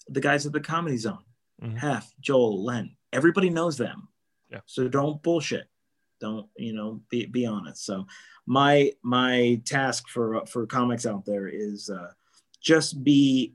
the 0.09 0.21
guys 0.21 0.47
at 0.47 0.53
the 0.53 0.61
Comedy 0.61 0.97
Zone. 0.97 1.23
Mhm. 1.63 1.77
Hef, 1.77 2.15
Joel, 2.21 2.65
Len. 2.65 2.97
Everybody 3.13 3.51
knows 3.51 3.77
them. 3.77 4.09
Yeah. 4.51 4.61
So 4.67 4.89
don't 4.89 5.23
bullshit. 5.23 5.69
Don't 6.21 6.49
you 6.57 6.73
know? 6.73 7.03
Be 7.11 7.27
be 7.27 7.47
honest. 7.47 7.85
So 7.85 8.07
my 8.47 8.93
my 9.03 9.61
task 9.65 10.09
for 10.09 10.45
for 10.47 10.67
comics 10.67 11.07
out 11.07 11.25
there 11.25 11.49
is 11.49 11.91
uh, 11.91 12.13
just 12.61 13.03
be 13.05 13.55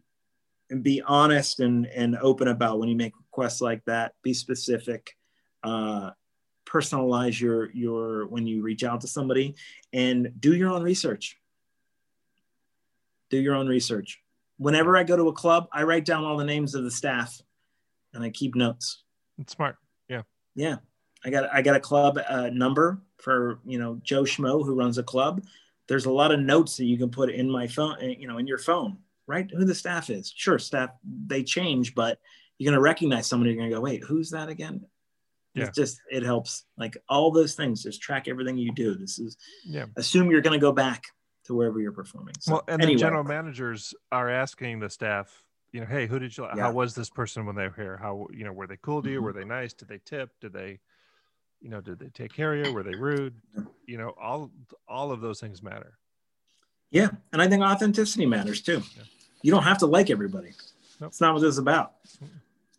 be 0.81 1.01
honest 1.01 1.59
and 1.59 1.87
and 1.87 2.15
open 2.17 2.47
about 2.47 2.79
when 2.79 2.89
you 2.89 2.95
make 2.95 3.13
requests 3.35 3.61
like 3.61 3.83
that. 3.85 4.13
Be 4.23 4.33
specific. 4.33 5.15
Uh, 5.63 6.11
personalize 6.65 7.39
your 7.39 7.71
your 7.71 8.27
when 8.27 8.47
you 8.47 8.61
reach 8.61 8.83
out 8.83 9.01
to 9.01 9.07
somebody 9.07 9.55
and 9.93 10.31
do 10.39 10.55
your 10.55 10.71
own 10.71 10.83
research. 10.83 11.37
Do 13.29 13.37
your 13.37 13.55
own 13.55 13.67
research. 13.67 14.21
Whenever 14.57 14.95
I 14.95 15.03
go 15.03 15.17
to 15.17 15.27
a 15.27 15.33
club, 15.33 15.67
I 15.73 15.83
write 15.83 16.05
down 16.05 16.23
all 16.23 16.37
the 16.37 16.45
names 16.45 16.75
of 16.75 16.83
the 16.83 16.91
staff 16.91 17.41
and 18.13 18.23
I 18.23 18.29
keep 18.29 18.55
notes. 18.55 19.03
It's 19.37 19.53
smart. 19.53 19.75
Yeah, 20.07 20.21
Yeah. 20.55 20.77
I 21.25 21.29
got 21.31 21.49
I 21.51 21.61
got 21.61 21.75
a 21.75 21.79
club 21.79 22.19
uh, 22.29 22.49
number 22.53 23.01
for 23.17 23.59
you 23.65 23.79
know 23.79 23.99
Joe 24.03 24.23
Schmo 24.23 24.63
who 24.63 24.75
runs 24.75 24.97
a 24.97 25.03
club. 25.03 25.43
There's 25.87 26.05
a 26.05 26.11
lot 26.11 26.31
of 26.31 26.39
notes 26.39 26.77
that 26.77 26.85
you 26.85 26.97
can 26.97 27.09
put 27.09 27.29
in 27.29 27.49
my 27.49 27.67
phone, 27.67 27.97
you 28.01 28.27
know, 28.27 28.37
in 28.37 28.47
your 28.47 28.59
phone. 28.59 28.97
Right, 29.27 29.49
who 29.49 29.65
the 29.65 29.73
staff 29.73 30.11
is. 30.11 30.31
Sure, 30.35 30.59
staff 30.59 30.91
they 31.03 31.41
change, 31.41 31.95
but 31.95 32.19
you're 32.57 32.71
gonna 32.71 32.81
recognize 32.81 33.27
somebody. 33.27 33.51
You're 33.53 33.61
gonna 33.63 33.75
go, 33.75 33.81
wait, 33.81 34.03
who's 34.03 34.29
that 34.31 34.49
again? 34.49 34.85
Yeah. 35.53 35.65
It's 35.65 35.77
just 35.77 36.01
it 36.11 36.23
helps. 36.23 36.65
Like 36.77 36.97
all 37.09 37.31
those 37.31 37.55
things, 37.55 37.83
just 37.83 38.01
track 38.01 38.27
everything 38.27 38.57
you 38.57 38.73
do. 38.73 38.95
This 38.95 39.19
is 39.19 39.37
Yeah. 39.65 39.85
assume 39.95 40.29
you're 40.31 40.41
gonna 40.41 40.57
go 40.59 40.71
back 40.71 41.03
to 41.45 41.53
wherever 41.55 41.79
you're 41.79 41.91
performing. 41.91 42.33
So 42.39 42.53
well, 42.53 42.63
and 42.67 42.81
anyway, 42.81 42.95
the 42.95 42.99
general 42.99 43.23
managers 43.23 43.93
are 44.11 44.29
asking 44.29 44.79
the 44.79 44.89
staff, 44.89 45.43
you 45.71 45.79
know, 45.81 45.85
hey, 45.85 46.07
who 46.07 46.19
did 46.19 46.35
you? 46.37 46.45
Yeah. 46.45 46.55
How 46.63 46.71
was 46.71 46.95
this 46.95 47.09
person 47.09 47.45
when 47.45 47.55
they 47.55 47.67
were 47.67 47.75
here? 47.75 47.97
How 47.97 48.27
you 48.33 48.43
know 48.45 48.51
were 48.53 48.67
they 48.67 48.77
cool 48.81 49.01
to 49.03 49.09
you? 49.09 49.19
Mhm. 49.21 49.23
Were 49.23 49.33
they 49.33 49.45
nice? 49.45 49.73
Did 49.73 49.87
they 49.87 49.99
tip? 49.99 50.31
Did 50.41 50.53
they, 50.53 50.79
you 51.61 51.69
know, 51.69 51.81
did 51.81 51.99
they 51.99 52.09
take 52.09 52.33
care 52.33 52.53
of 52.53 52.65
you? 52.65 52.73
Were 52.73 52.83
they 52.83 52.95
rude? 52.95 53.35
You 53.85 53.97
know, 53.97 54.09
all 54.19 54.51
all 54.87 55.11
of 55.11 55.21
those 55.21 55.39
things 55.39 55.61
matter. 55.61 55.97
Yeah, 56.91 57.09
and 57.33 57.41
I 57.41 57.47
think 57.47 57.61
authenticity 57.63 58.25
matters 58.25 58.61
too. 58.61 58.81
Yeah. 58.95 59.03
You 59.41 59.51
don't 59.51 59.63
have 59.63 59.77
to 59.79 59.85
like 59.85 60.09
everybody. 60.09 60.53
Nope. 60.99 61.09
It's 61.09 61.21
not 61.21 61.33
what 61.33 61.41
this 61.41 61.49
is 61.49 61.57
about. 61.57 61.95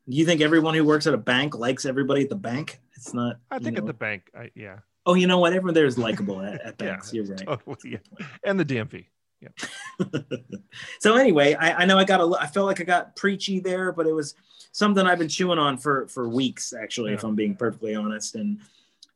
You 0.07 0.25
think 0.25 0.41
everyone 0.41 0.75
who 0.75 0.85
works 0.85 1.07
at 1.07 1.15
a 1.15 1.19
bank 1.19 1.57
likes 1.57 1.85
everybody 1.85 2.23
at 2.23 2.29
the 2.29 2.37
bank? 2.37 2.81
It's 2.95 3.13
not. 3.13 3.37
I 3.51 3.59
think 3.59 3.77
know, 3.77 3.83
at 3.83 3.87
the 3.87 3.93
bank, 3.93 4.31
I, 4.37 4.51
yeah, 4.55 4.79
Oh, 5.07 5.15
you 5.15 5.29
know 5.29 5.39
what? 5.39 5.53
Everyone 5.53 5.73
there 5.73 5.87
is 5.87 5.97
likable 5.97 6.43
at, 6.43 6.61
at 6.65 6.77
Banks. 6.77 7.13
Yeah, 7.13 7.23
You're 7.23 7.37
right. 7.37 7.47
Totally, 7.47 7.93
yeah. 7.93 8.27
And 8.45 8.59
the 8.59 8.65
DMV. 8.65 9.07
Yeah. 9.41 9.49
so 11.01 11.17
anyway, 11.17 11.55
I, 11.55 11.83
I 11.83 11.85
know 11.85 11.99
I 11.99 12.05
got 12.05 12.21
a. 12.21 12.37
I 12.41 12.47
felt 12.47 12.67
like 12.67 12.81
I 12.81 12.85
got 12.85 13.15
preachy 13.17 13.61
there, 13.61 13.93
but 13.93 14.07
it 14.07 14.13
was 14.13 14.35
something 14.73 15.07
I've 15.07 15.19
been 15.19 15.29
chewing 15.29 15.59
on 15.59 15.79
for 15.79 16.09
for 16.09 16.29
weeks, 16.29 16.73
actually, 16.73 17.13
if 17.13 17.23
I'm 17.23 17.37
being 17.37 17.55
perfectly 17.55 17.95
honest. 17.95 18.35
And 18.35 18.61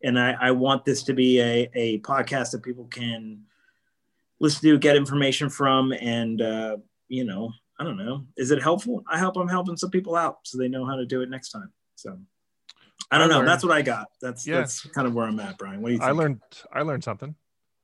and 0.05 0.19
I, 0.19 0.37
I 0.41 0.51
want 0.53 0.85
this 0.85 1.03
to 1.05 1.15
be 1.15 1.41
a 1.41 1.71
a 1.75 1.99
podcast 2.01 2.53
that 2.53 2.63
people 2.63 2.85
can 2.85 3.45
listen 4.39 4.61
to, 4.69 4.79
get 4.79 4.95
information 4.95 5.49
from, 5.49 5.93
and 5.93 6.43
uh, 6.43 6.77
you 7.09 7.25
know, 7.25 7.51
I 7.81 7.85
don't 7.85 7.97
know, 7.97 8.27
is 8.37 8.51
it 8.51 8.63
helpful? 8.63 9.03
I 9.11 9.19
hope 9.19 9.37
I'm 9.37 9.49
helping 9.49 9.77
some 9.79 9.91
people 9.91 10.15
out 10.15 10.41
so 10.45 10.59
they 10.59 10.69
know 10.69 10.85
how 10.85 10.97
to 10.97 11.07
do 11.07 11.23
it 11.23 11.31
next 11.31 11.51
time. 11.51 11.73
So. 11.97 12.19
I 13.11 13.17
don't 13.19 13.29
I 13.29 13.31
know. 13.31 13.37
learned- 13.39 13.49
That's 13.49 13.65
what 13.65 13.73
I 13.73 13.81
got. 13.83 14.09
That's 14.21 14.47
Yeah. 14.47 14.59
that's 14.59 14.83
kind 14.91 15.07
of 15.09 15.15
where 15.15 15.27
I'm 15.27 15.41
at, 15.41 15.57
Brian. 15.59 15.81
What 15.81 15.89
do 15.89 15.93
you 15.95 15.99
think? 15.99 16.09
I 16.09 16.13
learned 16.13 16.41
I 16.73 16.83
learned 16.83 17.03
something. 17.03 17.35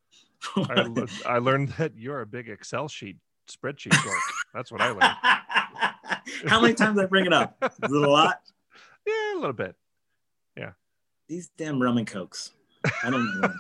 I, 0.57 0.83
le- 0.83 1.07
I 1.25 1.39
learned 1.39 1.71
that 1.79 1.97
you're 1.97 2.21
a 2.21 2.27
big 2.27 2.49
Excel 2.51 2.87
sheet 2.89 3.17
spreadsheet 3.51 3.91
dork. 4.05 4.21
That's 4.53 4.71
what 4.71 4.83
I 4.83 4.91
learned. 4.91 5.03
How 6.47 6.61
many 6.61 6.75
times 6.75 6.99
I 6.99 7.07
bring 7.07 7.25
it 7.27 7.33
up? 7.33 7.57
Is 7.63 7.91
it 7.91 7.91
a 7.91 8.11
lot? 8.11 8.41
Yeah, 9.07 9.35
a 9.35 9.37
little 9.37 9.53
bit. 9.53 9.77
Yeah. 10.57 10.73
These 11.29 11.49
damn 11.57 11.81
rum 11.81 11.97
and 11.97 12.07
cokes. 12.09 12.51
I 13.05 13.11
don't 13.11 13.41
know. 13.41 13.55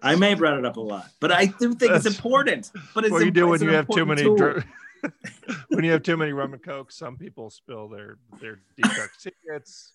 I 0.00 0.14
may 0.14 0.30
have 0.30 0.38
brought 0.38 0.58
it 0.58 0.64
up 0.64 0.76
a 0.76 0.80
lot, 0.80 1.06
but 1.18 1.32
I 1.32 1.46
do 1.46 1.74
think 1.74 1.90
it's 1.92 2.06
important. 2.06 2.70
But 2.94 3.04
it's 3.04 3.10
what 3.12 3.24
you 3.24 3.32
do 3.32 3.48
when 3.48 3.60
you 3.60 3.70
have 3.70 3.88
too 3.88 4.06
many 4.06 4.22
dr- 4.22 4.64
when 5.68 5.84
you 5.84 5.90
have 5.92 6.02
too 6.02 6.16
many 6.16 6.32
rum 6.32 6.52
and 6.52 6.62
coke 6.62 6.90
some 6.92 7.16
people 7.16 7.50
spill 7.50 7.88
their 7.88 8.18
their 8.40 8.60
deep 8.76 8.94
dark 8.96 9.12
secrets 9.18 9.92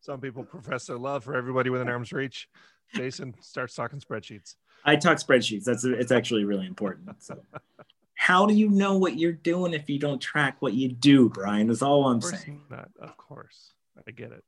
some 0.00 0.20
people 0.20 0.44
profess 0.44 0.86
their 0.86 0.98
love 0.98 1.24
for 1.24 1.34
everybody 1.36 1.70
within 1.70 1.88
arm's 1.88 2.12
reach 2.12 2.48
jason 2.94 3.34
starts 3.40 3.74
talking 3.74 4.00
spreadsheets 4.00 4.56
I 4.84 4.96
talk 4.96 5.18
spreadsheets. 5.18 5.62
That's 5.62 5.84
it's 5.84 6.10
actually 6.10 6.44
really 6.44 6.66
important. 6.66 7.22
So, 7.22 7.38
how 8.14 8.46
do 8.46 8.54
you 8.54 8.68
know 8.68 8.98
what 8.98 9.16
you're 9.16 9.30
doing 9.32 9.74
if 9.74 9.88
you 9.88 9.98
don't 10.00 10.18
track 10.20 10.56
what 10.60 10.72
you 10.74 10.88
do, 10.88 11.28
Brian? 11.28 11.70
Is 11.70 11.82
all 11.82 12.08
I'm 12.08 12.16
of 12.16 12.24
saying. 12.24 12.62
not 12.68 12.88
of 13.00 13.16
course 13.16 13.74
i 14.08 14.10
get 14.10 14.32
it 14.32 14.42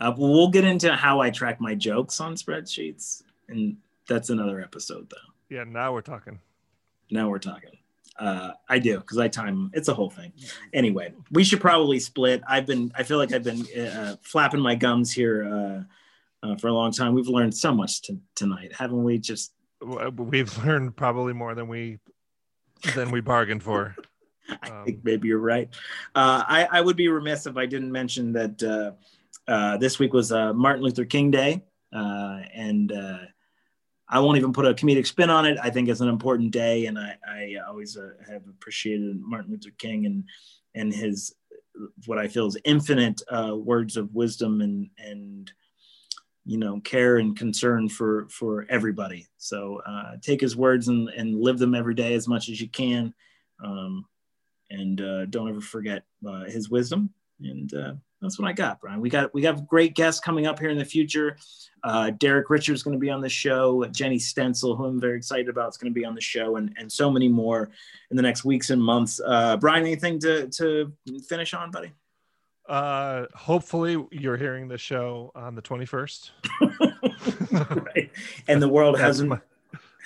Uh, 0.00 0.12
we'll 0.16 0.48
get 0.48 0.64
into 0.64 0.94
how 0.94 1.20
I 1.20 1.30
track 1.30 1.62
my 1.62 1.74
jokes 1.74 2.20
on 2.20 2.34
spreadsheets, 2.34 3.22
and 3.48 3.78
that's 4.06 4.28
another 4.28 4.60
episode, 4.60 5.08
though. 5.08 5.32
yeah 5.48 5.64
now 5.64 5.94
we're 5.94 6.02
talking 6.02 6.38
Now 7.10 7.30
we're 7.30 7.38
talking. 7.38 7.70
Uh, 8.18 8.52
I 8.68 8.78
do 8.78 8.98
because 8.98 9.18
I 9.18 9.28
time. 9.28 9.70
It's 9.72 9.88
a 9.88 9.94
whole 9.94 10.10
thing. 10.10 10.32
Anyway, 10.72 11.14
we 11.30 11.44
should 11.44 11.60
probably 11.60 11.98
split. 11.98 12.42
I've 12.46 12.66
been. 12.66 12.92
I 12.94 13.02
feel 13.02 13.18
like 13.18 13.32
I've 13.32 13.42
been 13.42 13.66
uh, 13.78 14.16
flapping 14.22 14.60
my 14.60 14.74
gums 14.74 15.10
here 15.12 15.44
uh, 15.44 16.46
uh, 16.46 16.56
for 16.56 16.68
a 16.68 16.72
long 16.74 16.92
time. 16.92 17.14
We've 17.14 17.28
learned 17.28 17.56
so 17.56 17.74
much 17.74 18.02
t- 18.02 18.18
tonight, 18.34 18.72
haven't 18.74 19.02
we? 19.02 19.18
Just 19.18 19.52
we've 19.80 20.64
learned 20.64 20.94
probably 20.96 21.32
more 21.32 21.54
than 21.54 21.68
we 21.68 21.98
than 22.94 23.10
we 23.10 23.20
bargained 23.20 23.62
for 23.62 23.96
I 24.62 24.70
Um, 24.70 24.84
think 24.84 25.04
maybe 25.04 25.28
you're 25.28 25.38
right. 25.38 25.68
Uh, 26.14 26.42
I, 26.46 26.68
I 26.70 26.80
would 26.80 26.96
be 26.96 27.08
remiss 27.08 27.46
if 27.46 27.56
I 27.56 27.66
didn't 27.66 27.92
mention 27.92 28.32
that 28.32 28.62
uh, 28.62 29.50
uh, 29.50 29.76
this 29.78 29.98
week 29.98 30.12
was 30.12 30.32
uh, 30.32 30.52
Martin 30.52 30.84
Luther 30.84 31.04
King 31.04 31.30
Day, 31.30 31.62
uh, 31.94 32.40
and 32.52 32.92
uh, 32.92 33.18
I 34.12 34.20
won't 34.20 34.36
even 34.36 34.52
put 34.52 34.66
a 34.66 34.74
comedic 34.74 35.06
spin 35.06 35.30
on 35.30 35.46
it. 35.46 35.56
I 35.60 35.70
think 35.70 35.88
it's 35.88 36.02
an 36.02 36.08
important 36.10 36.50
day, 36.50 36.84
and 36.84 36.98
I, 36.98 37.16
I 37.26 37.54
always 37.66 37.96
uh, 37.96 38.10
have 38.30 38.46
appreciated 38.46 39.18
Martin 39.18 39.50
Luther 39.50 39.70
King 39.78 40.04
and 40.04 40.24
and 40.74 40.92
his 40.92 41.34
what 42.04 42.18
I 42.18 42.28
feel 42.28 42.46
is 42.46 42.58
infinite 42.64 43.22
uh, 43.32 43.56
words 43.56 43.96
of 43.96 44.14
wisdom 44.14 44.60
and 44.60 44.90
and 44.98 45.50
you 46.44 46.58
know 46.58 46.78
care 46.80 47.16
and 47.16 47.34
concern 47.34 47.88
for 47.88 48.28
for 48.28 48.66
everybody. 48.68 49.26
So 49.38 49.80
uh, 49.86 50.16
take 50.20 50.42
his 50.42 50.56
words 50.56 50.88
and 50.88 51.08
and 51.08 51.34
live 51.34 51.58
them 51.58 51.74
every 51.74 51.94
day 51.94 52.12
as 52.12 52.28
much 52.28 52.50
as 52.50 52.60
you 52.60 52.68
can. 52.68 53.14
Um, 53.64 54.04
and 54.68 55.00
uh, 55.00 55.24
don't 55.26 55.48
ever 55.48 55.62
forget 55.62 56.04
uh, 56.28 56.44
his 56.44 56.68
wisdom. 56.68 57.14
And 57.40 57.72
uh, 57.72 57.94
that's 58.22 58.38
what 58.38 58.48
I 58.48 58.52
got, 58.52 58.80
Brian. 58.80 59.00
We 59.00 59.10
got 59.10 59.34
we 59.34 59.42
got 59.42 59.66
great 59.66 59.94
guests 59.94 60.20
coming 60.20 60.46
up 60.46 60.58
here 60.58 60.70
in 60.70 60.78
the 60.78 60.84
future. 60.84 61.36
Uh, 61.84 62.10
Derek 62.10 62.48
Richards 62.48 62.80
is 62.80 62.82
going 62.82 62.96
to 62.96 63.00
be 63.00 63.10
on 63.10 63.20
the 63.20 63.28
show. 63.28 63.84
Jenny 63.86 64.18
Stencil, 64.18 64.76
who 64.76 64.84
I'm 64.84 65.00
very 65.00 65.16
excited 65.16 65.48
about, 65.48 65.70
is 65.70 65.76
going 65.76 65.92
to 65.92 65.98
be 65.98 66.04
on 66.04 66.14
the 66.14 66.20
show, 66.20 66.56
and 66.56 66.72
and 66.78 66.90
so 66.90 67.10
many 67.10 67.28
more 67.28 67.70
in 68.10 68.16
the 68.16 68.22
next 68.22 68.44
weeks 68.44 68.70
and 68.70 68.82
months. 68.82 69.20
Uh, 69.24 69.56
Brian, 69.56 69.84
anything 69.84 70.18
to 70.20 70.48
to 70.48 70.92
finish 71.28 71.52
on, 71.54 71.70
buddy? 71.70 71.92
uh 72.68 73.26
hopefully 73.34 73.96
you're 74.12 74.36
hearing 74.36 74.68
the 74.68 74.78
show 74.78 75.32
on 75.34 75.56
the 75.56 75.60
21st 75.60 76.30
right. 77.50 78.10
And 78.48 78.62
the 78.62 78.68
world 78.68 78.98
hasn't 78.98 79.30
my- 79.30 79.40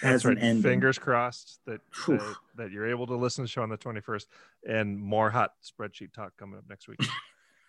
hasn't 0.02 0.36
right. 0.36 0.44
ended. 0.44 0.64
Fingers 0.64 0.98
crossed 0.98 1.60
that, 1.66 1.80
that 2.06 2.36
that 2.56 2.70
you're 2.70 2.88
able 2.88 3.06
to 3.06 3.14
listen 3.14 3.42
to 3.42 3.46
the 3.46 3.48
show 3.48 3.62
on 3.62 3.68
the 3.68 3.78
21st, 3.78 4.26
and 4.68 4.98
more 4.98 5.30
hot 5.30 5.52
spreadsheet 5.64 6.12
talk 6.12 6.36
coming 6.36 6.58
up 6.58 6.64
next 6.68 6.88
week. 6.88 7.00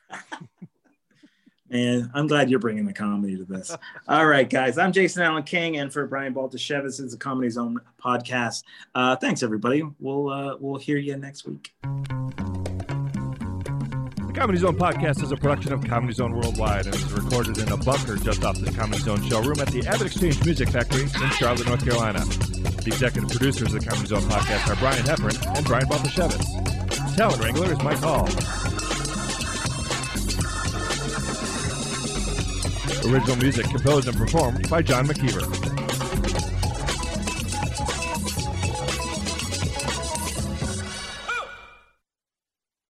Man, 1.70 2.10
I'm 2.14 2.28
glad 2.28 2.50
you're 2.50 2.60
bringing 2.60 2.86
the 2.86 2.94
comedy 2.94 3.36
to 3.36 3.44
this. 3.44 3.76
All 4.08 4.26
right, 4.26 4.50
guys. 4.50 4.78
I'm 4.78 4.94
Jason 4.94 5.22
Allen 5.22 5.44
King, 5.44 5.76
and 5.78 5.92
for 5.92 6.08
Brian 6.08 6.34
Baltashevitz, 6.34 7.02
it's 7.02 7.12
the 7.12 7.18
Comedy 7.18 7.50
Zone 7.50 7.78
podcast. 8.02 8.64
Uh, 8.96 9.18
thanks, 9.18 9.44
everybody. 9.44 9.84
We'll 10.00 10.30
uh, 10.30 10.56
we'll 10.60 10.80
hear 10.80 10.98
you 10.98 11.18
next 11.18 11.46
week. 11.46 11.74
The 11.82 11.92
Comedy 14.34 14.60
Zone 14.60 14.78
podcast 14.78 15.22
is 15.22 15.34
a 15.34 15.36
production 15.36 15.74
of 15.74 15.84
Comedy 15.84 16.14
Zone 16.14 16.34
Worldwide 16.34 16.86
and 16.86 16.96
is 16.96 17.12
recorded 17.12 17.58
in 17.58 17.70
a 17.70 17.78
bunker 17.78 18.16
just 18.16 18.46
off 18.46 18.58
the 18.60 18.72
Comedy 18.72 19.02
Zone 19.02 19.22
showroom 19.24 19.60
at 19.60 19.68
the 19.68 19.82
AvidXchange 19.82 20.46
Music 20.46 20.70
Factory 20.70 21.02
in 21.02 21.30
Charlotte, 21.32 21.68
North 21.68 21.84
Carolina. 21.84 22.20
The 22.20 22.92
executive 22.94 23.30
producers 23.30 23.74
of 23.74 23.82
the 23.82 23.90
Comedy 23.90 24.08
Zone 24.08 24.22
podcast 24.22 24.72
are 24.72 24.78
Brian 24.78 25.04
Heffron 25.04 25.58
and 25.58 25.66
Brian 25.66 25.88
Baltashevitz. 25.88 27.18
Talent 27.18 27.44
wrangler 27.44 27.74
is 27.74 27.84
Mike 27.84 27.98
Hall. 27.98 28.30
Original 33.06 33.36
music 33.38 33.66
composed 33.68 34.08
and 34.08 34.18
performed 34.18 34.70
by 34.70 34.82
John 34.82 35.06
McKeever. 35.08 35.77